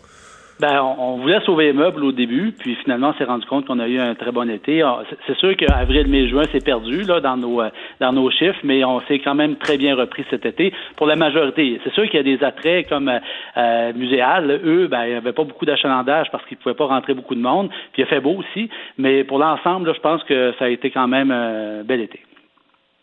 [0.63, 3.81] Ben, on, voulait sauver les meubles au début, puis finalement, on s'est rendu compte qu'on
[3.81, 4.85] a eu un très bon été.
[4.85, 8.61] On- c'est- sûr qu'avril, mai, juin, c'est perdu là dans nos euh, dans nos chiffres,
[8.63, 11.81] mais on s'est quand même très bien repris cet été pour la majorité.
[11.83, 13.19] C'est sûr qu'il y a des attraits comme euh,
[13.57, 14.61] euh, muséal.
[14.65, 17.35] Eux, ben, il n'y avait pas beaucoup d'achalandage parce qu'ils ne pouvaient pas rentrer beaucoup
[17.35, 17.69] de monde.
[17.93, 20.93] Puis il a fait beau aussi, mais pour l'ensemble, je pense que ça a été
[20.93, 22.21] quand même un bel été.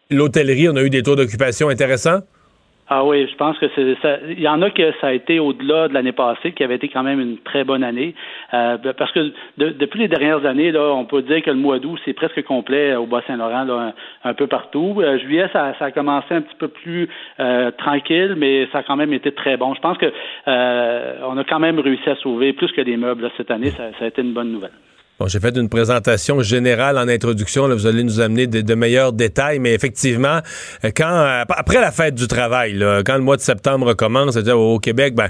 [0.09, 2.21] L'hôtellerie, on a eu des taux d'occupation intéressants?
[2.91, 4.17] Ah oui, je pense que c'est ça.
[4.27, 6.87] Il y en a que ça a été au-delà de l'année passée, qui avait été
[6.89, 8.15] quand même une très bonne année.
[8.55, 11.77] Euh, parce que de- depuis les dernières années, là, on peut dire que le mois
[11.77, 14.95] d'août, c'est presque complet au Bas-Saint-Laurent, là, un, peu partout.
[14.99, 17.07] Euh, juillet, ça, ça a commencé un petit peu plus
[17.39, 19.75] euh, tranquille, mais ça a quand même été très bon.
[19.75, 20.11] Je pense que
[20.47, 23.69] euh, on a quand même réussi à sauver plus que des meubles là, cette année.
[23.69, 24.71] Ça, ça a été une bonne nouvelle.
[25.19, 27.67] Bon, j'ai fait une présentation générale en introduction.
[27.67, 30.39] Vous allez nous amener de, meilleurs détails, mais effectivement,
[30.85, 34.79] euh, quand euh, après la fête du travail, quand le mois de septembre commence, au
[34.79, 35.27] Québec, ben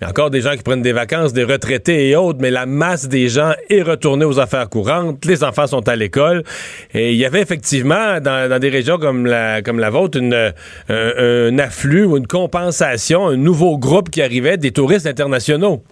[0.00, 2.52] Il y a encore des gens qui prennent des vacances, des retraités et autres, mais
[2.52, 5.24] la masse des gens est retournée aux affaires courantes.
[5.24, 6.44] Les enfants sont à l'école.
[6.94, 10.20] Et il y avait effectivement, dans, des régions comme la, vôtre,
[10.88, 15.82] un afflux ou une compensation, un nouveau groupe qui arrivait, des touristes internationaux.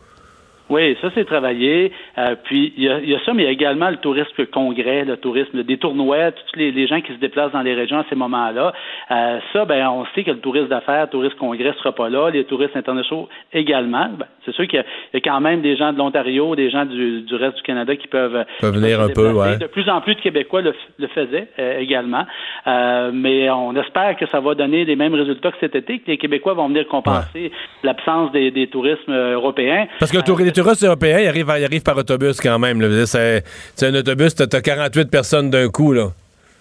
[0.68, 1.92] Oui, ça c'est travaillé.
[2.18, 3.98] Euh, puis il y, a, il y, a, ça, mais il y a également le
[3.98, 7.74] tourisme congrès, le tourisme des tournois, tous les, les, gens qui se déplacent dans les
[7.74, 8.72] régions à ces moments-là.
[9.10, 12.30] Euh, ça, ben on sait que le tourisme d'affaires, le tourisme congrès sera pas là,
[12.30, 14.08] les touristes internationaux également.
[14.18, 16.84] Ben, c'est sûr qu'il y, y, a quand même des gens de l'Ontario, des gens
[16.84, 19.32] du, du, reste du Canada qui peuvent, peuvent venir un peu.
[19.32, 19.58] Ouais.
[19.58, 22.26] De plus en plus de Québécois le, le faisaient euh, également.
[22.66, 26.10] Euh, mais on espère que ça va donner les mêmes résultats que cet été, que
[26.10, 27.50] les Québécois vont venir compenser ouais.
[27.84, 29.86] l'absence des, des, tourismes européens.
[30.00, 30.24] Parce que le
[30.56, 33.06] tourisme touristes européens, ils arrivent, ils arrivent par autobus quand même.
[33.06, 33.42] C'est
[33.82, 35.92] un autobus, tu as 48 personnes d'un coup.
[35.92, 36.12] là.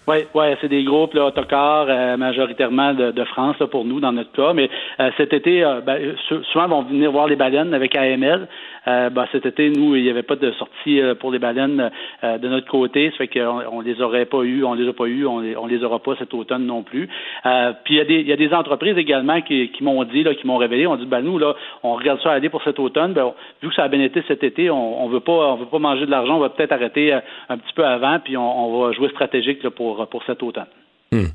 [0.08, 3.98] Oui, ouais, c'est des groupes là, autocars euh, majoritairement de, de France là, pour nous
[3.98, 4.52] dans notre cas.
[4.52, 4.70] Mais
[5.00, 6.14] euh, cet été, euh, ben,
[6.52, 8.46] souvent vont venir voir les baleines avec AML.
[8.86, 11.90] Euh, ben, cet été, nous, il n'y avait pas de sortie pour les baleines
[12.22, 13.10] euh, de notre côté.
[13.10, 15.56] Ça fait qu'on on les aurait pas eu, on les a pas eu, on les,
[15.56, 17.08] on les aura pas cet automne non plus.
[17.44, 20.22] Euh, puis il y a des y a des entreprises également qui, qui m'ont dit,
[20.22, 22.78] là, qui m'ont révélé, on dit ben nous là, on regarde ça aller pour cet
[22.78, 23.12] automne.
[23.12, 25.66] Ben, vu que ça a bien été cet été, on, on veut pas on veut
[25.66, 28.86] pas manger de l'argent, on va peut-être arrêter un petit peu avant, puis on, on
[28.86, 30.66] va jouer stratégique là, pour pour, cet automne.
[31.12, 31.26] Hmm.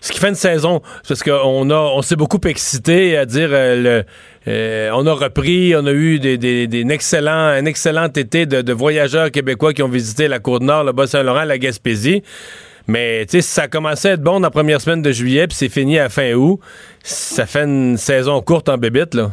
[0.00, 4.02] Ce qui fait une saison, parce qu'on s'est beaucoup excité à dire euh,
[4.46, 8.60] euh, on a repris, on a eu des, des, des excellent, un excellent été de,
[8.60, 12.22] de, voyageurs québécois qui ont visité la Côte-Nord, le Bas-Saint-Laurent, la Gaspésie.
[12.86, 15.46] Mais tu sais, ça a commencé à être bon dans la première semaine de juillet,
[15.46, 16.60] puis c'est fini à fin août.
[17.02, 19.30] Ça fait une saison courte en bébite, là.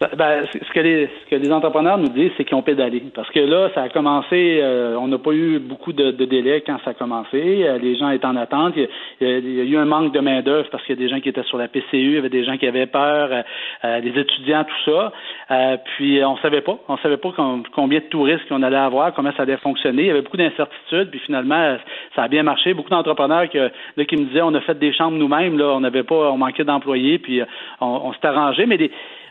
[0.00, 3.02] Ben, ce, que les, ce que les entrepreneurs nous disent, c'est qu'ils ont pédalé.
[3.14, 6.62] Parce que là, ça a commencé, euh, on n'a pas eu beaucoup de, de délais
[6.62, 7.64] quand ça a commencé.
[7.66, 8.72] Euh, les gens étaient en attente.
[8.76, 8.88] Il
[9.20, 11.10] y, a, il y a eu un manque de main-d'œuvre parce qu'il y a des
[11.10, 13.42] gens qui étaient sur la PCU, il y avait des gens qui avaient peur, euh,
[13.84, 15.12] euh des étudiants, tout ça.
[15.50, 16.78] Euh, puis on savait pas.
[16.88, 17.34] On savait pas
[17.74, 20.04] combien de touristes qu'on allait avoir, comment ça allait fonctionner.
[20.04, 21.10] Il y avait beaucoup d'incertitudes.
[21.10, 21.76] Puis finalement,
[22.16, 22.72] ça a bien marché.
[22.72, 25.80] Beaucoup d'entrepreneurs que, là, qui me disaient on a fait des chambres nous-mêmes, là, on
[25.80, 27.42] n'avait pas, on manquait d'employés, puis
[27.82, 28.64] on, s'est arrangé.
[28.64, 28.78] Mais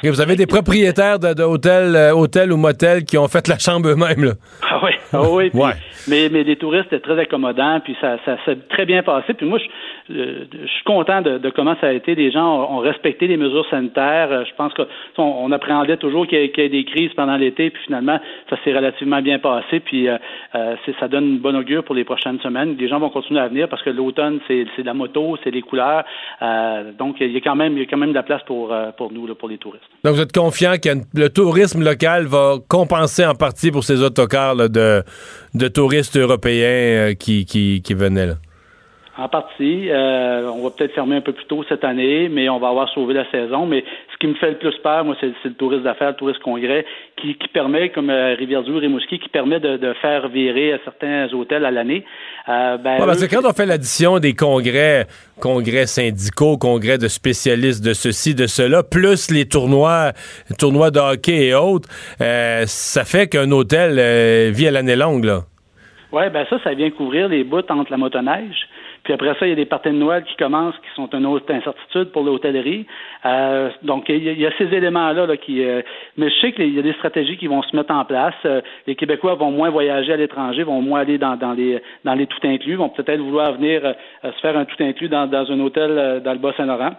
[0.08, 4.24] vous avez des propriétaires d'hôtels de, hôtels ou motels qui ont fait la chambre eux-mêmes,
[4.24, 4.32] là?
[4.62, 5.50] Ah oui, ah oui.
[5.50, 5.74] Puis, ouais.
[6.08, 9.34] mais, mais les touristes étaient très accommodants, puis ça, ça s'est très bien passé.
[9.34, 9.66] Puis moi, je,
[10.10, 12.16] je suis content de, comment ça a été.
[12.16, 14.46] Les gens ont, respecté les mesures sanitaires.
[14.46, 14.88] Je pense qu'on
[15.18, 18.20] on appréhendait toujours qu'il y, ait des crises pendant l'été, puis finalement,
[18.50, 19.80] ça s'est relativement bien passé.
[19.80, 20.18] Puis euh,
[21.00, 22.76] ça donne une bonne augure pour les prochaines semaines.
[22.80, 26.04] Les gens vont continuer à venir parce que l'automne, c'est la moto, c'est les couleurs.
[26.42, 28.42] Euh, donc, il y a quand même, il y a quand même de la place
[28.46, 28.72] pour,
[29.12, 29.84] nous, pour les touristes.
[30.04, 34.56] Donc, vous êtes confiant que le tourisme local va compenser en partie pour ces autocars
[34.56, 35.04] de,
[35.74, 38.36] touristes européens euh, qui, qui venaient là?
[39.20, 39.90] En partie.
[39.90, 42.88] Euh, on va peut-être fermer un peu plus tôt cette année, mais on va avoir
[42.94, 43.66] sauvé la saison.
[43.66, 43.84] Mais
[44.14, 46.86] ce qui me fait le plus peur, moi, c'est le tourisme d'affaires, le tourisme congrès,
[47.18, 51.66] qui, qui permet, comme euh, Rivière-du Rimouski, qui permet de, de, faire virer certains hôtels
[51.66, 52.06] à l'année.
[52.48, 55.06] Euh, ben, ouais, parce que quand on fait l'addition des congrès,
[55.42, 60.14] congrès syndicaux, congrès de spécialistes de ceci, de cela, plus les tournois,
[60.50, 61.90] les tournois de hockey et autres,
[62.22, 65.42] euh, ça fait qu'un hôtel euh, vit à l'année longue, là.
[66.12, 68.68] Oui, ben ça, ça vient couvrir les bouts entre la motoneige.
[69.04, 71.26] Puis après ça, il y a des parties de Noël qui commencent, qui sont une
[71.26, 72.86] autre incertitude pour l'hôtellerie.
[73.26, 75.64] Euh, donc, il y, a, ces éléments-là là, qui...
[75.64, 75.82] Euh,
[76.18, 78.36] mais je sais qu'il y a des stratégies qui vont se mettre en place.
[78.46, 82.28] Euh, les Québécois vont moins voyager à l'étranger, vont moins aller dans, les, dans les
[82.28, 83.94] tout inclus, vont peut-être vouloir venir euh,
[84.24, 86.92] se faire un tout inclus dans, dans un hôtel dans le Bas-Saint-Laurent.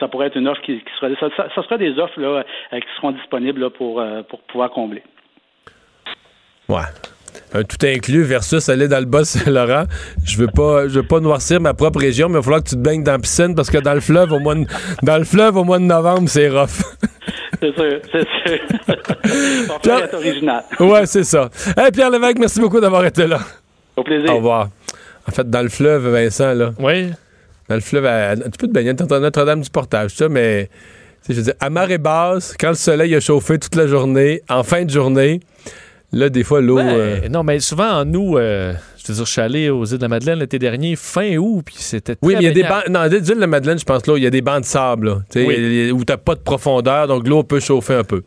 [0.00, 1.14] Ça pourrait être une offre qui, qui sera...
[1.16, 5.02] Ça, ça, sera des offres là, qui seront disponibles pour, pour pouvoir combler.
[6.68, 6.80] Ouais
[7.54, 9.84] un tout inclus versus aller dans le Bas-Saint-Laurent.
[10.24, 12.68] Je veux pas, je veux pas noircir ma propre région, mais il va falloir que
[12.68, 14.64] tu te baignes dans la piscine parce que dans le fleuve au mois de,
[15.02, 16.68] dans le fleuve au mois de novembre, c'est rough.
[17.58, 18.96] C'est sûr, c'est sûr.
[19.82, 20.04] Pierre...
[20.04, 20.62] être original.
[20.78, 21.48] Ouais, c'est ça.
[21.74, 23.40] Hey, Pierre Lévesque, merci beaucoup d'avoir été là.
[23.96, 24.30] Au plaisir.
[24.30, 24.68] Au revoir.
[25.26, 26.72] En fait, dans le fleuve, Vincent, là.
[26.78, 27.12] Oui.
[27.68, 30.68] Dans le fleuve, à, tu peux te baigner dans Notre-Dame du Portage, ça, mais
[31.28, 34.62] je veux dire, à marée basse, quand le soleil a chauffé toute la journée, en
[34.62, 35.40] fin de journée,
[36.12, 36.76] Là, des fois, l'eau.
[36.76, 37.28] Ben, euh...
[37.28, 40.08] Non, mais souvent, nous, euh, je veux dire, je suis allé aux îles de la
[40.08, 42.88] Madeleine l'été dernier, fin août, puis c'était Oui, mais il y a des bancs.
[42.88, 44.66] Non, les îles de la Madeleine, je pense, là, il y a des bancs de
[44.66, 45.90] sable, là, oui.
[45.90, 48.22] où t'as pas de profondeur, donc l'eau peut chauffer un peu.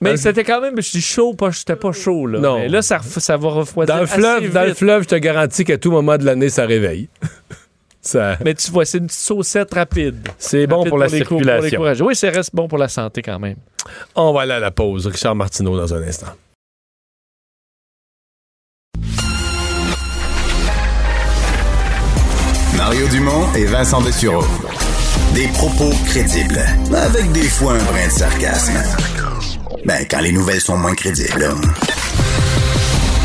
[0.00, 2.38] Mais c'était quand même, je dis chaud, pas, j'étais pas chaud, là.
[2.38, 2.58] Non.
[2.58, 3.94] Mais là, ça, ça va refroidir.
[3.94, 6.66] Dans le fleuve, dans le fleuve, je te garantis qu'à tout moment de l'année, ça
[6.66, 7.08] réveille.
[8.02, 8.36] ça...
[8.44, 10.28] Mais tu vois, c'est une petite saucette rapide.
[10.38, 11.80] C'est bon pour, pour la circulation.
[11.80, 13.56] Pour oui, ça reste bon pour la santé quand même.
[14.14, 15.06] On va aller à la pause.
[15.06, 16.32] Richard Martineau dans un instant.
[22.86, 24.44] Mario Dumont et Vincent Dessureau.
[25.34, 26.64] Des propos crédibles,
[26.94, 28.80] avec des fois un brin de sarcasme.
[29.84, 31.52] Ben, quand les nouvelles sont moins crédibles.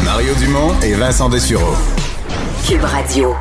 [0.04, 1.76] Mario Dumont et Vincent Dessureau.
[2.68, 3.36] Cube Radio.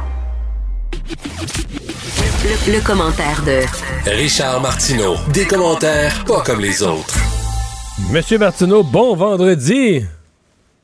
[2.45, 5.17] Le, le commentaire de Richard Martineau.
[5.33, 7.17] Des commentaires pas comme les autres.
[8.11, 10.05] Monsieur Martineau, bon vendredi.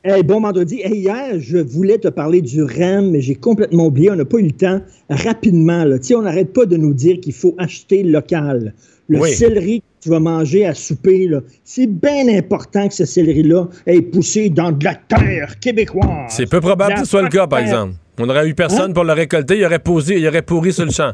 [0.03, 0.79] Hey, bon vendredi.
[0.83, 4.11] Hey, hier, je voulais te parler du REM, mais j'ai complètement oublié.
[4.11, 4.79] On n'a pas eu le temps.
[5.09, 5.97] Rapidement, là.
[6.15, 8.73] On n'arrête pas de nous dire qu'il faut acheter local.
[9.09, 9.31] Le Oui.
[9.31, 11.29] céleri que tu vas manger à souper,
[11.63, 16.27] c'est bien important que ce céleri-là ait poussé dans de la terre québécoise.
[16.29, 17.93] C'est peu probable que ce soit le cas, par exemple.
[18.19, 18.93] On n'aurait eu personne Hein?
[18.93, 21.11] pour le récolter, il aurait posé, il aurait pourri sur le champ.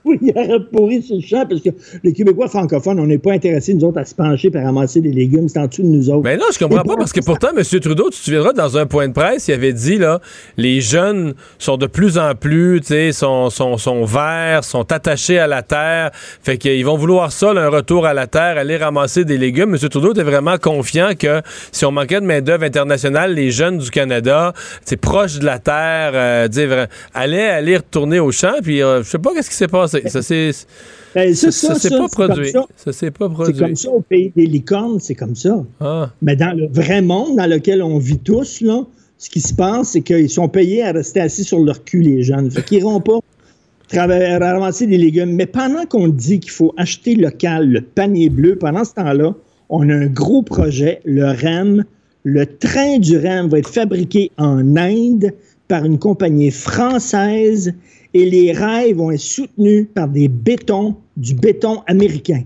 [0.04, 1.68] Oui, il aurait pourri sur le champ parce que
[2.02, 5.12] les Québécois francophones, on n'est pas intéressés, nous autres, à se pencher pour ramasser des
[5.12, 5.48] légumes.
[5.48, 6.24] C'est en dessous de nous autres.
[6.24, 7.62] Mais non, je comprends pas parce que pourtant, M.
[7.62, 10.20] Trudeau, tu te souviendras, dans un point de presse, il avait dit, là,
[10.56, 15.38] les jeunes sont de plus en plus, tu sais, sont, sont, sont verts, sont attachés
[15.38, 16.10] à la terre.
[16.14, 19.74] Fait qu'ils vont vouloir ça, un retour à la terre, aller ramasser des légumes.
[19.74, 19.88] M.
[19.88, 24.54] Trudeau était vraiment confiant que si on manquait de main-d'œuvre internationale, les jeunes du Canada,
[24.84, 28.54] c'est proche de la terre, euh, allaient aller retourner au champ.
[28.62, 29.89] Puis, euh, je sais pas qu'est-ce qui s'est passé.
[30.08, 30.50] Ça s'est.
[31.14, 32.50] Ben, Ça, c'est ça, s'est ça, pas c'est produit.
[32.50, 32.66] ça.
[32.76, 33.58] Ça s'est pas C'est produit.
[33.58, 35.64] comme ça au pays des licornes, c'est comme ça.
[35.80, 36.10] Ah.
[36.22, 38.84] Mais dans le vrai monde dans lequel on vit tous, là,
[39.18, 42.22] ce qui se passe, c'est qu'ils sont payés à rester assis sur leur cul, les
[42.22, 42.50] jeunes.
[42.50, 43.18] Fait qu'ils n'iront pas
[43.88, 45.34] travailler, ramasser des légumes.
[45.34, 49.34] Mais pendant qu'on dit qu'il faut acheter local, le panier bleu, pendant ce temps-là,
[49.68, 51.84] on a un gros projet, le REM.
[52.22, 55.32] Le train du REM va être fabriqué en Inde
[55.68, 57.72] par une compagnie française
[58.14, 62.42] et les rails vont être soutenus par des bétons, du béton américain.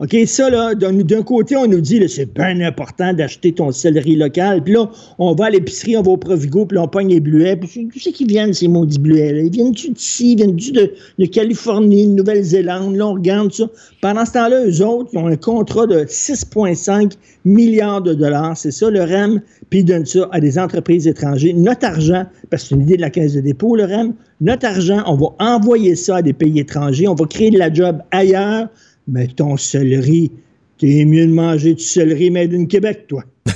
[0.00, 4.62] OK, ça, là, d'un côté, on nous dit, c'est bien important d'acheter ton céleri local.
[4.62, 4.88] Puis là,
[5.18, 7.56] on va à l'épicerie, on va au Provigo, puis on pogne les bluets.
[7.56, 9.40] Puis tu sais viennent, ces maudits bluets, là?
[9.40, 10.34] Ils viennent-tu d'ici?
[10.34, 12.94] Ils viennent-tu de, de Californie, de Nouvelle-Zélande?
[12.94, 13.64] Là, on regarde ça.
[14.00, 17.14] Pendant ce temps-là, eux autres, ils ont un contrat de 6,5
[17.44, 18.56] milliards de dollars.
[18.56, 19.40] C'est ça, le REM.
[19.68, 21.56] Puis ils donnent ça à des entreprises étrangères.
[21.56, 24.66] Notre argent, parce que c'est une idée de la Caisse de dépôt, le REM, notre
[24.66, 27.08] argent, on va envoyer ça à des pays étrangers.
[27.08, 28.68] On va créer de la job ailleurs.
[29.08, 30.30] Mais ton céleri,
[30.78, 33.24] t'es mieux de manger du céleri made in Québec, toi.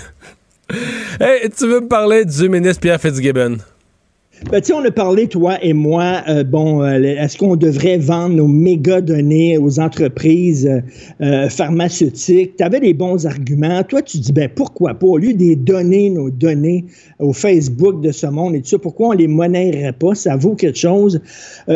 [1.21, 3.59] Hey, tu veux me parler du ministre Pierre Fitzgibbon?
[4.51, 8.49] Ben, on a parlé, toi et moi, euh, bon, euh, est-ce qu'on devrait vendre nos
[8.49, 10.69] méga données aux entreprises
[11.21, 12.57] euh, pharmaceutiques?
[12.57, 13.83] Tu avais des bons arguments.
[13.85, 15.07] Toi, tu dis, ben pourquoi pas?
[15.07, 16.85] Au lieu des données, nos données
[17.19, 20.15] au Facebook de ce monde et tout ça, pourquoi on les monnaierait pas?
[20.15, 21.21] Ça vaut quelque chose.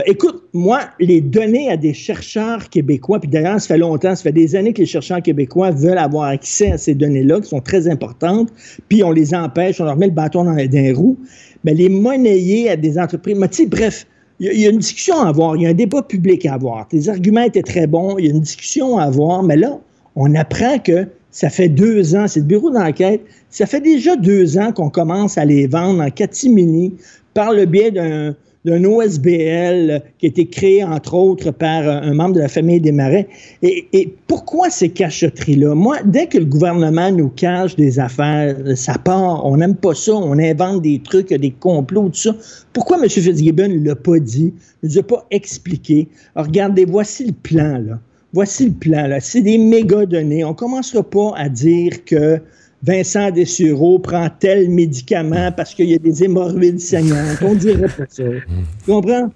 [0.06, 4.32] Écoute, moi, les données à des chercheurs québécois, puis d'ailleurs, ça fait longtemps, ça fait
[4.32, 7.88] des années que les chercheurs québécois veulent avoir accès à ces données-là, qui sont très
[7.88, 8.48] importantes,
[8.88, 11.18] puis on les empêche, on leur met le bâton dans les, dans les roues.
[11.64, 14.06] Mais les monnayer à des entreprises, mais tu bref,
[14.40, 16.02] il y, a- il y a une discussion à avoir, il y a un débat
[16.02, 16.86] public à avoir.
[16.88, 19.78] Tes arguments étaient très bons, il y a une discussion à avoir, mais là,
[20.14, 23.20] on apprend que ça fait deux ans, c'est le bureau d'enquête,
[23.50, 26.94] ça fait déjà deux ans qu'on commence à les vendre en catimini
[27.34, 28.34] par le biais d'un
[28.66, 32.80] d'un OSBL qui a été créé, entre autres, par euh, un membre de la famille
[32.80, 33.28] des Marais.
[33.62, 35.74] Et, et pourquoi ces cachotteries-là?
[35.74, 40.14] Moi, dès que le gouvernement nous cache des affaires, ça part, on n'aime pas ça,
[40.14, 42.36] on invente des trucs, des complots, tout ça.
[42.72, 43.08] Pourquoi M.
[43.08, 44.52] Fitzgibbon ne l'a pas dit,
[44.82, 46.08] ne nous a pas expliqué?
[46.34, 48.00] Regardez, voici le plan, là.
[48.32, 49.20] Voici le plan, là.
[49.20, 50.44] C'est des méga données.
[50.44, 52.40] On ne commencera pas à dire que
[52.86, 57.38] Vincent Dessureau prend tel médicament parce qu'il y a des hémorroïdes saignantes.
[57.42, 58.22] On dirait pas ça.
[58.24, 59.30] Tu comprends?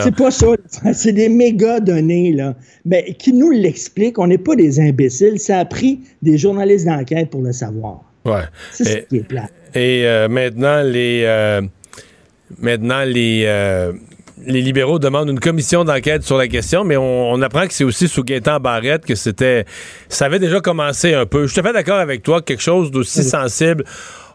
[0.00, 0.48] C'est pas ça.
[0.92, 2.54] C'est des méga données, là.
[2.84, 5.38] Mais qui nous l'expliquent, on n'est pas des imbéciles.
[5.38, 8.02] Ça a pris des journalistes d'enquête pour le savoir.
[8.24, 8.42] Ouais.
[8.72, 9.48] C'est ce qui est plat.
[9.74, 11.62] Et euh, maintenant, les euh,
[12.58, 13.92] maintenant les euh,
[14.46, 17.84] les libéraux demandent une commission d'enquête sur la question, mais on, on apprend que c'est
[17.84, 19.64] aussi sous Gaétan Barrette que c'était
[20.08, 21.42] ça avait déjà commencé un peu.
[21.42, 23.84] Je suis tout à fait d'accord avec toi, quelque chose d'aussi sensible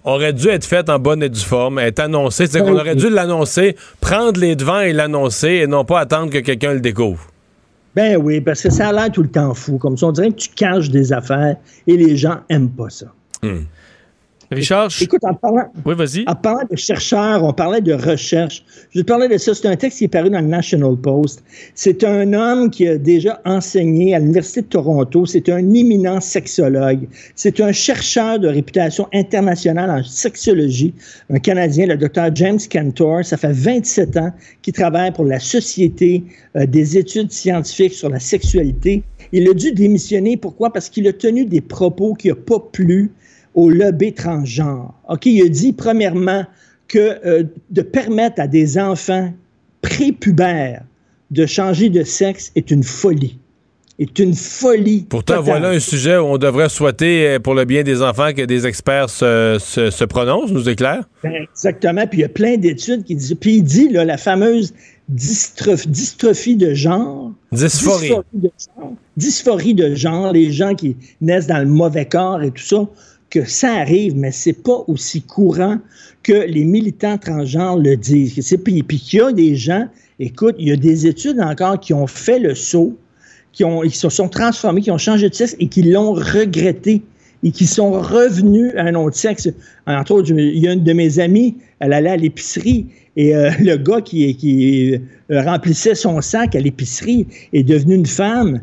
[0.04, 2.48] aurait dû être fait en bonne et due forme, être annoncé.
[2.48, 6.40] C'est-à-dire qu'on aurait dû l'annoncer, prendre les devants et l'annoncer, et non pas attendre que
[6.40, 7.28] quelqu'un le découvre.
[7.96, 9.78] Ben oui, parce que ça a l'air tout le temps fou.
[9.78, 11.58] Comme ça, on dirait que tu caches des affaires
[11.88, 13.08] et les gens aiment pas ça.
[14.52, 16.24] Richard, Écoute, en parlant, oui, vas-y.
[16.28, 18.64] en parlant de chercheurs, on parlait de recherche.
[18.90, 19.54] Je vais te parler de ça.
[19.54, 21.44] C'est un texte qui est paru dans le National Post.
[21.76, 25.28] C'est un homme qui a déjà enseigné à l'Université de Toronto.
[25.28, 27.08] C'est un éminent sexologue.
[27.36, 30.96] C'est un chercheur de réputation internationale en sexologie,
[31.30, 33.24] un Canadien, le docteur James Cantor.
[33.24, 34.32] Ça fait 27 ans
[34.64, 36.24] qu'il travaille pour la Société
[36.56, 39.04] euh, des études scientifiques sur la sexualité.
[39.32, 40.38] Il a dû démissionner.
[40.38, 40.74] Pourquoi?
[40.74, 43.12] Parce qu'il a tenu des propos qui n'ont pas plu
[43.56, 44.94] au lobby transgenre.
[45.10, 46.46] OK, il a dit, premièrement,
[46.88, 49.32] que euh, de permettre à des enfants
[49.82, 50.84] prépubères
[51.32, 53.38] de changer de sexe est une folie.
[54.00, 55.06] est une folie.
[55.10, 55.46] Pourtant, totale.
[55.62, 58.66] voilà un sujet où on devrait souhaiter, euh, pour le bien des enfants, que des
[58.66, 61.04] experts se, se- se prononcent, nous éclairent.
[61.24, 62.08] Ben, Exactement.
[62.08, 63.36] Puis il y a plein d'études qui disent.
[63.40, 64.74] Puis il dit, là, la fameuse
[65.14, 67.32] dystroph- dystrophie de genre.
[67.52, 68.10] Dysphorie.
[68.34, 68.94] de genre.
[69.18, 72.88] Dysphorie de genre, les gens qui naissent dans le mauvais corps et tout ça,
[73.30, 75.78] que ça arrive, mais c'est pas aussi courant
[76.24, 78.58] que les militants transgenres le disent.
[78.64, 79.88] Puis, puis qu'il y a des gens,
[80.20, 82.98] écoute, il y a des études encore qui ont fait le saut,
[83.54, 87.02] qui se sont transformés, qui ont changé de sexe et qui l'ont regretté
[87.44, 89.50] et qui sont revenus à un autre sexe.
[89.88, 93.52] Entre autres, il y a une de mes amies, elle allait à l'épicerie et euh,
[93.60, 95.00] le gars qui, qui
[95.32, 98.62] euh, remplissait son sac à l'épicerie est devenu une femme,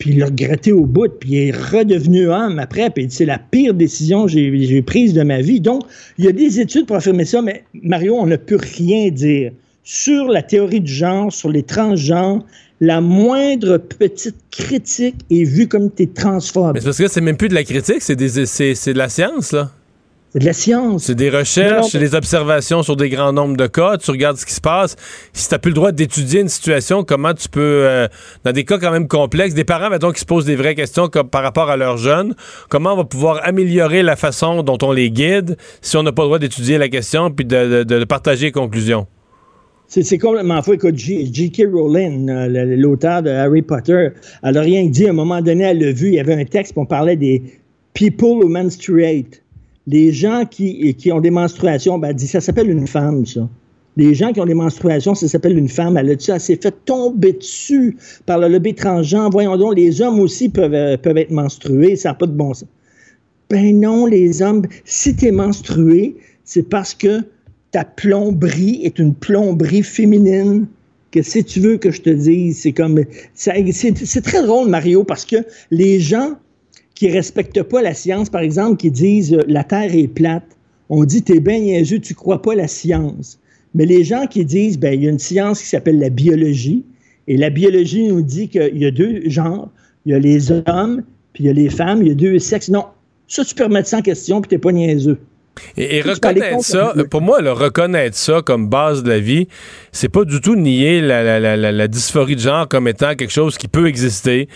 [0.00, 3.38] puis il l'a regretté au bout, puis il est redevenu homme après, puis c'est la
[3.38, 5.60] pire décision que j'ai prise de ma vie.
[5.60, 5.82] Donc,
[6.18, 9.52] il y a des études pour affirmer ça, mais Mario, on ne peut rien dire
[9.84, 12.44] sur la théorie du genre, sur les transgenres.
[12.80, 16.74] La moindre petite critique est vue comme t'es transphobe.
[16.74, 19.70] Mais parce que c'est même plus de la critique, c'est de la science, là.
[20.32, 21.04] C'est de la science.
[21.04, 23.96] C'est des recherches, c'est des observations sur des grands nombres de cas.
[23.98, 24.94] Tu regardes ce qui se passe.
[25.32, 28.06] Si tu n'as plus le droit d'étudier une situation, comment tu peux, euh,
[28.44, 31.08] dans des cas quand même complexes, des parents, mettons, qui se posent des vraies questions
[31.08, 32.36] comme par rapport à leurs jeunes,
[32.68, 36.22] comment on va pouvoir améliorer la façon dont on les guide si on n'a pas
[36.22, 39.08] le droit d'étudier la question puis de, de- de partager les conclusions?
[39.88, 40.74] C'est complètement fou.
[40.74, 41.64] Écoute, J.K.
[41.72, 44.10] Rowling, euh, l'auteur de Harry Potter,
[44.44, 45.06] elle a rien dit.
[45.08, 47.16] À un moment donné, elle l'a vu, il y avait un texte, puis on parlait
[47.16, 47.42] des
[47.94, 49.39] people who menstruate.
[49.86, 53.48] Les gens qui, ont des menstruations, ben, dit, ça s'appelle une femme, ça.
[53.96, 55.96] Les gens qui ont des menstruations, ça s'appelle une femme.
[55.96, 59.30] Elle elle s'est fait tomber dessus par le lobby transgenre?
[59.30, 62.54] Voyons donc, les hommes aussi peuvent, euh, peuvent être menstrués, ça n'a pas de bon
[62.54, 62.68] sens.
[63.50, 67.22] Ben non, les hommes, si tu es menstrué, c'est parce que
[67.72, 70.66] ta plomberie est une plomberie féminine.
[71.10, 73.02] Que si tu veux que je te dise, c'est comme.
[73.34, 75.36] c'est très drôle, Mario, parce que
[75.72, 76.36] les gens
[77.00, 80.44] qui respectent pas la science, par exemple, qui disent euh, la Terre est plate,
[80.90, 83.38] on dit t'es bien niaiseux, tu crois pas la science.
[83.74, 86.84] Mais les gens qui disent, ben, il y a une science qui s'appelle la biologie,
[87.26, 89.70] et la biologie nous dit qu'il y a deux genres,
[90.04, 91.02] il y a les hommes,
[91.32, 92.68] puis il y a les femmes, il y a deux sexes.
[92.68, 92.84] Non,
[93.28, 95.18] ça, tu peux remettre ça en question, puis t'es pas niaiseux.
[95.76, 99.46] Et, et reconnaître ça, pour moi, le reconnaître ça comme base de la vie,
[99.92, 103.14] c'est pas du tout nier la, la- la- la- la dysphorie de genre comme étant
[103.14, 104.48] quelque chose qui peut exister,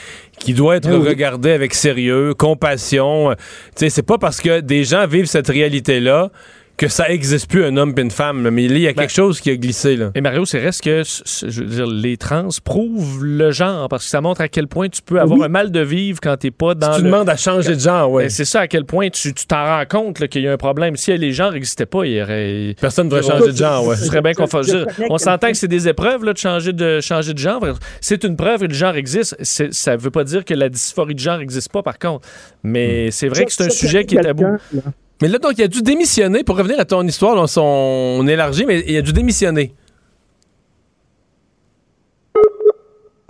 [0.44, 1.08] qui doit être Ah oui.
[1.08, 3.30] regardé avec sérieux, compassion.
[3.30, 3.36] Tu
[3.76, 6.30] sais, c'est pas parce que des gens vivent cette réalité-là
[6.76, 8.42] que ça existe plus un homme et une femme.
[8.44, 8.50] là.
[8.50, 10.10] Mais il y a quelque chose qui a glissé, là.
[10.14, 13.88] Et Mario, c'est reste que c- c- je veux dire, les trans prouvent le genre
[13.88, 15.44] parce que ça montre à quel point tu peux avoir Oui.
[15.44, 17.10] un mal de vivre quand t'es pas dans Si tu le...
[17.10, 18.24] demandes à changer de genre, ouais.
[18.24, 20.52] Ben, c'est ça, à quel point tu tu t'en rends compte là, qu'il y a
[20.52, 20.96] un problème.
[20.96, 22.74] Si les genres n'existaient pas, il y aurait.
[22.80, 23.96] Personne ne devrait changer de genre, ouais.
[24.04, 27.38] Serait bien dire, On s'entend que c'est des épreuves là, de, changer de changer de
[27.38, 27.64] genre.
[28.00, 29.36] C'est une preuve que le genre existe.
[29.42, 32.26] C'est- Ça ne veut pas dire que la dysphorie de genre n'existe pas, par contre.
[32.62, 34.42] Mais c'est vrai que c'est un Je- je sujet qui est tabou.
[34.44, 34.80] là.
[35.24, 36.44] Mais là, donc, il a dû démissionner.
[36.44, 39.72] Pour revenir à ton histoire, là, on, on élargit, mais il a dû démissionner.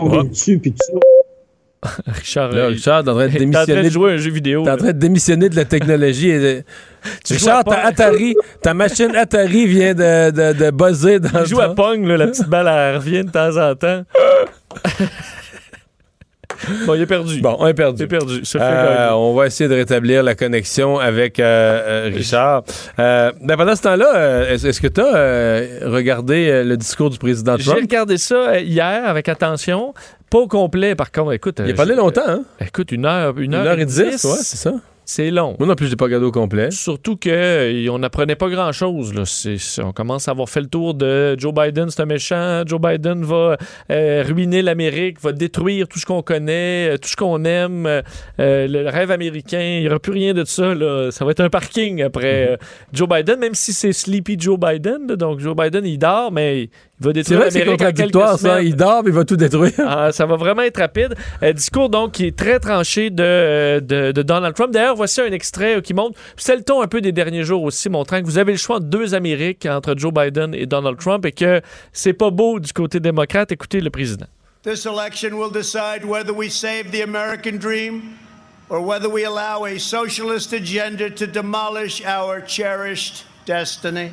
[0.00, 0.78] On est dessus, puis tout
[1.84, 1.92] ça.
[2.08, 3.82] Richard, Là, Richard est en train de t'es en train démissionner.
[3.84, 4.64] de jouer à un jeu vidéo.
[4.64, 6.30] T'es en train de démissionner de la technologie.
[6.30, 6.62] et de-
[7.24, 11.60] Tu Richard, ta Atari, ta machine Atari vient de, de, de buzzer dans Il joue
[11.60, 14.02] à Pong, là, la petite balle, elle revient de temps en temps.
[16.86, 17.40] bon, il est perdu.
[17.40, 18.02] Bon, on est perdu.
[18.02, 18.42] Il est perdu.
[18.56, 22.62] Euh, on va essayer de rétablir la connexion avec euh, euh, Richard.
[22.98, 27.64] Euh, ben pendant ce temps-là, est-ce que tu as regardé le discours du président J'ai
[27.64, 27.80] Trump?
[27.80, 29.94] regardé ça hier avec attention.
[30.30, 31.32] Pas au complet, par contre.
[31.32, 32.42] Écoute, Il a parlé longtemps, hein?
[32.60, 34.72] Écoute, une heure, une Une heure, heure et dix, ouais, c'est ça.
[35.06, 35.54] C'est long.
[35.58, 36.70] Moi non plus, je pas regardé au complet.
[36.70, 39.12] Surtout que euh, on n'apprenait pas grand-chose.
[39.82, 42.62] on commence à avoir fait le tour de Joe Biden, c'est un méchant.
[42.66, 43.56] Joe Biden va
[43.90, 48.02] euh, ruiner l'Amérique, va détruire tout ce qu'on connaît, euh, tout ce qu'on aime, euh,
[48.38, 49.60] le rêve américain.
[49.60, 50.74] Il n'y aura plus rien de ça.
[50.74, 51.10] là.
[51.10, 52.56] Ça va être un parking après euh,
[52.92, 55.06] Joe Biden, même si c'est Sleepy Joe Biden.
[55.06, 56.70] Donc Joe Biden, il dort, mais
[57.00, 58.62] il va C'est détruire vrai c'est en quelques contradictoire, ça.
[58.62, 59.72] Il dort, mais il va tout détruire.
[59.78, 61.14] Ah, ça va vraiment être rapide.
[61.42, 64.72] Euh, discours donc qui est très tranché de, de, de Donald Trump.
[64.72, 67.62] D'ailleurs, voici un extrait euh, qui montre, c'est le ton un peu des derniers jours
[67.64, 70.98] aussi, montrant que vous avez le choix entre deux Amériques, entre Joe Biden et Donald
[70.98, 71.60] Trump, et que
[71.92, 73.50] c'est pas beau du côté démocrate.
[73.50, 74.26] Écoutez le président.
[74.62, 78.16] This election will decide whether we save the American dream
[78.70, 84.12] or whether we allow a socialist agenda to demolish our cherished destiny.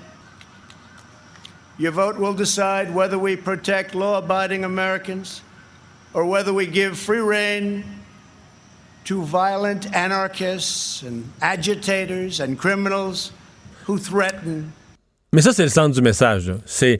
[1.82, 5.42] Your vote will decide whether we protect law abiding Americans
[6.14, 7.84] or whether we give free rein
[9.06, 13.32] to violent anarchists and agitators and criminals
[13.88, 14.72] who threaten
[15.34, 16.54] Mais ça, c'est le centre du message.
[16.68, 17.00] C'est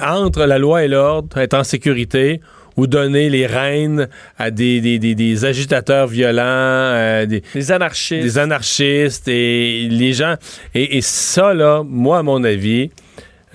[0.00, 2.40] entre la loi et l'ordre, être en sécurité,
[2.76, 4.08] ou donner les rênes
[4.38, 8.24] à des, des, des, des agitateurs violents, euh, des, des anarchistes.
[8.24, 10.34] Des anarchistes et les gens.
[10.74, 12.90] Et, et ça, là, moi, à mon avis,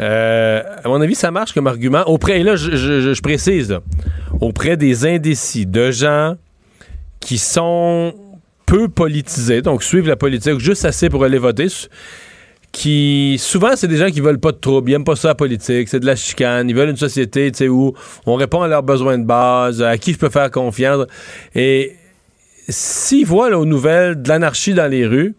[0.01, 2.03] euh, à mon avis, ça marche comme argument.
[2.07, 3.77] Auprès, et là, je, précise,
[4.39, 6.35] auprès des indécis, de gens
[7.19, 8.13] qui sont
[8.65, 11.67] peu politisés, donc suivent la politique juste assez pour aller voter
[12.71, 15.35] qui souvent c'est des gens qui veulent pas de troubles, ils aiment pas ça la
[15.35, 17.93] politique, c'est de la chicane, ils veulent une société où
[18.25, 21.05] on répond à leurs besoins de base, à qui je peux faire confiance.
[21.53, 21.95] Et
[22.69, 25.35] s'ils voient aux nouvelles de l'anarchie dans les rues,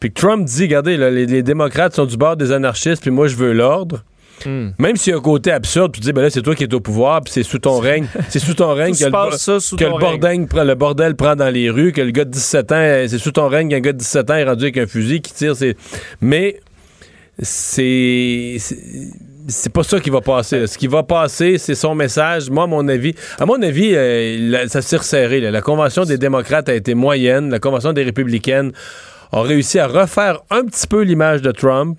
[0.00, 3.10] puis que Trump dit, regardez, là, les, les, démocrates sont du bord des anarchistes, puis
[3.10, 4.04] moi je veux l'ordre.
[4.46, 4.68] Hmm.
[4.78, 6.72] Même s'il y a un côté absurde, tu dis, ben là, c'est toi qui es
[6.72, 8.06] au pouvoir, puis c'est sous ton règne.
[8.28, 9.10] C'est sous ton règne que, le,
[9.76, 13.04] que le, bordel, le, bordel, prend dans les rues, que le gars de 17 ans,
[13.08, 15.32] c'est sous ton règne qu'un gars de 17 ans est rendu avec un fusil qui
[15.32, 15.54] tire.
[16.20, 16.60] Mais
[17.40, 18.56] c'est
[19.48, 20.66] c'est pas ça qui va passer.
[20.66, 22.50] Ce qui va passer, c'est son message.
[22.50, 25.40] Moi, à mon avis, à mon avis, euh, ça s'est resserré.
[25.40, 27.50] La convention des démocrates a été moyenne.
[27.50, 28.72] La convention des républicaines
[29.32, 31.98] a réussi à refaire un petit peu l'image de Trump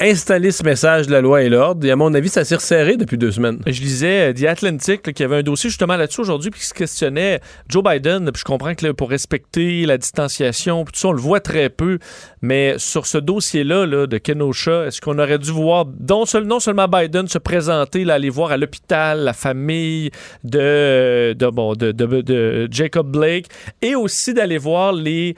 [0.00, 1.84] installer ce message de la loi et l'ordre.
[1.84, 3.60] Et à mon avis, ça s'est resserré depuis deux semaines.
[3.66, 6.74] Je lisais euh, The Atlantic qui avait un dossier justement là-dessus aujourd'hui puis qui se
[6.74, 8.30] questionnait Joe Biden.
[8.30, 11.98] Puis je comprends que pour respecter la distanciation, tout ça, on le voit très peu.
[12.42, 17.26] Mais sur ce dossier-là là, de Kenosha, est-ce qu'on aurait dû voir non, seulement Biden
[17.26, 20.10] se présenter, aller voir à l'hôpital la famille
[20.44, 23.46] de, de, bon, de Jacob Blake
[23.82, 25.34] et aussi d'aller voir les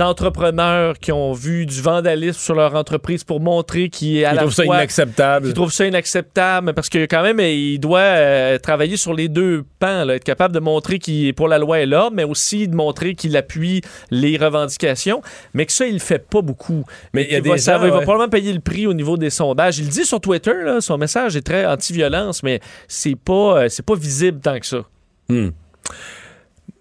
[0.00, 4.34] entrepreneurs qui ont vu du vandalisme sur leur entreprise pour montrer qu'il est à ils
[4.34, 4.64] la trouvent fois...
[4.66, 5.46] ça inacceptable.
[5.48, 9.64] Ils trouvent ça inacceptable parce que quand même, il doit euh, travailler sur les deux
[9.78, 12.68] pans, là, être capable de montrer qu'il est pour la loi et l'ordre, mais aussi
[12.68, 13.80] de montrer qu'il appuie
[14.10, 15.22] les revendications,
[15.54, 16.84] mais que ça, il le fait pas beaucoup.
[17.14, 18.02] Mais il y a il des va, gens, ça, il va ouais.
[18.02, 19.78] probablement payer le prix au niveau des sondages.
[19.78, 23.68] Il le dit sur Twitter, là, son message est très anti-violence, mais c'est pas, euh,
[23.68, 24.82] c'est pas visible tant que ça.
[25.28, 25.50] Hmm.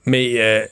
[0.06, 0.66] Mais euh,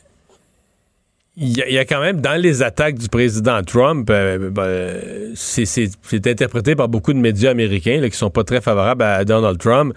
[1.40, 6.76] il y, a, quand même, dans les attaques du président Trump, euh, ben, c'est interprété
[6.76, 9.94] par beaucoup de médias américains là, qui sont pas très favorables à Donald Trump,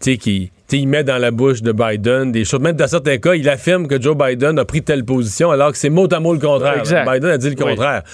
[0.00, 2.60] tu sais, qui il met dans la bouche de Biden des choses.
[2.60, 5.78] Même dans certains cas, il affirme que Joe Biden a pris telle position alors que
[5.78, 6.78] c'est mot à mot le contraire.
[6.78, 7.10] Exact.
[7.10, 8.02] Biden a dit le contraire.
[8.04, 8.10] Oui.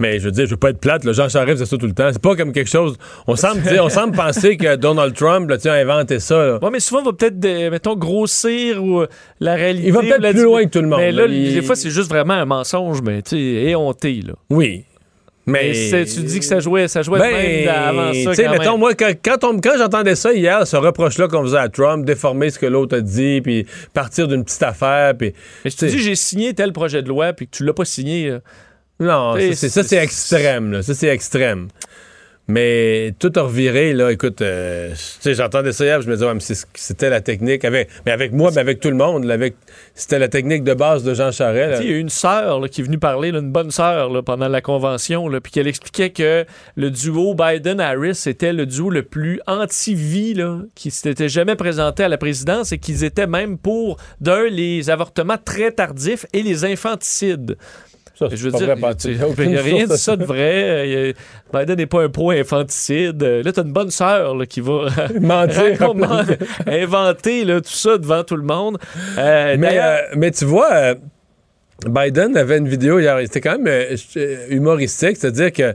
[0.00, 1.86] Mais je veux dire, je veux pas être plate, là, Jean Charest, c'est ça tout
[1.86, 2.08] le temps.
[2.10, 2.96] C'est pas comme quelque chose.
[3.26, 6.54] On semble, dire, on semble penser que Donald Trump là, a inventé ça.
[6.54, 9.04] Ouais, mais souvent, on va peut-être, mettons, grossir ou,
[9.40, 9.88] la réalité.
[9.88, 11.00] Il va peut-être plus loin que tout le monde.
[11.00, 11.52] Mais là, là il...
[11.52, 14.22] des fois, c'est juste vraiment un mensonge, mais tu sais, éhonté.
[14.26, 14.32] Là.
[14.48, 14.84] Oui.
[15.50, 18.30] Mais, mais tu dis que ça jouait, ça jouait ben, même avant ça.
[18.30, 21.58] Tu sais, mettons, moi, quand, quand, on, quand j'entendais ça hier, ce reproche-là qu'on faisait
[21.58, 25.16] à Trump, déformer ce que l'autre a dit, puis partir d'une petite affaire.
[25.16, 25.32] Puis,
[25.64, 27.84] mais je te dis, j'ai signé tel projet de loi, puis que tu l'as pas
[27.84, 28.36] signé.
[29.00, 30.72] Non, ça, c'est extrême.
[30.72, 30.82] Là.
[30.82, 31.68] Ça, c'est extrême.
[32.50, 34.92] Mais tout a reviré, là, écoute, euh,
[35.24, 38.60] j'entendais ça hier, je me disais, ouais, c'était la technique, avec, mais avec moi, mais
[38.60, 39.24] avec tout le monde,
[39.94, 41.82] c'était la technique de base de Jean Charest.
[41.84, 45.30] Il y a une sœur qui est venue parler, une bonne sœur, pendant la convention,
[45.40, 46.44] puis qu'elle expliquait que
[46.74, 50.34] le duo Biden-Harris était le duo le plus anti-vie
[50.74, 55.38] qui s'était jamais présenté à la présidence et qu'ils étaient même pour, d'un, les avortements
[55.42, 57.56] très tardifs et les infanticides.
[58.20, 58.76] Ça, je veux dire,
[59.38, 61.14] il n'y a rien de ça de vrai.
[61.54, 63.22] Biden n'est pas un pro infanticide.
[63.22, 64.88] Là, tu as une bonne sœur qui va
[65.20, 65.78] mentir,
[66.66, 68.76] inventer là, tout ça devant tout le monde.
[69.16, 70.94] Euh, mais, euh, mais tu vois, euh,
[71.86, 75.74] Biden avait une vidéo hier, c'était quand même euh, humoristique, c'est-à-dire que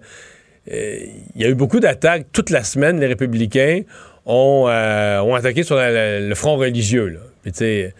[0.67, 2.99] il y a eu beaucoup d'attaques toute la semaine.
[2.99, 3.81] Les républicains
[4.25, 7.07] ont, ont attaqué sur la, la, le front religieux.
[7.07, 7.19] Là.
[7.41, 7.93] Puis tu sais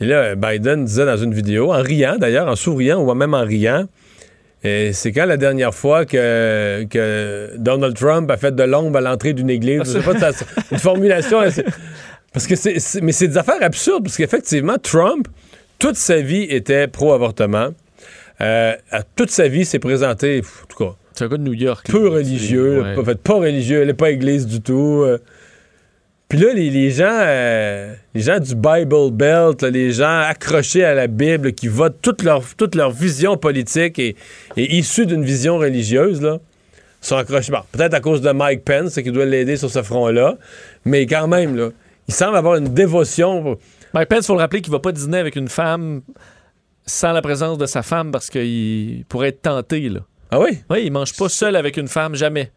[0.00, 3.44] et là, Biden disait dans une vidéo, en riant d'ailleurs, en souriant ou même en
[3.44, 3.86] riant,
[4.62, 9.32] c'est quand la dernière fois que, que, Donald Trump a fait de l'ombre à l'entrée
[9.32, 9.80] d'une église?
[9.84, 11.40] Je sais pas, ça, une formulation.
[12.32, 15.28] parce que c'est, mais c'est des affaires absurdes, parce qu'effectivement, Trump,
[15.78, 17.70] toute sa vie était pro-avortement.
[18.40, 18.74] Euh,
[19.16, 20.94] toute sa vie, s'est présenté, en tout cas.
[21.14, 21.86] C'est un gars de New York.
[21.90, 22.94] Peu religieux, ouais.
[22.94, 25.02] pas, fait, pas religieux, elle n'est pas église du tout.
[25.04, 25.18] Euh,
[26.30, 30.84] puis là, les, les gens euh, les gens du Bible Belt, là, les gens accrochés
[30.84, 34.14] à la Bible, qui votent toute leur, toute leur vision politique est
[34.56, 36.38] issue d'une vision religieuse, là,
[37.00, 37.50] sont accrochés.
[37.50, 40.36] Bon, peut-être à cause de Mike Pence, qui doit l'aider sur ce front-là,
[40.84, 41.70] mais quand même, là,
[42.06, 43.58] il semble avoir une dévotion.
[43.92, 46.02] Mike Pence, il faut le rappeler qu'il va pas dîner avec une femme
[46.86, 49.88] sans la présence de sa femme parce qu'il pourrait être tenté.
[49.88, 50.00] Là.
[50.30, 50.60] Ah oui?
[50.70, 52.52] Oui, il mange pas seul avec une femme, jamais.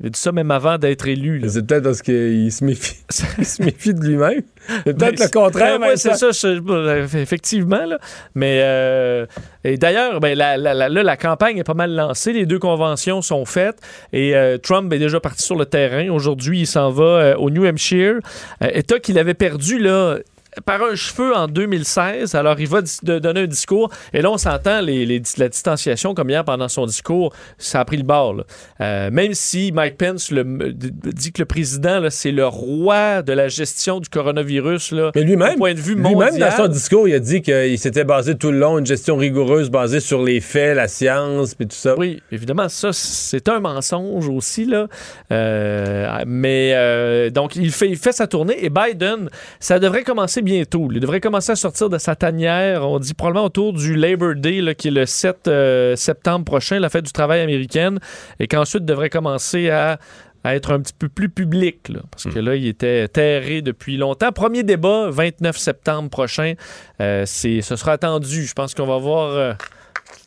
[0.00, 1.40] Il a dit ça même avant d'être élu.
[1.48, 2.96] C'est peut-être parce qu'il se méfie,
[3.38, 4.42] il se méfie de lui-même.
[4.84, 5.78] C'est peut-être le contraire.
[5.78, 7.84] Ben, ouais, c'est ça, je- euh, effectivement.
[7.86, 7.98] Là.
[8.34, 9.24] Mais euh,
[9.62, 12.32] et d'ailleurs, ben, la, la- la- là, la campagne est pas mal lancée.
[12.32, 13.78] Les deux conventions sont faites
[14.12, 16.08] et euh, Trump est déjà parti sur le terrain.
[16.10, 18.14] Aujourd'hui, il s'en va euh, au New Hampshire,
[18.60, 20.16] État qu'il avait perdu là.
[20.64, 23.90] Par un cheveu en 2016, alors il va donner un discours.
[24.12, 27.84] Et là, on s'entend les, les- la distanciation, comme hier pendant son discours, ça a
[27.84, 28.42] pris le bord.
[28.80, 33.48] Euh, même si Mike Pence le- dit que le président, c'est le roi de la
[33.48, 34.92] gestion du coronavirus.
[34.92, 38.04] Là, Mais lui-même, point de vue lui-même dans son discours, il a dit qu'il s'était
[38.04, 41.76] basé tout le long, une gestion rigoureuse basée sur les faits, la science, puis tout
[41.76, 41.94] ça.
[41.98, 44.86] Oui, évidemment, ça, c'est un mensonge aussi, là.
[45.32, 49.28] Euh, mais euh, donc, il fait, il fait sa tournée et Biden,
[49.60, 50.88] ça devrait commencer bientôt.
[50.92, 54.60] Il devrait commencer à sortir de sa tanière, on dit probablement autour du Labor Day,
[54.60, 57.98] là, qui est le 7 euh, septembre prochain, la fête du travail américaine,
[58.38, 59.98] et qu'ensuite devrait commencer à
[60.44, 63.96] à être un petit peu plus public, là, parce que là, il était terré depuis
[63.96, 64.30] longtemps.
[64.30, 66.52] Premier débat, 29 septembre prochain.
[67.00, 68.44] Euh, c'est, ce sera attendu.
[68.44, 69.54] Je pense qu'on va voir euh,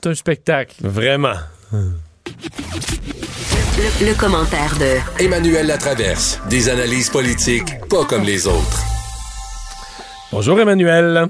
[0.01, 0.75] tout un spectacle.
[0.81, 1.35] Vraiment.
[1.71, 1.91] Le,
[4.07, 6.39] le commentaire de Emmanuel Latraverse.
[6.49, 8.96] Des analyses politiques pas comme les autres.
[10.29, 11.27] Bonjour Emmanuel.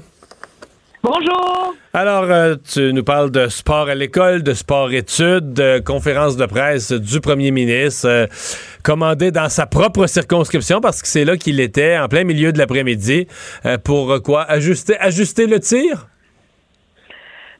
[1.04, 1.74] Bonjour.
[1.94, 6.90] Alors, euh, tu nous parles de sport à l'école, de sport-études, de conférence de presse
[6.90, 8.26] du premier ministre, euh,
[8.82, 12.58] commandé dans sa propre circonscription, parce que c'est là qu'il était, en plein milieu de
[12.58, 13.28] l'après-midi,
[13.66, 14.42] euh, pour quoi?
[14.42, 16.08] Ajuster, ajuster le tir?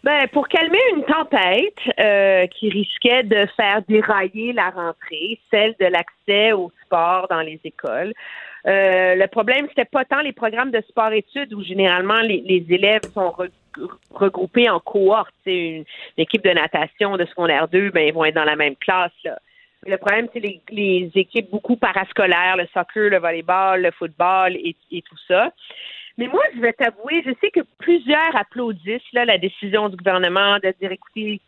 [0.05, 5.87] Ben, pour calmer une tempête euh, qui risquait de faire dérailler la rentrée, celle de
[5.87, 8.13] l'accès au sport dans les écoles.
[8.69, 13.31] Euh, le problème, c'était pas tant les programmes de sport-études où généralement les, élèves sont
[13.31, 13.51] re-
[14.11, 15.35] regroupés en cohortes.
[15.45, 15.85] C'est une,
[16.17, 19.13] une équipe de natation de secondaire 2, ben, ils vont être dans la même classe.
[19.87, 20.41] Le problème, c'est
[20.71, 25.51] les, équipes beaucoup parascolaires, le soccer, le volleyball, le football et, tout ça.
[26.19, 30.75] Mais moi, je vais t'avouer, je sais que plusieurs applaudissent la décision du gouvernement de
[30.81, 31.41] dire, écoutez,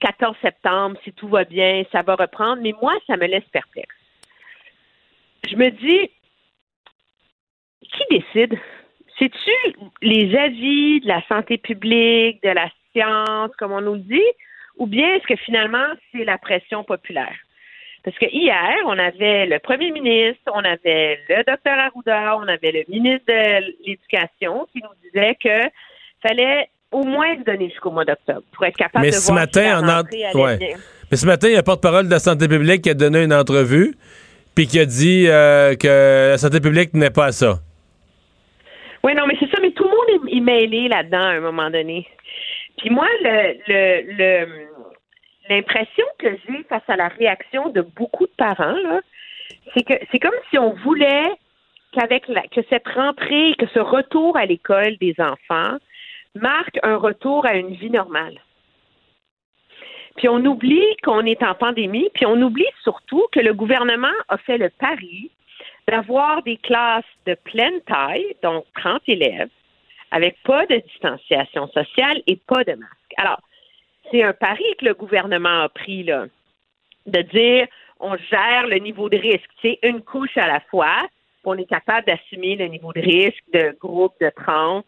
[0.00, 2.62] 14 septembre, si tout va bien, ça va reprendre.
[2.62, 3.94] Mais moi, ça me laisse perplexe.
[5.48, 6.10] Je me dis,
[7.92, 8.58] qui décide?
[9.18, 14.32] C'est-tu les avis de la santé publique, de la science, comme on nous le dit,
[14.78, 17.34] ou bien est-ce que finalement, c'est la pression populaire?
[18.04, 22.72] Parce que hier, on avait le premier ministre, on avait le docteur Arruda, on avait
[22.72, 25.70] le ministre de l'Éducation qui nous disait que
[26.26, 29.46] fallait au moins se donner jusqu'au mois d'octobre pour être capable Mais de ce voir
[29.52, 30.56] si la matin, en allait ouais.
[30.56, 30.76] bien.
[31.10, 33.22] Mais ce matin, il y a un porte-parole de la santé publique qui a donné
[33.22, 33.94] une entrevue,
[34.54, 37.60] puis qui a dit euh, que la santé publique n'est pas à ça.
[39.04, 41.70] Oui, non, mais c'est ça, mais tout le monde est, mêlé là-dedans à un moment
[41.70, 42.06] donné.
[42.78, 43.56] Puis moi, le,
[44.16, 44.68] le-
[45.48, 49.00] l'impression que j'ai face à la réaction de beaucoup de parents, là,
[49.74, 51.30] c'est que c'est comme si on voulait
[51.92, 55.76] qu'avec la, que cette rentrée, que ce retour à l'école des enfants
[56.34, 58.40] marque un retour à une vie normale.
[60.16, 64.38] Puis on oublie qu'on est en pandémie, puis on oublie surtout que le gouvernement a
[64.38, 65.30] fait le pari
[65.88, 69.50] d'avoir des classes de pleine taille, donc 30 élèves,
[70.10, 73.14] avec pas de distanciation sociale et pas de masque.
[73.16, 73.40] Alors,
[74.10, 76.26] c'est un pari que le gouvernement a pris, là,
[77.06, 77.66] de dire
[77.98, 80.98] on gère le niveau de risque, c'est une couche à la fois,
[81.44, 84.84] on est capable d'assumer le niveau de risque de groupe de 30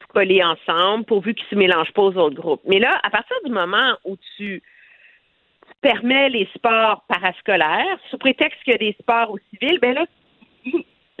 [0.00, 2.62] tout collés ensemble, pourvu qu'ils se mélangent pas aux autres groupes.
[2.64, 4.62] Mais là, à partir du moment où tu
[5.82, 9.94] tu permets les sports parascolaires, sous prétexte qu'il y a des sports au civil, ben
[9.94, 10.04] là,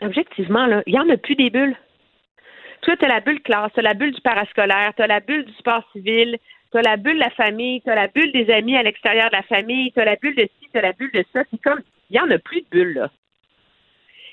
[0.02, 1.76] objectivement, là, il n'y en a plus des bulles.
[2.82, 5.20] Toi, tu as la bulle classe, tu as la bulle du parascolaire, tu as la
[5.20, 6.38] bulle du sport civil,
[6.72, 9.28] tu as la bulle de la famille, tu as la bulle des amis à l'extérieur
[9.30, 11.42] de la famille, tu as la bulle de ci, tu as la bulle de ça.
[11.50, 13.10] C'est comme, il n'y en a plus de bulles, là.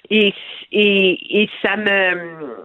[0.10, 0.34] Et,
[0.72, 2.56] et, et ça me.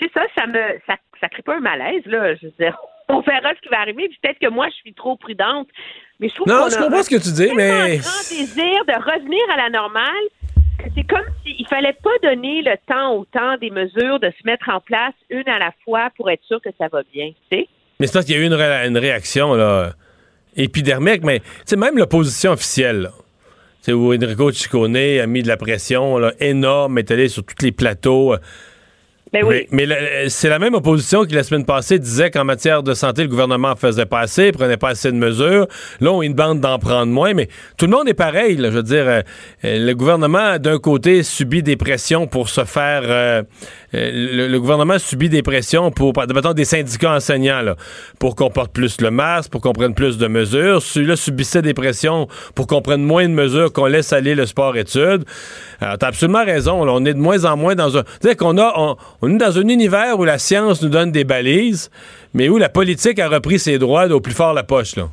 [0.00, 0.80] C'est ça, ça me.
[0.86, 2.34] Ça, ça crée pas un malaise, là.
[2.34, 2.76] Je veux dire,
[3.08, 4.08] on verra ce qui va arriver.
[4.22, 5.68] Peut-être que moi, je suis trop prudente.
[6.20, 8.94] Mais je trouve Non, je comprends un ce que tu dis, mais- grand désir de
[9.12, 10.24] revenir à la normale
[10.96, 14.68] c'est comme s'il fallait pas donner le temps au temps des mesures de se mettre
[14.68, 17.30] en place une à la fois pour être sûr que ça va bien.
[17.52, 17.66] Mais
[18.00, 19.92] c'est parce qu'il y a eu une, ré- une réaction là,
[20.56, 21.40] épidermique, mais
[21.76, 23.02] même l'opposition officielle,
[23.88, 27.64] là, où Enrico Ciccone a mis de la pression là, énorme, est allé sur tous
[27.64, 28.34] les plateaux.
[28.34, 28.38] euh,
[29.32, 29.66] Ben oui.
[29.70, 32.92] Mais, mais la- c'est la même opposition qui, la semaine passée, disait qu'en matière de
[32.92, 35.66] santé, le gouvernement en faisait pas assez, prenait pas assez de mesures.
[36.00, 37.48] Là, on une bande d'en prendre moins, mais
[37.78, 38.56] tout le monde est pareil.
[38.56, 38.70] là.
[38.70, 39.20] je veux dire, euh,
[39.64, 43.02] euh, le gouvernement, d'un côté, subit des pressions pour se faire...
[43.04, 43.42] euh,
[43.94, 47.76] le, le gouvernement subit des pressions pour, mettons, des syndicats enseignants, là,
[48.18, 50.80] pour qu'on porte plus le masque, pour qu'on prenne plus de mesures.
[50.82, 55.24] Celui-là subissait des pressions pour qu'on prenne moins de mesures, qu'on laisse aller le sport-études.
[55.82, 56.80] Alors, t'as absolument raison.
[56.88, 58.02] on est de moins en moins dans un...
[58.20, 58.96] Tu qu'on a...
[59.20, 61.90] On, est dans un univers où la science nous donne des balises,
[62.34, 65.08] mais où la politique a repris ses droits au plus fort la poche, là.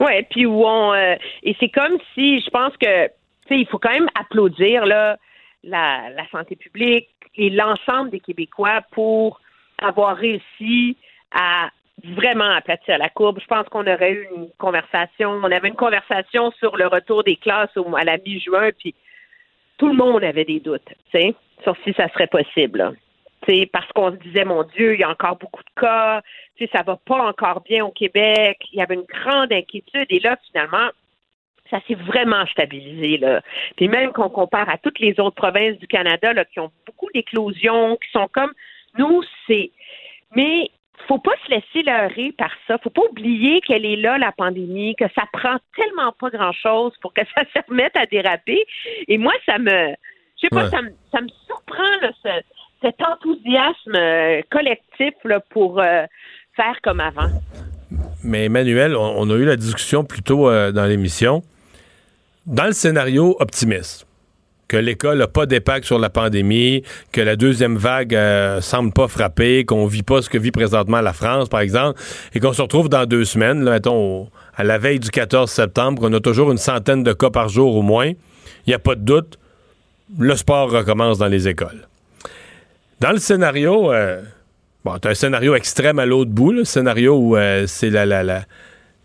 [0.00, 3.12] Ouais, puis où on euh, et c'est comme si je pense que tu
[3.48, 5.18] sais il faut quand même applaudir là
[5.62, 9.42] la, la santé publique et l'ensemble des Québécois pour
[9.82, 10.96] avoir réussi
[11.32, 11.68] à
[12.16, 13.40] vraiment aplatir la courbe.
[13.42, 17.36] Je pense qu'on aurait eu une conversation, on avait une conversation sur le retour des
[17.36, 18.94] classes au- à la mi-juin, puis
[19.80, 20.92] tout le monde avait des doutes,
[21.62, 22.78] sur si ça serait possible.
[22.78, 22.92] là.
[23.48, 26.20] Tu sais, parce qu'on se disait, mon Dieu, il y a encore beaucoup de cas,
[26.56, 28.58] tu sais, ça va pas encore bien au Québec.
[28.72, 30.06] Il y avait une grande inquiétude.
[30.10, 30.90] Et là, finalement,
[31.70, 33.16] ça s'est vraiment stabilisé.
[33.16, 33.40] Là.
[33.76, 37.08] Puis même qu'on compare à toutes les autres provinces du Canada là, qui ont beaucoup
[37.14, 38.52] d'éclosions, qui sont comme
[38.98, 39.70] nous, c'est.
[40.36, 40.70] Mais
[41.08, 42.78] faut pas se laisser leurrer par ça.
[42.78, 47.12] Faut pas oublier qu'elle est là, la pandémie, que ça prend tellement pas grand-chose pour
[47.12, 48.64] que ça se remette à déraper.
[49.08, 49.70] Et moi, ça me.
[49.70, 50.70] Je sais pas, Ouais.
[50.70, 52.42] ça, me, ça me surprend, là, ce-
[52.82, 56.04] cet enthousiasme euh, collectif là, pour euh,
[56.56, 57.28] faire comme avant.
[58.24, 61.42] Mais Emmanuel, on, on a eu la discussion plus tôt euh, dans l'émission.
[62.46, 64.06] Dans le scénario optimiste,
[64.70, 69.08] que l'école n'a pas d'impact sur la pandémie, que la deuxième vague euh, semble pas
[69.08, 72.00] frapper, qu'on vit pas ce que vit présentement la France, par exemple,
[72.34, 76.12] et qu'on se retrouve dans deux semaines, mettons, à la veille du 14 septembre, qu'on
[76.12, 79.00] a toujours une centaine de cas par jour au moins, il n'y a pas de
[79.00, 79.40] doute,
[80.16, 81.88] le sport recommence dans les écoles.
[83.00, 84.22] Dans le scénario, euh,
[84.84, 88.44] bon, un scénario extrême à l'autre bout, le scénario où euh, c'est la-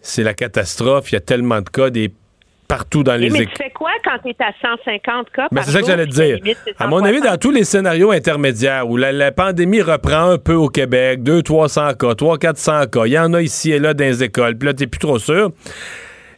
[0.01, 2.13] c'est la catastrophe, il y a tellement de cas des,
[2.67, 3.53] partout dans les mais écoles.
[3.55, 5.47] tu fais quoi quand tu es à 150 cas?
[5.51, 6.37] Mais par c'est ça que j'allais te dire.
[6.37, 7.31] limite, À mon avis, 160?
[7.33, 11.97] dans tous les scénarios intermédiaires où la, la pandémie reprend un peu au Québec, 200-300
[11.97, 14.73] cas, 300-400 cas, il y en a ici et là dans les écoles, puis là,
[14.73, 15.51] t'es plus trop sûr.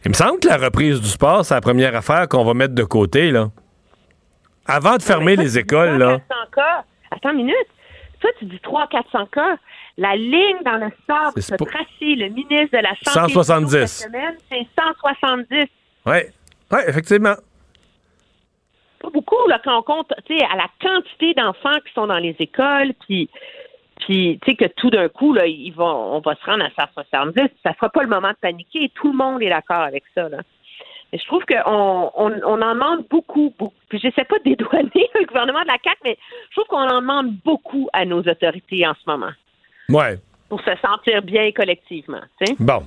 [0.04, 2.74] Il me semble que la reprise du sport, c'est la première affaire qu'on va mettre
[2.74, 3.48] de côté, là.
[4.66, 6.18] Avant de fermer les écoles, là.
[6.28, 6.84] 400 cas.
[7.10, 7.54] Attends une minute.
[8.20, 9.56] Toi, tu dis 300-400 cas.
[9.96, 13.86] La ligne dans le sable se pas- tracé, le ministre de la Santé 170.
[13.86, 15.68] cette semaine, c'est 170.
[16.08, 16.18] Oui,
[16.72, 17.34] ouais, effectivement.
[19.00, 22.18] Pas beaucoup, là, quand on compte, tu sais, à la quantité d'enfants qui sont dans
[22.18, 23.28] les écoles, puis,
[24.00, 25.84] puis tu sais, que tout d'un coup, là, ils vont,
[26.16, 27.48] on va se rendre à 170.
[27.62, 28.90] Ça sera pas le moment de paniquer.
[28.94, 30.38] Tout le monde est d'accord avec ça, là.
[31.12, 33.72] Mais je trouve qu'on on, on en demande beaucoup, beaucoup.
[33.88, 36.18] Puis j'essaie pas de dédouaner le gouvernement de la CAQ, mais
[36.50, 39.30] je trouve qu'on en demande beaucoup à nos autorités en ce moment
[39.88, 40.18] Ouais.
[40.50, 42.20] pour se sentir bien collectivement.
[42.38, 42.56] tu sais.
[42.60, 42.82] Bon.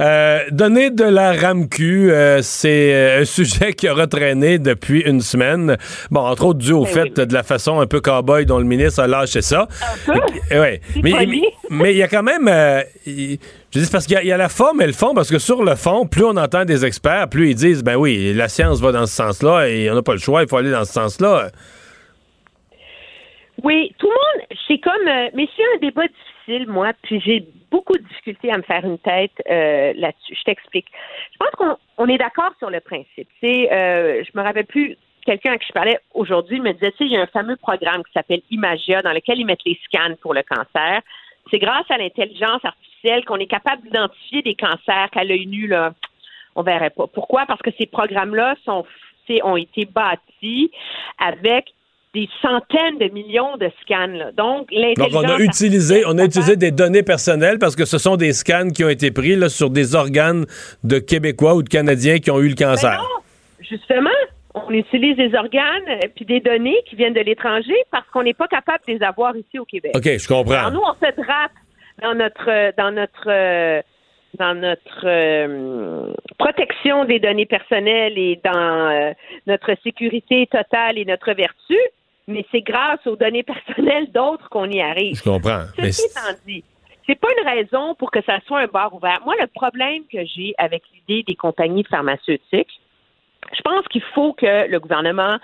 [0.00, 5.20] Euh, donner de la RAMQ, euh, c'est euh, un sujet qui a retraîné depuis une
[5.20, 5.76] semaine.
[6.10, 7.26] Bon, entre autres dû au Ben fait oui.
[7.26, 9.68] de la façon un peu cow-boy dont le ministre a lâché ça.
[10.08, 10.80] Euh, ouais.
[11.02, 11.44] Mais poli.
[11.70, 12.48] mais il y a quand même...
[12.48, 15.38] euh, je dis parce qu'il y, y a la forme et le fond, parce que
[15.38, 18.80] sur le fond, plus on entend des experts, plus ils disent, ben oui, la science
[18.80, 20.92] va dans ce sens-là et on n'a pas le choix, il faut aller dans ce
[20.92, 21.50] sens-là.
[23.62, 27.46] Oui, tout le monde, c'est comme, euh, mais c'est un débat difficile, moi, puis j'ai
[27.74, 30.36] beaucoup de difficulté à me faire une tête euh, là-dessus.
[30.38, 30.86] Je t'explique.
[31.32, 33.28] Je pense qu'on on est d'accord sur le principe.
[33.42, 34.96] Euh, je me rappelle plus,
[35.26, 37.56] quelqu'un à qui je parlais aujourd'hui me disait, tu sais, il y a un fameux
[37.56, 41.00] programme qui s'appelle Imagia dans lequel ils mettent les scans pour le cancer.
[41.50, 45.94] C'est grâce à l'intelligence artificielle qu'on est capable d'identifier des cancers qu'à l'œil nu, là,
[46.54, 47.08] on verrait pas.
[47.08, 47.44] Pourquoi?
[47.46, 48.84] Parce que ces programmes-là sont,
[49.42, 50.70] ont été bâtis
[51.18, 51.74] avec
[52.14, 54.06] des centaines de millions de scans.
[54.06, 54.30] là.
[54.32, 58.16] Donc, Donc, on a utilisé, on a utilisé des données personnelles parce que ce sont
[58.16, 60.46] des scans qui ont été pris là, sur des organes
[60.84, 62.98] de Québécois ou de Canadiens qui ont eu le Ben cancer.
[62.98, 63.22] non,
[63.60, 64.10] justement,
[64.54, 68.34] on utilise des organes euh, puis des données qui viennent de l'étranger parce qu'on n'est
[68.34, 69.92] pas capable de les avoir ici au Québec.
[69.96, 70.54] OK, je comprends.
[70.54, 71.52] Alors nous, on se drape
[72.02, 73.82] dans notre euh, dans notre euh,
[74.38, 79.14] dans notre euh, protection des données personnelles et dans
[79.46, 81.76] notre sécurité totale et notre vertu,
[82.26, 85.16] mais c'est grâce aux données personnelles d'autres qu'on y arrive.
[85.16, 85.64] Je comprends.
[85.76, 86.64] Ceci étant dit,
[87.06, 89.20] c'est pas une raison pour que ça soit un bar ouvert.
[89.24, 92.80] Moi, le problème que j'ai avec l'idée des compagnies pharmaceutiques,
[93.52, 95.38] je pense qu'il faut que le gouvernement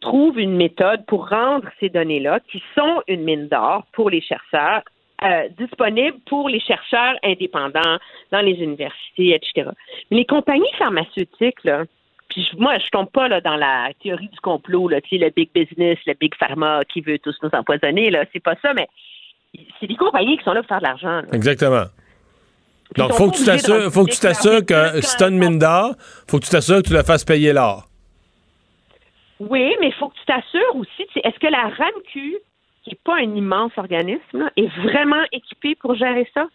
[0.00, 4.82] trouve une méthode pour rendre ces données-là, qui sont une mine d'or pour les chercheurs,
[5.24, 7.98] euh, disponibles pour les chercheurs indépendants
[8.30, 9.70] dans les universités, etc.
[10.10, 11.84] Mais les compagnies pharmaceutiques, là,
[12.28, 15.30] Puis moi, je tombe pas là, dans la théorie du complot, là, tu sais, le
[15.30, 18.24] big business, le big pharma qui veut tous nous empoisonner, là.
[18.32, 18.88] C'est pas ça, mais
[19.80, 21.22] c'est des compagnies qui sont là pour faire de l'argent.
[21.32, 21.84] Exactement.
[22.94, 25.38] Puis Donc, faut que tu t'assures, faut que tu t'assures que si tu as une
[25.38, 25.94] mine d'or,
[26.28, 27.84] faut que tu t'assures que tu la fasses payer l'or.
[29.40, 32.36] Oui, mais il faut que tu t'assures aussi, est-ce que la RAMQ,
[32.82, 36.46] qui n'est pas un immense organisme, là, est vraiment équipée pour gérer ça?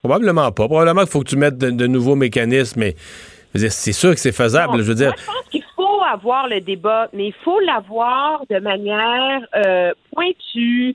[0.00, 0.66] Probablement pas.
[0.66, 2.94] Probablement qu'il faut que tu mettes de, de nouveaux mécanismes, mais
[3.54, 4.78] c'est sûr que c'est faisable.
[4.78, 8.42] Je veux dire, Moi, je pense qu'il faut avoir le débat, mais il faut l'avoir
[8.50, 10.94] de manière euh, pointue,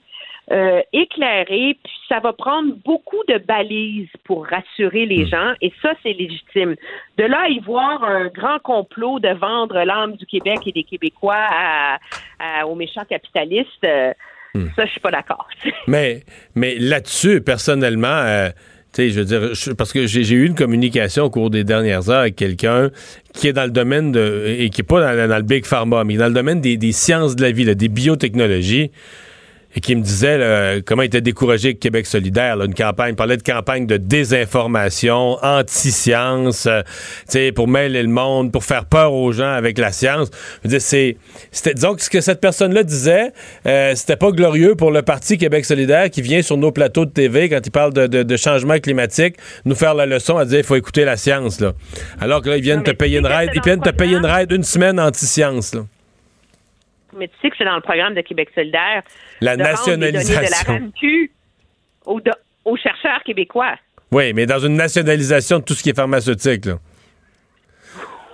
[0.52, 5.10] euh, éclairée, puis ça va prendre beaucoup de balises pour rassurer Hmm.
[5.10, 6.76] les gens, et ça, c'est légitime.
[7.18, 10.84] De là à y voir un grand complot de vendre l'âme du Québec et des
[10.84, 11.98] Québécois à-
[12.40, 14.14] à- aux méchants capitalistes, euh,
[14.56, 14.68] Hmm.
[14.76, 15.48] ça, je suis pas d'accord.
[15.88, 16.24] Mais,
[16.54, 18.08] mais là-dessus, personnellement,
[18.94, 22.22] tu je veux dire, parce que j'ai eu une communication au cours des dernières heures
[22.22, 22.92] avec quelqu'un
[23.34, 26.04] qui est dans le domaine de, et qui n'est pas dans, dans le big pharma,
[26.04, 28.92] mais dans le domaine des, des sciences de la vie, là, des biotechnologies.
[29.76, 33.14] Et qui me disait là, comment il était découragé avec Québec solidaire, là, une campagne,
[33.14, 36.92] il parlait de campagne de désinformation, anti-science, euh, tu
[37.30, 40.30] sais, pour mêler le monde, pour faire peur aux gens avec la science.
[40.78, 41.18] C'est,
[41.52, 43.32] c'était, disons que ce que cette personne-là disait,
[43.66, 47.12] euh, c'était pas glorieux pour le Parti Québec solidaire qui vient sur nos plateaux de
[47.12, 50.60] TV quand il parle de, de- de changement climatique, nous faire la leçon à dire
[50.60, 51.74] il faut écouter la science, là.
[52.22, 54.52] Alors que là, ils viennent te payer une ride, ils viennent te payer une ride
[54.52, 55.76] une semaine anti-science.
[57.16, 59.04] Mais tu sais que c'est dans le programme de Québec solidaire.
[59.44, 60.42] La de nationalisation.
[60.42, 61.32] de la RAMQ
[62.06, 62.32] aux, do-
[62.66, 63.76] aux chercheurs québécois.
[64.12, 66.76] Oui, mais dans une nationalisation de tout ce qui est pharmaceutique, là.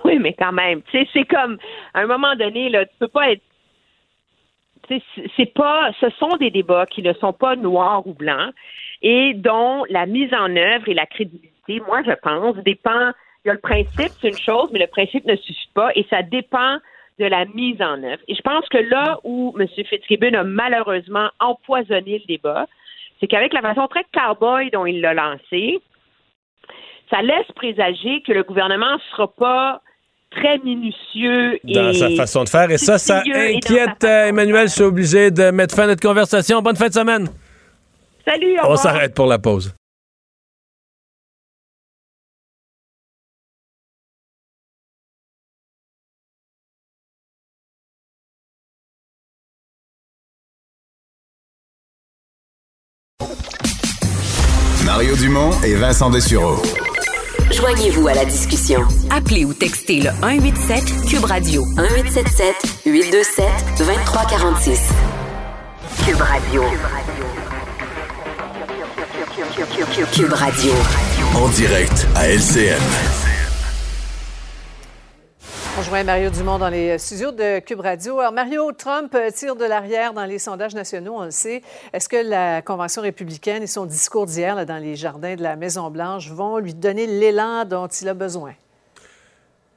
[0.04, 0.80] Oui, mais quand même.
[0.92, 1.58] C'est comme,
[1.94, 3.42] à un moment donné, là, tu peux pas être.
[5.36, 5.90] C'est pas.
[6.00, 8.52] Ce sont des débats qui ne sont pas noirs ou blancs
[9.02, 13.12] et dont la mise en œuvre et la crédibilité, moi, je pense, dépend.
[13.44, 16.04] Il y a le principe, c'est une chose, mais le principe ne suffit pas et
[16.10, 16.76] ça dépend
[17.20, 18.22] de la mise en œuvre.
[18.26, 19.66] Et je pense que là où M.
[19.68, 22.66] Fitzgibbon a malheureusement empoisonné le débat,
[23.20, 25.80] c'est qu'avec la façon très cowboy dont il l'a lancé,
[27.10, 29.82] ça laisse présager que le gouvernement ne sera pas
[30.30, 32.70] très minutieux dans et sa façon de faire.
[32.70, 34.68] Et ça, ça inquiète Emmanuel.
[34.68, 36.62] Je suis obligé de mettre fin à notre conversation.
[36.62, 37.28] Bonne fin de semaine.
[38.26, 39.74] Salut, On s'arrête pour la pause.
[55.00, 56.60] Mario Dumont et Vincent Dessureau.
[57.50, 58.82] Joignez-vous à la discussion.
[59.08, 63.46] Appelez ou textez le 187 Cube Radio 1877 827
[63.78, 64.80] 2346.
[66.04, 66.62] Cube Radio.
[70.12, 70.72] Cube Radio.
[71.34, 73.19] En direct à LCN.
[75.72, 78.18] On rejoint Mario Dumont dans les studios de Cube Radio.
[78.18, 81.62] Alors, Mario, Trump tire de l'arrière dans les sondages nationaux, on le sait.
[81.92, 86.30] Est-ce que la Convention républicaine et son discours d'hier dans les jardins de la Maison-Blanche
[86.30, 88.52] vont lui donner l'élan dont il a besoin?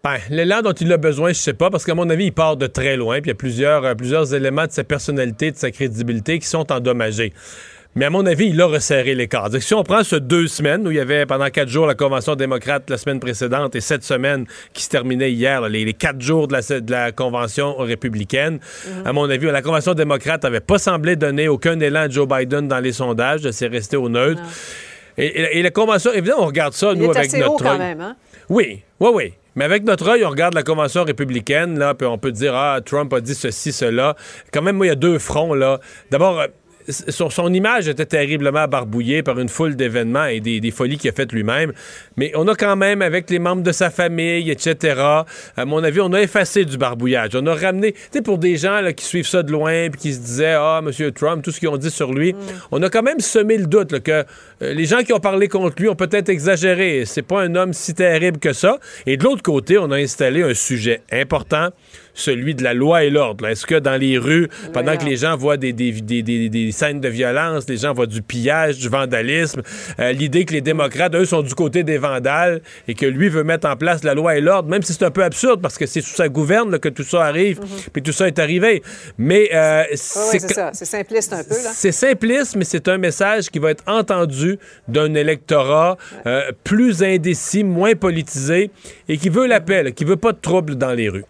[0.03, 2.57] Ben, l'élan dont il a besoin, je sais pas, parce qu'à mon avis, il part
[2.57, 5.57] de très loin, puis il y a plusieurs, euh, plusieurs éléments de sa personnalité, de
[5.57, 7.33] sa crédibilité qui sont endommagés.
[7.95, 9.49] Mais à mon avis, il a resserré l'écart.
[9.59, 12.35] Si on prend ce deux semaines où il y avait pendant quatre jours la Convention
[12.35, 16.19] démocrate la semaine précédente et cette semaine qui se terminait hier, là, les, les quatre
[16.19, 18.59] jours de la, de la Convention républicaine,
[19.05, 22.67] à mon avis, la Convention démocrate n'avait pas semblé donner aucun élan à Joe Biden
[22.67, 24.41] dans les sondages, c'est resté au neutre.
[25.17, 27.51] Et, et- et la Convention, évidemment, on regarde ça, Il nous, est avec assez notre
[27.53, 27.77] haut quand œil.
[27.77, 28.15] même, hein?
[28.49, 29.33] Oui, oui, oui.
[29.55, 32.79] Mais avec notre œil, on regarde la convention républicaine, là, puis on peut dire, ah,
[32.83, 34.15] Trump a dit ceci, cela.
[34.51, 35.79] Quand même, moi, il y a deux fronts, là.
[36.09, 36.47] D'abord, euh,
[36.87, 41.09] son, son image était terriblement barbouillée par une foule d'événements et des, des folies qu'il
[41.09, 41.73] a faites lui-même.
[42.17, 45.01] Mais on a quand même, avec les membres de sa famille, etc.,
[45.55, 47.31] à mon avis, on a effacé du barbouillage.
[47.35, 50.01] On a ramené, tu sais, pour des gens là, qui suivent ça de loin, puis
[50.01, 51.11] qui se disaient, ah, M.
[51.11, 52.35] Trump, tout ce qu'ils ont dit sur lui,
[52.71, 55.47] on a quand même semé le doute là, que euh, les gens qui ont parlé
[55.47, 57.03] contre lui ont peut-être exagéré.
[57.05, 58.79] C'est pas un homme si terrible que ça.
[59.05, 61.69] Et de l'autre côté, on a installé un sujet important,
[62.13, 63.47] celui de la loi et l'ordre.
[63.47, 66.71] Est-ce que dans les rues, pendant que les gens voient des, des, des- des- des
[66.71, 69.61] scènes de violence, les gens voient du pillage, du vandalisme,
[69.99, 73.43] euh, l'idée que les démocrates, eux, sont du côté des vandales et que lui veut
[73.43, 75.85] mettre en place la loi et l'ordre, même si c'est un peu absurde parce que
[75.85, 77.59] c'est sous sa gouverne là, que tout ça arrive,
[77.91, 78.83] puis tout ça est arrivé.
[79.17, 80.69] Mais euh, c'est ça.
[80.73, 81.71] C'est simpliste un peu, là.
[81.73, 84.57] c'est simpliste, mais c'est un message qui va être entendu
[84.87, 88.69] d'un électorat euh, plus indécis, moins politisé
[89.09, 91.25] et qui veut la paix, là, qui veut pas de trouble dans les rues.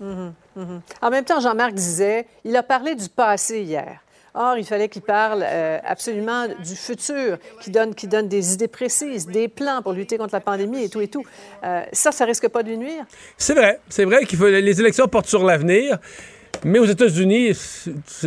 [0.00, 0.80] Mhm, mhm.
[1.02, 4.00] En même temps, Jean-Marc disait, il a parlé du passé hier.
[4.32, 8.68] Or, il fallait qu'il parle euh, absolument du futur, qui donne, qui donne des idées
[8.68, 11.24] précises, des plans pour lutter contre la pandémie et tout et tout.
[11.64, 13.04] Euh, ça, ça risque pas de lui nuire?
[13.36, 13.80] C'est vrai.
[13.88, 15.98] C'est vrai qu'il faut les élections portent sur l'avenir.
[16.62, 17.54] Mais aux États-Unis,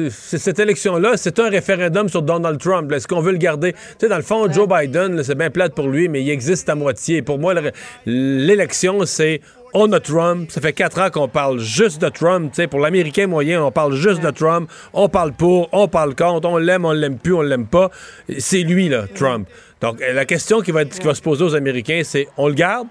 [0.10, 2.92] cette élection-là, c'est un référendum sur Donald Trump.
[2.92, 3.74] Est-ce qu'on veut le garder?
[3.74, 6.68] Tu sais, dans le fond, Joe Biden, c'est bien plate pour lui, mais il existe
[6.68, 7.22] à moitié.
[7.22, 7.72] Pour moi, le-
[8.06, 9.42] l'élection, c'est
[9.74, 10.52] on a Trump.
[10.52, 12.54] Ça fait quatre ans qu'on parle juste de Trump.
[12.70, 14.70] Pour l'Américain moyen, on parle juste de Trump.
[14.94, 17.90] On parle pour, on parle contre, on l'aime, on l'aime plus, on l'aime pas.
[18.40, 19.48] C'est lui, là, Trump.
[19.82, 22.54] Donc, la question qui va, être- qui va se poser aux Américains, c'est on le
[22.54, 22.88] garde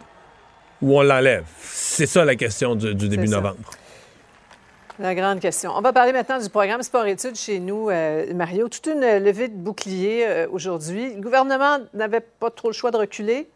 [0.82, 1.44] ou on l'enlève?
[1.60, 3.70] C'est ça la question du, du début novembre.
[4.98, 5.72] La grande question.
[5.74, 8.68] On va parler maintenant du programme sport-études chez nous, euh, Mario.
[8.68, 11.14] Toute une levée de bouclier euh, aujourd'hui.
[11.14, 13.48] Le gouvernement n'avait pas trop le choix de reculer?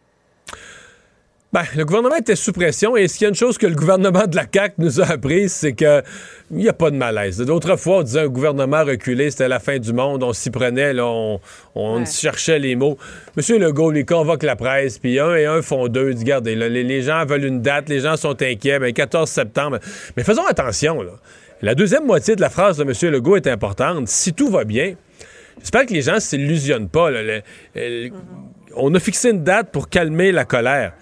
[1.57, 4.27] Ben, le gouvernement était sous pression et s'il y a une chose que le gouvernement
[4.27, 6.03] de la CAQ nous a appris, c'est que
[6.51, 7.39] il n'y a pas de malaise.
[7.39, 10.93] D'autres fois, on disait un gouvernement reculé, c'était la fin du monde, on s'y prenait,
[10.93, 11.41] là, on,
[11.74, 12.99] on cherchait les mots.
[13.39, 16.11] Monsieur Legault, lui, convoque la presse, puis un et un font deux.
[16.11, 18.93] Il dit, regardez, là, les, les gens veulent une date, les gens sont inquiets, ben,
[18.93, 19.78] 14 septembre.
[20.19, 21.12] Mais faisons attention, là.
[21.62, 22.93] La deuxième moitié de la phrase de M.
[23.12, 24.09] Legault est importante.
[24.09, 24.93] Si tout va bien,
[25.59, 27.11] j'espère que les gens ne s'illusionnent pas.
[27.11, 27.23] là.
[27.23, 27.41] Le-
[27.74, 28.11] le-
[28.77, 30.93] On a fixé une date pour calmer la colère.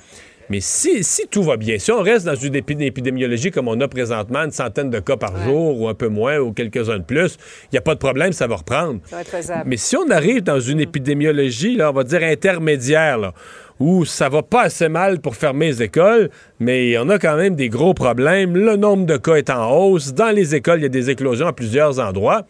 [0.51, 3.81] Mais si, si tout va bien, si on reste dans une épi- épidémiologie comme on
[3.81, 7.05] a présentement, une centaine de cas par jour ou un peu moins ou quelques-uns de
[7.05, 9.01] plus, il n'y a pas de problème, ça va reprendre.
[9.05, 9.63] Ça va être faisable.
[9.67, 13.33] Mais si on arrive dans une épidémiologie, là, on va dire intermédiaire, là,
[13.81, 16.31] où ça va pas assez mal pour fermer les écoles,
[16.61, 18.57] mais on a quand même des gros problèmes.
[18.57, 20.15] Le nombre de cas est en hausse.
[20.15, 22.43] Dans les écoles, il y a des éclosions à plusieurs endroits.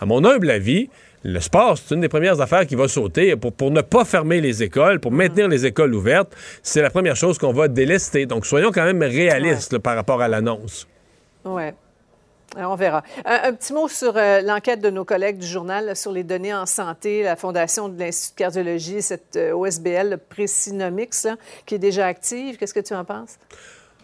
[0.00, 0.88] À mon humble avis,
[1.24, 3.34] le sport, c'est une des premières affaires qui va sauter.
[3.34, 7.16] Pour, pour ne pas fermer les écoles, pour maintenir les écoles ouvertes, c'est la première
[7.16, 8.26] chose qu'on va délester.
[8.26, 10.86] Donc, soyons quand même réalistes là, par rapport à l'annonce.
[11.46, 11.64] Oui.
[12.58, 13.02] on verra.
[13.24, 16.24] Un, un petit mot sur euh, l'enquête de nos collègues du journal là, sur les
[16.24, 21.36] données en santé, la Fondation de l'Institut de cardiologie, cette euh, OSBL, le Précinomix, là,
[21.64, 22.58] qui est déjà active.
[22.58, 23.38] Qu'est-ce que tu en penses?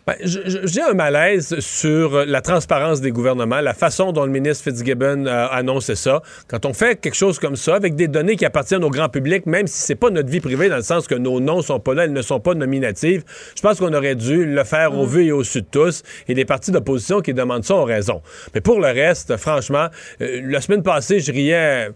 [0.07, 5.27] Ben, J'ai un malaise sur la transparence des gouvernements, la façon dont le ministre Fitzgibbon
[5.27, 6.23] a annoncé ça.
[6.49, 9.47] Quand on fait quelque chose comme ça, avec des données qui appartiennent au grand public,
[9.47, 11.95] même si c'est pas notre vie privée, dans le sens que nos noms sont pas
[11.95, 13.25] là, elles ne sont pas nominatives,
[13.55, 16.03] je pense qu'on aurait dû le faire au vu et au su de tous.
[16.29, 18.23] Et les partis d'opposition qui demandent ça ont raison.
[18.55, 19.89] Mais pour le reste, franchement,
[20.23, 21.91] euh, la semaine passée, je riais.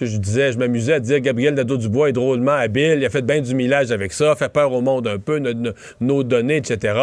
[0.00, 3.40] Je disais, je m'amusais à dire Gabriel Nadeau-Dubois est drôlement habile, il a fait bien
[3.40, 6.94] du millage avec ça, fait peur au monde un peu, no- no- nos données, etc.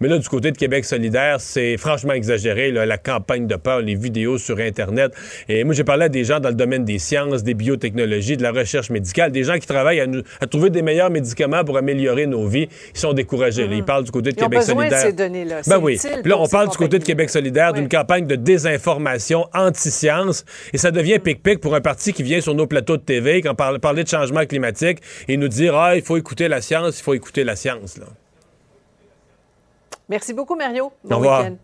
[0.00, 3.80] Mais là, du côté de Québec solidaire, c'est franchement exagéré, là, la campagne de peur,
[3.80, 5.12] les vidéos sur Internet.
[5.48, 8.42] Et moi, j'ai parlé à des gens dans le domaine des sciences, des biotechnologies, de
[8.42, 11.78] la recherche médicale, des gens qui travaillent à, nous- à trouver des meilleurs médicaments pour
[11.78, 12.68] améliorer nos vies.
[12.94, 13.66] Ils sont découragés.
[13.72, 15.00] Ils parlent du côté de Ils ont Québec de solidaire.
[15.00, 15.60] ces données-là.
[15.66, 15.98] Ben oui.
[15.98, 17.04] Puis là, on parle du côté de.
[17.04, 22.22] Québec solidaire d'une campagne de désinformation anti-science et ça devient pic-pic pour un parti qui
[22.22, 24.98] vient sur nos plateaux de TV quand parle, parler de changement climatique
[25.28, 28.06] et nous dire ah il faut écouter la science, il faut écouter la science là.
[30.08, 30.92] Merci beaucoup, Mario.
[31.02, 31.40] Bon Au revoir.
[31.40, 31.56] week-end.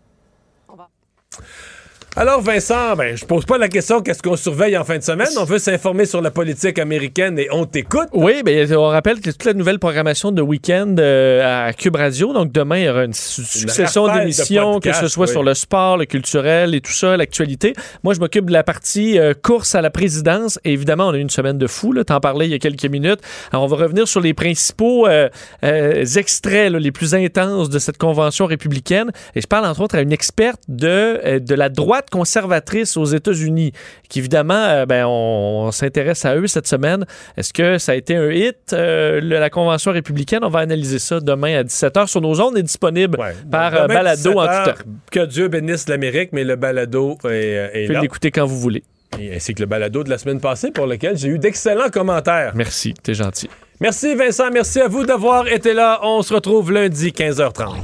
[2.17, 5.29] Alors Vincent, ben je pose pas la question qu'est-ce qu'on surveille en fin de semaine,
[5.39, 8.09] on veut s'informer sur la politique américaine et on t'écoute.
[8.11, 12.33] Oui, bien, on rappelle que toute la nouvelle programmation de week-end euh, à Cube Radio.
[12.33, 15.31] Donc, demain, il y aura une su- succession d'émissions, que ce soit oui.
[15.31, 17.73] sur le sport, le culturel et tout ça, l'actualité.
[18.03, 20.59] Moi, je m'occupe de la partie euh, course à la présidence.
[20.65, 21.93] Et évidemment, on a eu une semaine de fou.
[22.03, 23.21] T'en parlais il y a quelques minutes.
[23.53, 25.29] Alors, on va revenir sur les principaux euh,
[25.63, 29.11] extraits là, les plus intenses de cette convention républicaine.
[29.33, 33.71] Et je parle, entre autres, à une experte de, de la droite conservatrice aux États-Unis,
[34.09, 37.05] qui, évidemment, euh, ben, on, on s'intéresse à eux cette semaine.
[37.37, 40.39] Est-ce que ça a été un hit, euh, le- la convention républicaine?
[40.43, 43.17] On va analyser ça demain à 17h sur nos ondes et disponible
[43.51, 44.89] par euh, balado en 17 tout temps.
[45.11, 48.01] Que Dieu bénisse l'Amérique, mais le balado est, est Vous pouvez là.
[48.01, 48.83] l'écouter quand vous voulez.
[49.19, 52.53] Et ainsi que le balado de la semaine passée pour lequel j'ai eu d'excellents commentaires.
[52.55, 53.49] Merci, t'es gentil.
[53.81, 55.99] Merci Vincent, merci à vous d'avoir été là.
[56.03, 57.75] On se retrouve lundi 15h30.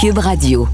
[0.00, 0.68] Cube Radio.